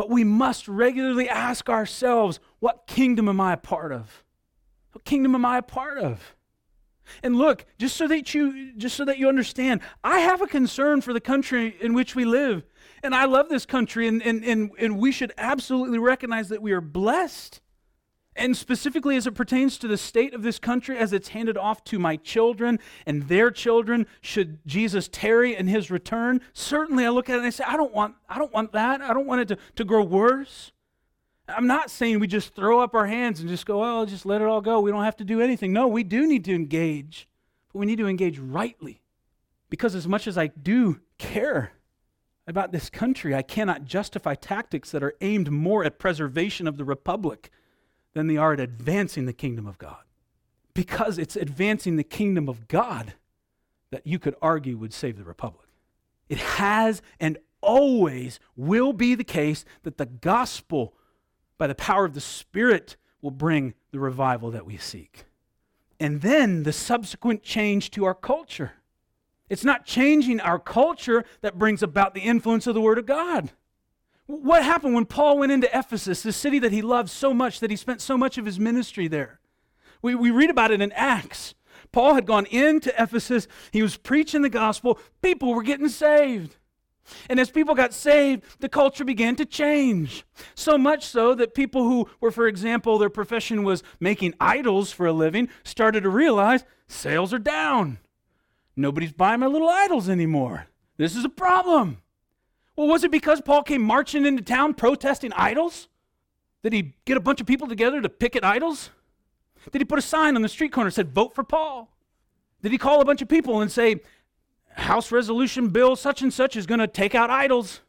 But 0.00 0.08
we 0.08 0.24
must 0.24 0.66
regularly 0.66 1.28
ask 1.28 1.68
ourselves, 1.68 2.40
what 2.58 2.86
kingdom 2.86 3.28
am 3.28 3.38
I 3.38 3.52
a 3.52 3.58
part 3.58 3.92
of? 3.92 4.24
What 4.92 5.04
kingdom 5.04 5.34
am 5.34 5.44
I 5.44 5.58
a 5.58 5.62
part 5.62 5.98
of? 5.98 6.36
And 7.22 7.36
look, 7.36 7.66
just 7.76 7.98
so 7.98 8.08
that 8.08 8.32
you 8.32 8.72
just 8.78 8.96
so 8.96 9.04
that 9.04 9.18
you 9.18 9.28
understand, 9.28 9.82
I 10.02 10.20
have 10.20 10.40
a 10.40 10.46
concern 10.46 11.02
for 11.02 11.12
the 11.12 11.20
country 11.20 11.76
in 11.82 11.92
which 11.92 12.16
we 12.16 12.24
live. 12.24 12.62
And 13.02 13.14
I 13.14 13.26
love 13.26 13.50
this 13.50 13.66
country 13.66 14.08
and, 14.08 14.22
and, 14.22 14.42
and, 14.42 14.70
and 14.78 14.98
we 14.98 15.12
should 15.12 15.34
absolutely 15.36 15.98
recognize 15.98 16.48
that 16.48 16.62
we 16.62 16.72
are 16.72 16.80
blessed 16.80 17.60
and 18.40 18.56
specifically 18.56 19.16
as 19.16 19.26
it 19.26 19.34
pertains 19.34 19.76
to 19.76 19.86
the 19.86 19.98
state 19.98 20.32
of 20.32 20.42
this 20.42 20.58
country 20.58 20.96
as 20.96 21.12
it's 21.12 21.28
handed 21.28 21.58
off 21.58 21.84
to 21.84 21.98
my 21.98 22.16
children 22.16 22.80
and 23.04 23.24
their 23.24 23.50
children 23.50 24.06
should 24.22 24.58
jesus 24.66 25.08
tarry 25.08 25.54
in 25.54 25.68
his 25.68 25.90
return? 25.90 26.40
Certainly 26.54 27.04
i 27.04 27.10
look 27.10 27.28
at 27.28 27.34
it 27.34 27.38
and 27.38 27.46
i 27.46 27.50
say 27.50 27.64
i 27.66 27.76
don't 27.76 27.92
want 27.92 28.14
i 28.28 28.38
don't 28.38 28.52
want 28.52 28.72
that. 28.72 29.02
I 29.02 29.12
don't 29.12 29.26
want 29.26 29.42
it 29.42 29.48
to, 29.48 29.58
to 29.76 29.84
grow 29.84 30.02
worse. 30.02 30.72
I'm 31.48 31.66
not 31.66 31.90
saying 31.90 32.18
we 32.18 32.26
just 32.26 32.54
throw 32.54 32.80
up 32.80 32.94
our 32.94 33.06
hands 33.06 33.40
and 33.40 33.48
just 33.48 33.66
go 33.66 33.76
oh, 33.76 33.96
well 33.96 34.06
just 34.06 34.24
let 34.24 34.40
it 34.40 34.46
all 34.46 34.62
go. 34.62 34.80
We 34.80 34.90
don't 34.90 35.04
have 35.04 35.18
to 35.18 35.24
do 35.24 35.42
anything. 35.42 35.72
No 35.72 35.86
we 35.86 36.02
do 36.02 36.26
need 36.26 36.44
to 36.46 36.54
engage 36.54 37.28
but 37.72 37.78
we 37.78 37.86
need 37.86 37.98
to 37.98 38.08
engage 38.08 38.38
rightly. 38.38 39.02
Because 39.68 39.94
as 39.94 40.08
much 40.08 40.26
as 40.26 40.38
i 40.38 40.46
do 40.46 41.00
care 41.18 41.72
about 42.46 42.72
this 42.72 42.88
country 42.88 43.34
i 43.34 43.42
cannot 43.42 43.84
justify 43.84 44.34
tactics 44.34 44.90
that 44.90 45.02
are 45.02 45.14
aimed 45.20 45.50
more 45.50 45.84
at 45.84 45.98
preservation 45.98 46.66
of 46.66 46.78
the 46.78 46.84
republic 46.84 47.50
than 48.14 48.26
they 48.26 48.36
are 48.36 48.52
at 48.52 48.60
advancing 48.60 49.26
the 49.26 49.32
kingdom 49.32 49.66
of 49.66 49.78
God. 49.78 50.02
Because 50.74 51.18
it's 51.18 51.36
advancing 51.36 51.96
the 51.96 52.04
kingdom 52.04 52.48
of 52.48 52.68
God 52.68 53.14
that 53.90 54.06
you 54.06 54.18
could 54.18 54.36
argue 54.40 54.76
would 54.76 54.94
save 54.94 55.18
the 55.18 55.24
republic. 55.24 55.66
It 56.28 56.38
has 56.38 57.02
and 57.18 57.38
always 57.60 58.38
will 58.56 58.92
be 58.92 59.14
the 59.14 59.24
case 59.24 59.64
that 59.82 59.98
the 59.98 60.06
gospel, 60.06 60.94
by 61.58 61.66
the 61.66 61.74
power 61.74 62.04
of 62.04 62.14
the 62.14 62.20
Spirit, 62.20 62.96
will 63.20 63.30
bring 63.30 63.74
the 63.90 63.98
revival 63.98 64.50
that 64.52 64.64
we 64.64 64.76
seek. 64.76 65.24
And 65.98 66.22
then 66.22 66.62
the 66.62 66.72
subsequent 66.72 67.42
change 67.42 67.90
to 67.90 68.04
our 68.04 68.14
culture. 68.14 68.72
It's 69.50 69.64
not 69.64 69.84
changing 69.84 70.40
our 70.40 70.58
culture 70.58 71.24
that 71.42 71.58
brings 71.58 71.82
about 71.82 72.14
the 72.14 72.20
influence 72.20 72.66
of 72.66 72.74
the 72.74 72.80
Word 72.80 72.98
of 72.98 73.06
God. 73.06 73.50
What 74.30 74.62
happened 74.62 74.94
when 74.94 75.06
Paul 75.06 75.38
went 75.38 75.50
into 75.50 75.66
Ephesus, 75.76 76.22
the 76.22 76.32
city 76.32 76.60
that 76.60 76.70
he 76.70 76.82
loved 76.82 77.10
so 77.10 77.34
much 77.34 77.58
that 77.58 77.70
he 77.70 77.76
spent 77.76 78.00
so 78.00 78.16
much 78.16 78.38
of 78.38 78.46
his 78.46 78.60
ministry 78.60 79.08
there? 79.08 79.40
We, 80.02 80.14
we 80.14 80.30
read 80.30 80.50
about 80.50 80.70
it 80.70 80.80
in 80.80 80.92
Acts. 80.92 81.56
Paul 81.90 82.14
had 82.14 82.26
gone 82.26 82.46
into 82.46 82.94
Ephesus, 82.96 83.48
he 83.72 83.82
was 83.82 83.96
preaching 83.96 84.42
the 84.42 84.48
gospel, 84.48 85.00
people 85.20 85.52
were 85.52 85.64
getting 85.64 85.88
saved. 85.88 86.56
And 87.28 87.40
as 87.40 87.50
people 87.50 87.74
got 87.74 87.92
saved, 87.92 88.44
the 88.60 88.68
culture 88.68 89.04
began 89.04 89.34
to 89.34 89.44
change. 89.44 90.24
So 90.54 90.78
much 90.78 91.04
so 91.04 91.34
that 91.34 91.52
people 91.52 91.82
who 91.82 92.08
were, 92.20 92.30
for 92.30 92.46
example, 92.46 92.98
their 92.98 93.10
profession 93.10 93.64
was 93.64 93.82
making 93.98 94.34
idols 94.38 94.92
for 94.92 95.06
a 95.06 95.12
living 95.12 95.48
started 95.64 96.04
to 96.04 96.08
realize 96.08 96.64
sales 96.86 97.34
are 97.34 97.40
down. 97.40 97.98
Nobody's 98.76 99.12
buying 99.12 99.40
my 99.40 99.48
little 99.48 99.68
idols 99.68 100.08
anymore. 100.08 100.68
This 100.98 101.16
is 101.16 101.24
a 101.24 101.28
problem. 101.28 101.98
Well, 102.80 102.88
was 102.88 103.04
it 103.04 103.10
because 103.10 103.42
Paul 103.42 103.62
came 103.62 103.82
marching 103.82 104.24
into 104.24 104.42
town 104.42 104.72
protesting 104.72 105.34
idols? 105.34 105.88
Did 106.62 106.72
he 106.72 106.94
get 107.04 107.18
a 107.18 107.20
bunch 107.20 107.38
of 107.38 107.46
people 107.46 107.68
together 107.68 108.00
to 108.00 108.08
picket 108.08 108.42
idols? 108.42 108.88
Did 109.70 109.82
he 109.82 109.84
put 109.84 109.98
a 109.98 110.02
sign 110.02 110.34
on 110.34 110.40
the 110.40 110.48
street 110.48 110.72
corner 110.72 110.88
that 110.88 110.94
said, 110.94 111.12
Vote 111.12 111.34
for 111.34 111.44
Paul? 111.44 111.94
Did 112.62 112.72
he 112.72 112.78
call 112.78 113.02
a 113.02 113.04
bunch 113.04 113.20
of 113.20 113.28
people 113.28 113.60
and 113.60 113.70
say, 113.70 114.00
House 114.76 115.12
Resolution 115.12 115.68
Bill 115.68 115.94
such 115.94 116.22
and 116.22 116.32
such 116.32 116.56
is 116.56 116.64
going 116.64 116.78
to 116.78 116.86
take 116.86 117.14
out 117.14 117.28
idols? 117.28 117.82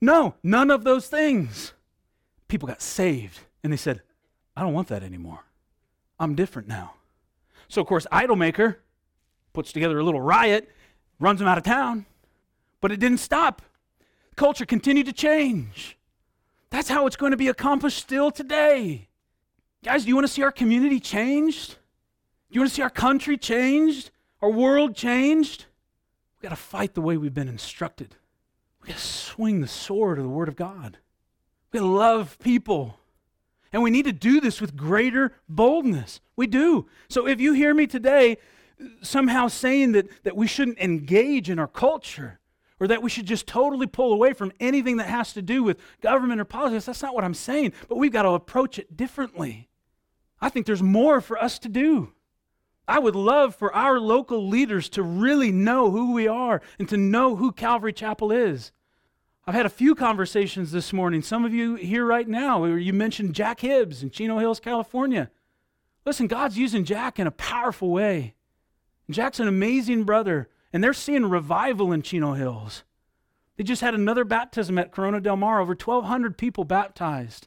No, 0.00 0.36
none 0.42 0.70
of 0.70 0.84
those 0.84 1.06
things. 1.06 1.74
People 2.48 2.66
got 2.66 2.80
saved 2.80 3.40
and 3.62 3.70
they 3.70 3.76
said, 3.76 4.00
I 4.56 4.62
don't 4.62 4.72
want 4.72 4.88
that 4.88 5.02
anymore. 5.02 5.44
I'm 6.18 6.34
different 6.34 6.66
now. 6.66 6.94
So, 7.68 7.82
of 7.82 7.86
course, 7.86 8.06
Idol 8.10 8.36
Maker 8.36 8.80
puts 9.52 9.70
together 9.70 9.98
a 9.98 10.02
little 10.02 10.22
riot, 10.22 10.70
runs 11.20 11.40
them 11.40 11.48
out 11.48 11.58
of 11.58 11.64
town, 11.64 12.06
but 12.80 12.90
it 12.90 12.98
didn't 12.98 13.18
stop 13.18 13.60
culture 14.34 14.66
continued 14.66 15.06
to 15.06 15.12
change. 15.12 15.98
That's 16.70 16.88
how 16.88 17.06
it's 17.06 17.16
going 17.16 17.30
to 17.30 17.36
be 17.36 17.48
accomplished 17.48 17.98
still 17.98 18.30
today. 18.30 19.08
Guys, 19.84 20.02
do 20.02 20.08
you 20.08 20.14
want 20.14 20.26
to 20.26 20.32
see 20.32 20.42
our 20.42 20.52
community 20.52 20.98
changed? 20.98 21.70
Do 21.70 22.54
you 22.54 22.60
want 22.60 22.70
to 22.70 22.74
see 22.74 22.82
our 22.82 22.90
country 22.90 23.36
changed? 23.36 24.10
Our 24.40 24.50
world 24.50 24.96
changed? 24.96 25.66
We've 26.36 26.50
got 26.50 26.56
to 26.56 26.62
fight 26.62 26.94
the 26.94 27.00
way 27.00 27.16
we've 27.16 27.34
been 27.34 27.48
instructed. 27.48 28.16
We've 28.80 28.88
got 28.88 28.98
to 28.98 29.04
swing 29.04 29.60
the 29.60 29.68
sword 29.68 30.18
of 30.18 30.24
the 30.24 30.30
Word 30.30 30.48
of 30.48 30.56
God. 30.56 30.98
We've 31.70 31.80
got 31.80 31.86
to 31.86 31.92
love 31.92 32.38
people. 32.38 32.98
And 33.72 33.82
we 33.82 33.90
need 33.90 34.04
to 34.04 34.12
do 34.12 34.40
this 34.40 34.60
with 34.60 34.76
greater 34.76 35.32
boldness. 35.48 36.20
We 36.36 36.46
do. 36.46 36.86
So 37.08 37.26
if 37.26 37.40
you 37.40 37.52
hear 37.54 37.74
me 37.74 37.86
today 37.86 38.38
somehow 39.02 39.48
saying 39.48 39.92
that, 39.92 40.06
that 40.24 40.36
we 40.36 40.46
shouldn't 40.46 40.78
engage 40.78 41.50
in 41.50 41.58
our 41.58 41.66
culture, 41.66 42.38
or 42.84 42.88
that 42.88 43.02
we 43.02 43.08
should 43.08 43.24
just 43.24 43.46
totally 43.46 43.86
pull 43.86 44.12
away 44.12 44.34
from 44.34 44.52
anything 44.60 44.98
that 44.98 45.08
has 45.08 45.32
to 45.32 45.40
do 45.40 45.62
with 45.62 45.80
government 46.02 46.38
or 46.38 46.44
politics. 46.44 46.84
That's 46.84 47.02
not 47.02 47.14
what 47.14 47.24
I'm 47.24 47.32
saying, 47.32 47.72
but 47.88 47.96
we've 47.96 48.12
got 48.12 48.22
to 48.22 48.30
approach 48.30 48.78
it 48.78 48.94
differently. 48.94 49.70
I 50.38 50.50
think 50.50 50.66
there's 50.66 50.82
more 50.82 51.22
for 51.22 51.42
us 51.42 51.58
to 51.60 51.70
do. 51.70 52.12
I 52.86 52.98
would 52.98 53.16
love 53.16 53.54
for 53.54 53.74
our 53.74 53.98
local 53.98 54.46
leaders 54.46 54.90
to 54.90 55.02
really 55.02 55.50
know 55.50 55.90
who 55.90 56.12
we 56.12 56.28
are 56.28 56.60
and 56.78 56.86
to 56.90 56.98
know 56.98 57.36
who 57.36 57.52
Calvary 57.52 57.94
Chapel 57.94 58.30
is. 58.30 58.70
I've 59.46 59.54
had 59.54 59.64
a 59.64 59.70
few 59.70 59.94
conversations 59.94 60.70
this 60.70 60.92
morning. 60.92 61.22
Some 61.22 61.46
of 61.46 61.54
you 61.54 61.76
here 61.76 62.04
right 62.04 62.28
now, 62.28 62.66
you 62.66 62.92
mentioned 62.92 63.34
Jack 63.34 63.60
Hibbs 63.60 64.02
in 64.02 64.10
Chino 64.10 64.38
Hills, 64.38 64.60
California. 64.60 65.30
Listen, 66.04 66.26
God's 66.26 66.58
using 66.58 66.84
Jack 66.84 67.18
in 67.18 67.26
a 67.26 67.30
powerful 67.30 67.90
way. 67.90 68.34
Jack's 69.08 69.40
an 69.40 69.48
amazing 69.48 70.04
brother 70.04 70.50
and 70.74 70.82
they're 70.82 70.92
seeing 70.92 71.24
revival 71.24 71.92
in 71.92 72.02
Chino 72.02 72.32
Hills. 72.32 72.82
They 73.56 73.62
just 73.62 73.80
had 73.80 73.94
another 73.94 74.24
baptism 74.24 74.76
at 74.76 74.90
Corona 74.90 75.20
del 75.20 75.36
Mar, 75.36 75.60
over 75.60 75.74
1,200 75.74 76.36
people 76.36 76.64
baptized. 76.64 77.46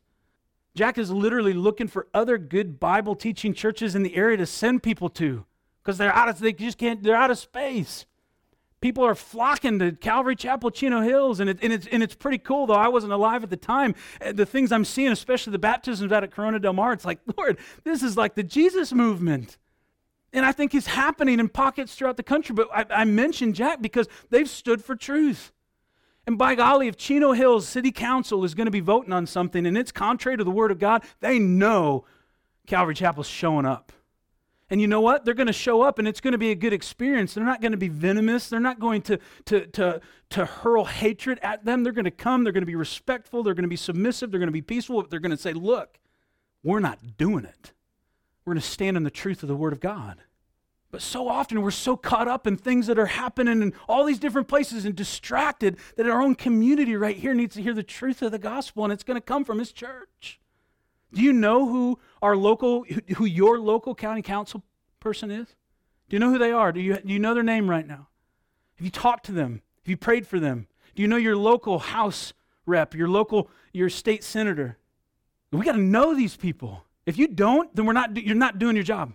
Jack 0.73 0.97
is 0.97 1.11
literally 1.11 1.51
looking 1.51 1.89
for 1.89 2.07
other 2.13 2.37
good 2.37 2.79
Bible 2.79 3.15
teaching 3.15 3.53
churches 3.53 3.95
in 3.95 4.03
the 4.03 4.15
area 4.15 4.37
to 4.37 4.45
send 4.45 4.81
people 4.81 5.09
to 5.09 5.43
because 5.83 5.97
they're 5.97 6.15
out 6.15 6.29
of 6.29 6.39
they 6.39 6.53
just 6.53 6.77
can't 6.77 7.03
they're 7.03 7.15
out 7.17 7.29
of 7.29 7.37
space. 7.37 8.05
People 8.79 9.03
are 9.03 9.15
flocking 9.15 9.79
to 9.79 9.91
Calvary 9.91 10.35
Chapel, 10.35 10.71
Chino 10.71 11.01
Hills, 11.01 11.39
and, 11.39 11.49
it, 11.49 11.57
and, 11.63 11.73
it's, 11.73 11.87
and 11.87 12.03
it's 12.03 12.13
pretty 12.13 12.37
cool, 12.37 12.67
though 12.67 12.75
I 12.75 12.89
wasn't 12.89 13.11
alive 13.11 13.43
at 13.43 13.49
the 13.49 13.57
time. 13.57 13.95
Uh, 14.21 14.31
the 14.31 14.45
things 14.45 14.71
I'm 14.71 14.85
seeing, 14.85 15.11
especially 15.11 15.51
the 15.51 15.59
baptisms 15.59 16.11
out 16.11 16.23
at 16.23 16.29
Corona 16.29 16.59
del 16.59 16.73
Mar, 16.73 16.93
it's 16.93 17.03
like, 17.03 17.19
Lord, 17.37 17.57
this 17.83 18.03
is 18.03 18.15
like 18.15 18.35
the 18.35 18.43
Jesus 18.43 18.93
movement. 18.93 19.57
And 20.33 20.45
I 20.45 20.51
think 20.51 20.75
it's 20.75 20.87
happening 20.87 21.39
in 21.39 21.49
pockets 21.49 21.95
throughout 21.95 22.17
the 22.17 22.23
country. 22.23 22.53
But 22.53 22.69
I, 22.73 23.01
I 23.01 23.05
mentioned 23.05 23.55
Jack 23.55 23.81
because 23.81 24.07
they've 24.29 24.49
stood 24.49 24.83
for 24.83 24.95
truth. 24.95 25.51
And 26.25 26.37
by 26.37 26.55
golly, 26.55 26.89
if 26.89 26.97
Chino 26.97 27.31
Hills 27.31 27.67
City 27.67 27.91
Council 27.91 28.43
is 28.43 28.53
going 28.53 28.65
to 28.65 28.71
be 28.71 28.81
voting 28.81 29.13
on 29.13 29.25
something 29.25 29.65
and 29.65 29.77
it's 29.77 29.93
contrary 29.93 30.37
to 30.37 30.43
the 30.43 30.51
Word 30.51 30.71
of 30.71 30.79
God, 30.79 31.03
they 31.21 31.39
know 31.39 32.05
Calvary 32.67 32.95
Chapel's 32.95 33.27
showing 33.27 33.65
up. 33.65 33.93
And 34.69 34.81
you 34.81 34.87
know 34.87 34.99
what? 34.99 35.23
They're 35.23 35.33
going 35.33 35.47
to 35.47 35.53
show 35.53 35.81
up 35.81 35.97
and 35.97 36.07
it's 36.07 36.19
going 36.19 36.33
to 36.33 36.37
be 36.37 36.51
a 36.51 36.55
good 36.55 36.73
experience. 36.73 37.33
They're 37.33 37.45
not 37.45 37.61
going 37.61 37.71
to 37.71 37.77
be 37.77 37.87
venomous. 37.87 38.49
They're 38.49 38.59
not 38.59 38.81
going 38.81 39.01
to, 39.03 39.19
to, 39.45 39.65
to, 39.67 40.01
to 40.31 40.45
hurl 40.45 40.83
hatred 40.83 41.39
at 41.41 41.63
them. 41.63 41.83
They're 41.83 41.93
going 41.93 42.03
to 42.03 42.11
come. 42.11 42.43
They're 42.43 42.51
going 42.51 42.63
to 42.63 42.65
be 42.65 42.75
respectful. 42.75 43.43
They're 43.43 43.53
going 43.53 43.63
to 43.63 43.69
be 43.69 43.77
submissive. 43.77 44.29
They're 44.29 44.41
going 44.41 44.49
to 44.49 44.51
be 44.51 44.61
peaceful. 44.61 45.01
They're 45.03 45.21
going 45.21 45.31
to 45.31 45.41
say, 45.41 45.53
look, 45.53 45.97
we're 46.63 46.81
not 46.81 47.17
doing 47.17 47.45
it. 47.45 47.71
We're 48.47 48.53
going 48.53 48.61
to 48.61 48.67
stand 48.69 48.95
in 48.95 49.03
the 49.03 49.11
truth 49.11 49.43
of 49.43 49.49
the 49.49 49.57
Word 49.57 49.73
of 49.73 49.81
God. 49.81 50.19
But 50.89 51.01
so 51.01 51.27
often 51.27 51.61
we're 51.61 51.69
so 51.69 51.97
caught 51.97 52.29
up 52.29 52.47
in 52.47 52.55
things 52.55 52.87
that 52.87 52.97
are 52.97 53.07
happening 53.07 53.61
in 53.61 53.73
all 53.89 54.05
these 54.05 54.19
different 54.19 54.47
places 54.47 54.85
and 54.85 54.95
distracted 54.95 55.75
that 55.97 56.07
our 56.07 56.21
own 56.21 56.33
community 56.33 56.95
right 56.95 57.17
here 57.17 57.33
needs 57.33 57.55
to 57.55 57.61
hear 57.61 57.73
the 57.73 57.83
truth 57.83 58.21
of 58.21 58.31
the 58.31 58.39
gospel 58.39 58.85
and 58.85 58.93
it's 58.93 59.03
going 59.03 59.17
to 59.17 59.21
come 59.21 59.43
from 59.43 59.59
his 59.59 59.73
church. 59.73 60.39
Do 61.13 61.21
you 61.21 61.33
know 61.33 61.67
who 61.67 61.99
our 62.21 62.37
local 62.37 62.85
who 63.17 63.25
your 63.25 63.59
local 63.59 63.93
county 63.93 64.21
council 64.21 64.63
person 65.01 65.29
is? 65.29 65.47
Do 66.07 66.15
you 66.15 66.19
know 66.21 66.31
who 66.31 66.39
they 66.39 66.53
are? 66.53 66.71
Do 66.71 66.79
you, 66.79 66.95
do 66.95 67.11
you 67.11 67.19
know 67.19 67.33
their 67.33 67.43
name 67.43 67.69
right 67.69 67.85
now? 67.85 68.07
Have 68.77 68.85
you 68.85 68.91
talked 68.91 69.25
to 69.25 69.33
them? 69.33 69.61
Have 69.81 69.89
you 69.89 69.97
prayed 69.97 70.25
for 70.25 70.39
them? 70.39 70.67
Do 70.95 71.01
you 71.01 71.09
know 71.09 71.17
your 71.17 71.35
local 71.35 71.79
house 71.79 72.31
rep, 72.65 72.95
your 72.95 73.09
local 73.09 73.49
your 73.73 73.89
state 73.89 74.23
senator? 74.23 74.77
We 75.51 75.65
got 75.65 75.73
to 75.73 75.79
know 75.79 76.15
these 76.15 76.37
people. 76.37 76.85
If 77.07 77.17
you 77.17 77.29
don't, 77.29 77.73
then 77.73 77.85
we're 77.85 77.93
not 77.93 78.15
you're 78.17 78.35
not 78.35 78.59
doing 78.59 78.75
your 78.75 78.83
job. 78.83 79.13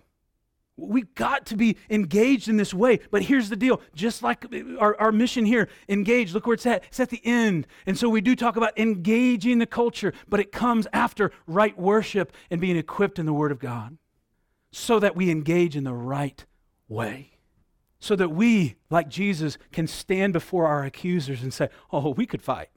We've 0.75 1.13
got 1.13 1.45
to 1.47 1.55
be 1.55 1.77
engaged 1.91 2.49
in 2.49 2.57
this 2.57 2.73
way. 2.73 2.99
But 3.11 3.21
here's 3.21 3.49
the 3.49 3.55
deal 3.55 3.79
just 3.93 4.23
like 4.23 4.45
our, 4.79 4.99
our 4.99 5.11
mission 5.11 5.45
here, 5.45 5.69
engage, 5.87 6.33
look 6.33 6.47
where 6.47 6.55
it's 6.55 6.65
at. 6.65 6.83
It's 6.85 6.99
at 6.99 7.11
the 7.11 7.21
end. 7.23 7.67
And 7.85 7.95
so 7.95 8.09
we 8.09 8.19
do 8.19 8.35
talk 8.35 8.55
about 8.55 8.77
engaging 8.79 9.59
the 9.59 9.67
culture, 9.67 10.11
but 10.27 10.39
it 10.39 10.51
comes 10.51 10.87
after 10.91 11.31
right 11.45 11.77
worship 11.77 12.33
and 12.49 12.59
being 12.59 12.77
equipped 12.77 13.19
in 13.19 13.27
the 13.27 13.33
Word 13.33 13.51
of 13.51 13.59
God 13.59 13.99
so 14.71 14.99
that 14.99 15.15
we 15.15 15.29
engage 15.29 15.75
in 15.75 15.83
the 15.83 15.93
right 15.93 16.43
way. 16.87 17.29
So 17.99 18.15
that 18.15 18.29
we, 18.29 18.75
like 18.89 19.07
Jesus, 19.07 19.59
can 19.71 19.85
stand 19.85 20.33
before 20.33 20.65
our 20.65 20.83
accusers 20.83 21.43
and 21.43 21.53
say, 21.53 21.69
Oh, 21.91 22.09
we 22.09 22.25
could 22.25 22.41
fight, 22.41 22.69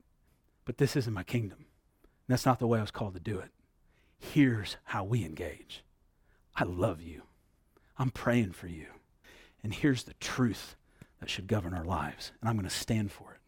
but 0.66 0.76
this 0.76 0.94
isn't 0.94 1.14
my 1.14 1.24
kingdom. 1.24 1.58
And 1.58 2.34
that's 2.34 2.44
not 2.44 2.58
the 2.58 2.66
way 2.66 2.78
I 2.78 2.82
was 2.82 2.90
called 2.90 3.14
to 3.14 3.20
do 3.20 3.38
it. 3.38 3.50
Here's 4.18 4.76
how 4.84 5.04
we 5.04 5.24
engage 5.24 5.82
I 6.54 6.64
love 6.64 7.00
you. 7.00 7.22
I'm 7.98 8.10
praying 8.10 8.52
for 8.52 8.66
you. 8.66 8.86
And 9.62 9.74
here's 9.74 10.04
the 10.04 10.14
truth 10.14 10.76
that 11.20 11.30
should 11.30 11.46
govern 11.46 11.74
our 11.74 11.84
lives. 11.84 12.32
And 12.40 12.48
I'm 12.48 12.56
going 12.56 12.68
to 12.68 12.74
stand 12.74 13.10
for 13.12 13.32
it, 13.32 13.40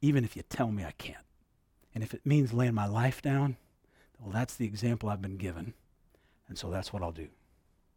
even 0.00 0.24
if 0.24 0.36
you 0.36 0.42
tell 0.42 0.70
me 0.70 0.84
I 0.84 0.92
can't. 0.92 1.24
And 1.94 2.02
if 2.04 2.14
it 2.14 2.24
means 2.24 2.52
laying 2.52 2.74
my 2.74 2.86
life 2.86 3.22
down, 3.22 3.56
well, 4.18 4.32
that's 4.32 4.56
the 4.56 4.66
example 4.66 5.08
I've 5.08 5.22
been 5.22 5.36
given. 5.36 5.74
And 6.48 6.58
so 6.58 6.70
that's 6.70 6.92
what 6.92 7.02
I'll 7.02 7.12
do. 7.12 7.28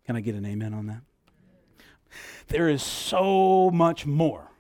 Can 0.05 0.15
I 0.15 0.21
get 0.21 0.36
an 0.36 0.45
amen 0.45 0.74
on 0.74 0.88
that? 0.88 1.01
There 2.47 2.69
is 2.69 2.84
so 2.84 3.71
much 3.71 4.05
more 4.05 4.51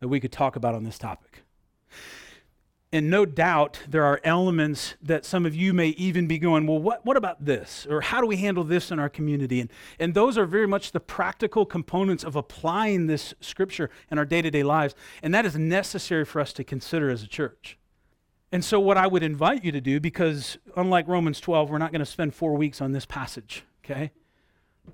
that 0.00 0.08
we 0.08 0.20
could 0.20 0.32
talk 0.32 0.56
about 0.56 0.74
on 0.74 0.84
this 0.84 0.98
topic. 0.98 1.42
And 2.90 3.10
no 3.10 3.26
doubt 3.26 3.80
there 3.86 4.04
are 4.04 4.18
elements 4.24 4.94
that 5.02 5.26
some 5.26 5.44
of 5.44 5.54
you 5.54 5.74
may 5.74 5.88
even 5.88 6.26
be 6.26 6.38
going, 6.38 6.66
well, 6.66 6.78
what, 6.78 7.04
what 7.04 7.18
about 7.18 7.44
this? 7.44 7.86
Or 7.88 8.00
how 8.00 8.22
do 8.22 8.26
we 8.26 8.38
handle 8.38 8.64
this 8.64 8.90
in 8.90 8.98
our 8.98 9.10
community? 9.10 9.60
And, 9.60 9.70
and 9.98 10.14
those 10.14 10.38
are 10.38 10.46
very 10.46 10.66
much 10.66 10.92
the 10.92 11.00
practical 11.00 11.66
components 11.66 12.24
of 12.24 12.34
applying 12.34 13.06
this 13.06 13.34
scripture 13.40 13.90
in 14.10 14.16
our 14.16 14.24
day 14.24 14.40
to 14.40 14.50
day 14.50 14.62
lives. 14.62 14.94
And 15.22 15.34
that 15.34 15.44
is 15.44 15.54
necessary 15.56 16.24
for 16.24 16.40
us 16.40 16.54
to 16.54 16.64
consider 16.64 17.10
as 17.10 17.22
a 17.22 17.26
church. 17.26 17.76
And 18.50 18.64
so, 18.64 18.80
what 18.80 18.96
I 18.96 19.06
would 19.06 19.22
invite 19.22 19.62
you 19.62 19.72
to 19.72 19.80
do, 19.82 20.00
because 20.00 20.56
unlike 20.74 21.06
Romans 21.06 21.38
12, 21.40 21.68
we're 21.68 21.76
not 21.76 21.92
going 21.92 22.00
to 22.00 22.06
spend 22.06 22.34
four 22.34 22.54
weeks 22.54 22.80
on 22.80 22.92
this 22.92 23.04
passage, 23.04 23.64
okay? 23.84 24.12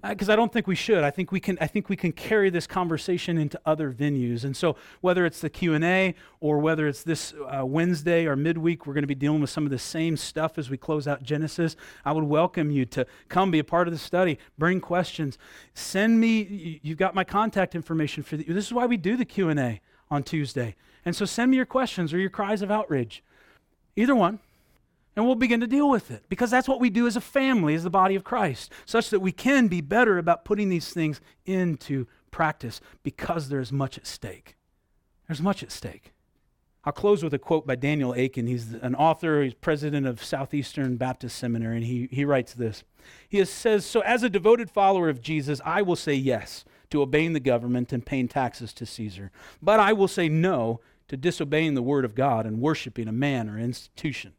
Because 0.02 0.28
I 0.28 0.36
don't 0.36 0.52
think 0.52 0.66
we 0.66 0.74
should. 0.74 1.04
I 1.04 1.10
think 1.10 1.32
we 1.32 1.40
can. 1.40 1.58
I 1.60 1.66
think 1.66 1.88
we 1.88 1.96
can 1.96 2.12
carry 2.12 2.50
this 2.50 2.66
conversation 2.66 3.38
into 3.38 3.60
other 3.64 3.92
venues. 3.92 4.44
And 4.44 4.56
so, 4.56 4.76
whether 5.00 5.26
it's 5.26 5.40
the 5.40 5.50
Q 5.50 5.74
and 5.74 5.84
A 5.84 6.14
or 6.40 6.58
whether 6.58 6.86
it's 6.86 7.02
this 7.02 7.34
uh, 7.34 7.64
Wednesday 7.64 8.26
or 8.26 8.36
midweek, 8.36 8.86
we're 8.86 8.94
going 8.94 9.02
to 9.02 9.08
be 9.08 9.14
dealing 9.14 9.40
with 9.40 9.50
some 9.50 9.64
of 9.64 9.70
the 9.70 9.78
same 9.78 10.16
stuff 10.16 10.58
as 10.58 10.70
we 10.70 10.76
close 10.76 11.06
out 11.06 11.22
Genesis. 11.22 11.76
I 12.04 12.12
would 12.12 12.24
welcome 12.24 12.70
you 12.70 12.84
to 12.86 13.06
come 13.28 13.50
be 13.50 13.58
a 13.58 13.64
part 13.64 13.88
of 13.88 13.92
the 13.92 13.98
study. 13.98 14.38
Bring 14.58 14.80
questions. 14.80 15.38
Send 15.74 16.20
me. 16.20 16.80
You've 16.82 16.98
got 16.98 17.14
my 17.14 17.24
contact 17.24 17.74
information 17.74 18.22
for 18.22 18.36
the, 18.36 18.44
this. 18.44 18.66
Is 18.66 18.72
why 18.72 18.86
we 18.86 18.96
do 18.96 19.16
the 19.16 19.24
Q 19.24 19.48
and 19.48 19.60
A 19.60 19.80
on 20.10 20.22
Tuesday. 20.22 20.74
And 21.04 21.14
so, 21.14 21.24
send 21.24 21.50
me 21.50 21.56
your 21.56 21.66
questions 21.66 22.12
or 22.12 22.18
your 22.18 22.30
cries 22.30 22.62
of 22.62 22.70
outrage. 22.70 23.22
Either 23.96 24.14
one 24.14 24.40
and 25.16 25.24
we'll 25.24 25.34
begin 25.34 25.60
to 25.60 25.66
deal 25.66 25.88
with 25.88 26.10
it 26.10 26.24
because 26.28 26.50
that's 26.50 26.68
what 26.68 26.80
we 26.80 26.90
do 26.90 27.06
as 27.06 27.16
a 27.16 27.20
family, 27.20 27.74
as 27.74 27.84
the 27.84 27.90
body 27.90 28.14
of 28.14 28.24
Christ, 28.24 28.72
such 28.84 29.10
that 29.10 29.20
we 29.20 29.32
can 29.32 29.68
be 29.68 29.80
better 29.80 30.18
about 30.18 30.44
putting 30.44 30.68
these 30.68 30.92
things 30.92 31.20
into 31.46 32.06
practice 32.30 32.80
because 33.02 33.48
there's 33.48 33.72
much 33.72 33.96
at 33.96 34.06
stake. 34.06 34.56
There's 35.28 35.42
much 35.42 35.62
at 35.62 35.70
stake. 35.70 36.12
I'll 36.86 36.92
close 36.92 37.22
with 37.22 37.32
a 37.32 37.38
quote 37.38 37.66
by 37.66 37.76
Daniel 37.76 38.12
Akin. 38.12 38.46
He's 38.46 38.74
an 38.74 38.94
author, 38.94 39.42
he's 39.42 39.54
president 39.54 40.06
of 40.06 40.22
Southeastern 40.22 40.96
Baptist 40.96 41.38
Seminary, 41.38 41.76
and 41.76 41.84
he, 41.86 42.08
he 42.10 42.26
writes 42.26 42.52
this. 42.52 42.84
He 43.26 43.42
says, 43.46 43.86
So, 43.86 44.00
as 44.00 44.22
a 44.22 44.28
devoted 44.28 44.70
follower 44.70 45.08
of 45.08 45.22
Jesus, 45.22 45.62
I 45.64 45.80
will 45.80 45.96
say 45.96 46.12
yes 46.12 46.64
to 46.90 47.00
obeying 47.00 47.32
the 47.32 47.40
government 47.40 47.92
and 47.92 48.04
paying 48.04 48.28
taxes 48.28 48.74
to 48.74 48.84
Caesar, 48.84 49.30
but 49.62 49.80
I 49.80 49.94
will 49.94 50.08
say 50.08 50.28
no 50.28 50.80
to 51.08 51.16
disobeying 51.16 51.74
the 51.74 51.82
word 51.82 52.04
of 52.04 52.14
God 52.14 52.44
and 52.44 52.60
worshiping 52.60 53.08
a 53.08 53.12
man 53.12 53.48
or 53.48 53.58
institution. 53.58 54.34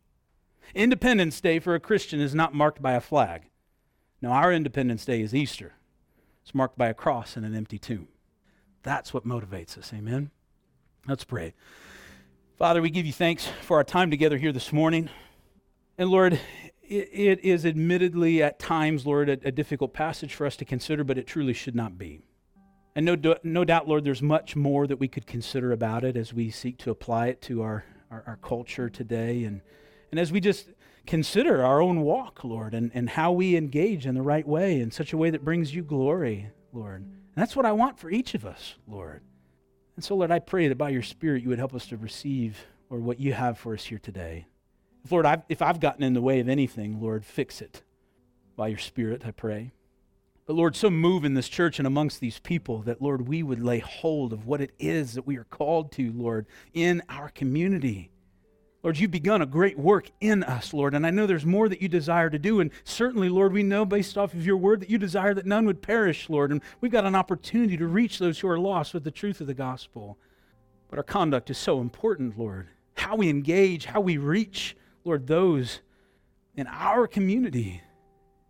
Independence 0.73 1.39
Day 1.41 1.59
for 1.59 1.75
a 1.75 1.79
Christian 1.79 2.19
is 2.19 2.33
not 2.33 2.53
marked 2.53 2.81
by 2.81 2.93
a 2.93 3.01
flag. 3.01 3.49
No, 4.21 4.29
our 4.29 4.51
Independence 4.51 5.05
Day 5.05 5.21
is 5.21 5.35
Easter. 5.35 5.73
It's 6.43 6.55
marked 6.55 6.77
by 6.77 6.87
a 6.87 6.93
cross 6.93 7.35
and 7.35 7.45
an 7.45 7.55
empty 7.55 7.77
tomb. 7.77 8.07
That's 8.83 9.13
what 9.13 9.25
motivates 9.25 9.77
us. 9.77 9.91
Amen. 9.93 10.31
Let's 11.07 11.23
pray. 11.23 11.53
Father, 12.57 12.81
we 12.81 12.89
give 12.89 13.05
you 13.05 13.11
thanks 13.11 13.47
for 13.61 13.77
our 13.77 13.83
time 13.83 14.09
together 14.09 14.37
here 14.37 14.51
this 14.51 14.71
morning. 14.71 15.09
And 15.97 16.09
Lord, 16.09 16.39
it, 16.87 17.09
it 17.11 17.39
is 17.43 17.65
admittedly 17.65 18.41
at 18.43 18.59
times, 18.59 19.05
Lord, 19.05 19.29
a, 19.29 19.33
a, 19.43 19.51
difficult 19.51 19.93
passage 19.93 20.33
for 20.33 20.45
us 20.45 20.55
to 20.57 20.65
consider, 20.65 21.03
but 21.03 21.17
it 21.17 21.27
truly 21.27 21.53
should 21.53 21.75
not 21.75 21.97
be. 21.97 22.21
And 22.95 23.05
no, 23.05 23.15
do, 23.15 23.35
no 23.43 23.65
doubt, 23.65 23.87
Lord, 23.87 24.05
there's 24.05 24.21
much 24.21 24.55
more 24.55 24.87
that 24.87 24.99
we 24.99 25.07
could 25.07 25.27
consider 25.27 25.71
about 25.71 26.03
it 26.03 26.15
as 26.15 26.33
we 26.33 26.49
seek 26.49 26.77
to 26.79 26.91
apply 26.91 27.27
it 27.27 27.41
to 27.43 27.61
our, 27.61 27.83
our, 28.09 28.23
our 28.27 28.37
culture 28.37 28.89
today 28.89 29.43
and 29.43 29.61
and 30.11 30.19
as 30.19 30.31
we 30.31 30.39
just 30.39 30.69
consider 31.05 31.63
our 31.63 31.81
own 31.81 32.01
walk, 32.01 32.43
Lord, 32.43 32.73
and, 32.73 32.91
and 32.93 33.09
how 33.09 33.31
we 33.31 33.55
engage 33.55 34.05
in 34.05 34.15
the 34.15 34.21
right 34.21 34.47
way, 34.47 34.79
in 34.79 34.91
such 34.91 35.13
a 35.13 35.17
way 35.17 35.29
that 35.29 35.45
brings 35.45 35.73
you 35.73 35.83
glory, 35.83 36.49
Lord. 36.73 37.01
And 37.01 37.41
that's 37.41 37.55
what 37.55 37.65
I 37.65 37.71
want 37.71 37.99
for 37.99 38.09
each 38.09 38.33
of 38.33 38.45
us, 38.45 38.75
Lord. 38.87 39.21
And 39.95 40.03
so, 40.03 40.15
Lord, 40.15 40.31
I 40.31 40.39
pray 40.39 40.67
that 40.67 40.77
by 40.77 40.89
your 40.89 41.03
Spirit 41.03 41.43
you 41.43 41.49
would 41.49 41.59
help 41.59 41.75
us 41.75 41.87
to 41.87 41.97
receive, 41.97 42.65
Lord, 42.89 43.03
what 43.03 43.19
you 43.19 43.33
have 43.33 43.57
for 43.57 43.73
us 43.73 43.85
here 43.85 43.99
today. 43.99 44.47
If, 45.03 45.11
Lord, 45.11 45.25
I've, 45.25 45.43
if 45.49 45.61
I've 45.61 45.79
gotten 45.79 46.03
in 46.03 46.13
the 46.13 46.21
way 46.21 46.39
of 46.39 46.49
anything, 46.49 47.01
Lord, 47.01 47.25
fix 47.25 47.61
it 47.61 47.83
by 48.55 48.67
your 48.67 48.77
Spirit, 48.77 49.23
I 49.25 49.31
pray. 49.31 49.71
But 50.45 50.55
Lord, 50.55 50.75
so 50.75 50.89
move 50.89 51.25
in 51.25 51.33
this 51.33 51.49
church 51.49 51.79
and 51.79 51.87
amongst 51.87 52.19
these 52.19 52.39
people 52.39 52.83
that, 52.83 53.01
Lord, 53.01 53.27
we 53.27 53.41
would 53.41 53.63
lay 53.63 53.79
hold 53.79 54.31
of 54.31 54.45
what 54.45 54.61
it 54.61 54.71
is 54.77 55.13
that 55.13 55.25
we 55.25 55.37
are 55.37 55.45
called 55.45 55.91
to, 55.93 56.11
Lord, 56.11 56.45
in 56.73 57.01
our 57.09 57.29
community. 57.29 58.11
Lord, 58.85 58.99
you've 58.99 59.09
begun 59.09 59.41
a 59.41 59.47
great 59.47 59.79
work 59.79 60.11
in 60.21 60.43
us, 60.43 60.71
Lord, 60.71 60.93
and 60.93 61.07
I 61.07 61.09
know 61.09 61.25
there's 61.25 61.43
more 61.43 61.67
that 61.67 61.81
you 61.81 61.87
desire 61.87 62.29
to 62.29 62.37
do. 62.37 62.59
And 62.59 62.69
certainly, 62.83 63.29
Lord, 63.29 63.51
we 63.51 63.63
know 63.63 63.83
based 63.83 64.15
off 64.15 64.35
of 64.35 64.45
your 64.45 64.57
word 64.57 64.79
that 64.79 64.91
you 64.91 64.99
desire 64.99 65.33
that 65.33 65.47
none 65.47 65.65
would 65.65 65.81
perish, 65.81 66.29
Lord. 66.29 66.51
And 66.51 66.61
we've 66.81 66.91
got 66.91 67.03
an 67.03 67.15
opportunity 67.15 67.77
to 67.77 67.87
reach 67.87 68.19
those 68.19 68.37
who 68.37 68.47
are 68.47 68.59
lost 68.59 68.93
with 68.93 69.03
the 69.03 69.09
truth 69.09 69.41
of 69.41 69.47
the 69.47 69.55
gospel. 69.55 70.19
But 70.87 70.99
our 70.99 71.03
conduct 71.03 71.49
is 71.49 71.57
so 71.57 71.81
important, 71.81 72.37
Lord. 72.37 72.67
How 72.93 73.15
we 73.15 73.27
engage, 73.27 73.85
how 73.85 74.01
we 74.01 74.17
reach, 74.17 74.77
Lord, 75.03 75.25
those 75.25 75.79
in 76.55 76.67
our 76.67 77.07
community 77.07 77.81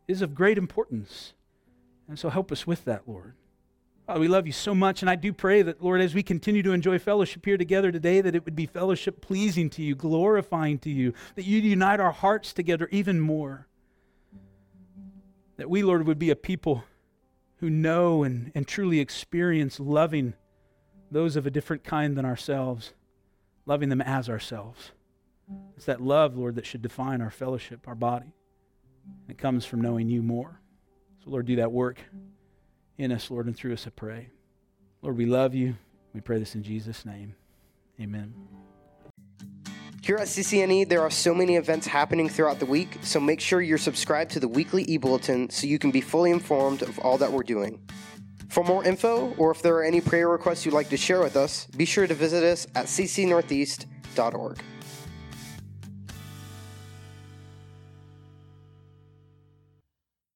is 0.05 0.21
of 0.21 0.35
great 0.35 0.57
importance. 0.57 1.31
And 2.09 2.19
so 2.19 2.27
help 2.27 2.51
us 2.51 2.67
with 2.67 2.83
that, 2.83 3.03
Lord. 3.07 3.35
Father, 4.05 4.19
we 4.19 4.27
love 4.27 4.45
you 4.45 4.53
so 4.53 4.75
much, 4.75 5.01
and 5.01 5.09
I 5.09 5.15
do 5.15 5.33
pray 5.33 5.63
that, 5.63 5.81
Lord, 5.81 5.99
as 5.99 6.13
we 6.13 6.21
continue 6.21 6.61
to 6.61 6.73
enjoy 6.73 6.99
fellowship 6.99 7.43
here 7.43 7.57
together 7.57 7.91
today, 7.91 8.21
that 8.21 8.35
it 8.35 8.45
would 8.45 8.55
be 8.55 8.67
fellowship 8.67 9.19
pleasing 9.19 9.67
to 9.71 9.81
you, 9.81 9.95
glorifying 9.95 10.77
to 10.79 10.91
you, 10.91 11.13
that 11.33 11.45
you'd 11.45 11.63
unite 11.63 11.99
our 11.99 12.11
hearts 12.11 12.53
together 12.53 12.87
even 12.91 13.19
more. 13.19 13.67
That 15.57 15.71
we, 15.71 15.81
Lord, 15.81 16.05
would 16.05 16.19
be 16.19 16.29
a 16.29 16.35
people 16.35 16.83
who 17.57 17.69
know 17.71 18.21
and, 18.21 18.51
and 18.53 18.67
truly 18.67 18.99
experience 18.99 19.79
loving 19.79 20.35
those 21.09 21.35
of 21.35 21.47
a 21.47 21.51
different 21.51 21.83
kind 21.83 22.15
than 22.15 22.25
ourselves, 22.25 22.93
loving 23.65 23.89
them 23.89 24.01
as 24.01 24.29
ourselves. 24.29 24.91
It's 25.77 25.85
that 25.85 25.99
love, 25.99 26.37
Lord, 26.37 26.55
that 26.55 26.67
should 26.67 26.83
define 26.83 27.21
our 27.21 27.31
fellowship, 27.31 27.87
our 27.87 27.95
body. 27.95 28.33
It 29.27 29.39
comes 29.39 29.65
from 29.65 29.81
knowing 29.81 30.09
you 30.09 30.21
more. 30.21 30.59
So, 31.23 31.31
Lord, 31.31 31.47
do 31.47 31.55
that 31.55 31.71
work 31.71 31.97
in 32.97 33.11
us, 33.11 33.29
Lord, 33.29 33.47
and 33.47 33.55
through 33.55 33.73
us, 33.73 33.87
I 33.87 33.89
pray. 33.89 34.29
Lord, 35.01 35.17
we 35.17 35.25
love 35.25 35.53
you. 35.53 35.75
We 36.13 36.21
pray 36.21 36.39
this 36.39 36.55
in 36.55 36.63
Jesus' 36.63 37.05
name. 37.05 37.35
Amen. 37.99 38.33
Here 40.01 40.17
at 40.17 40.27
CCNE, 40.27 40.87
there 40.87 41.01
are 41.01 41.09
so 41.09 41.33
many 41.33 41.55
events 41.55 41.87
happening 41.87 42.29
throughout 42.29 42.59
the 42.59 42.65
week, 42.65 42.99
so 43.01 43.19
make 43.19 43.41
sure 43.41 43.61
you're 43.61 43.77
subscribed 43.77 44.31
to 44.31 44.39
the 44.39 44.47
weekly 44.47 44.83
e 44.83 44.97
bulletin 44.97 45.49
so 45.49 45.65
you 45.65 45.79
can 45.79 45.89
be 45.89 46.01
fully 46.01 46.31
informed 46.31 46.83
of 46.83 46.99
all 46.99 47.17
that 47.17 47.31
we're 47.31 47.43
doing. 47.43 47.81
For 48.49 48.63
more 48.63 48.83
info, 48.83 49.33
or 49.37 49.51
if 49.51 49.61
there 49.61 49.75
are 49.75 49.83
any 49.83 50.01
prayer 50.01 50.29
requests 50.29 50.63
you'd 50.63 50.75
like 50.75 50.89
to 50.89 50.97
share 50.97 51.21
with 51.21 51.35
us, 51.35 51.65
be 51.75 51.85
sure 51.85 52.05
to 52.05 52.13
visit 52.13 52.43
us 52.43 52.67
at 52.75 52.85
ccnortheast.org. 52.85 54.59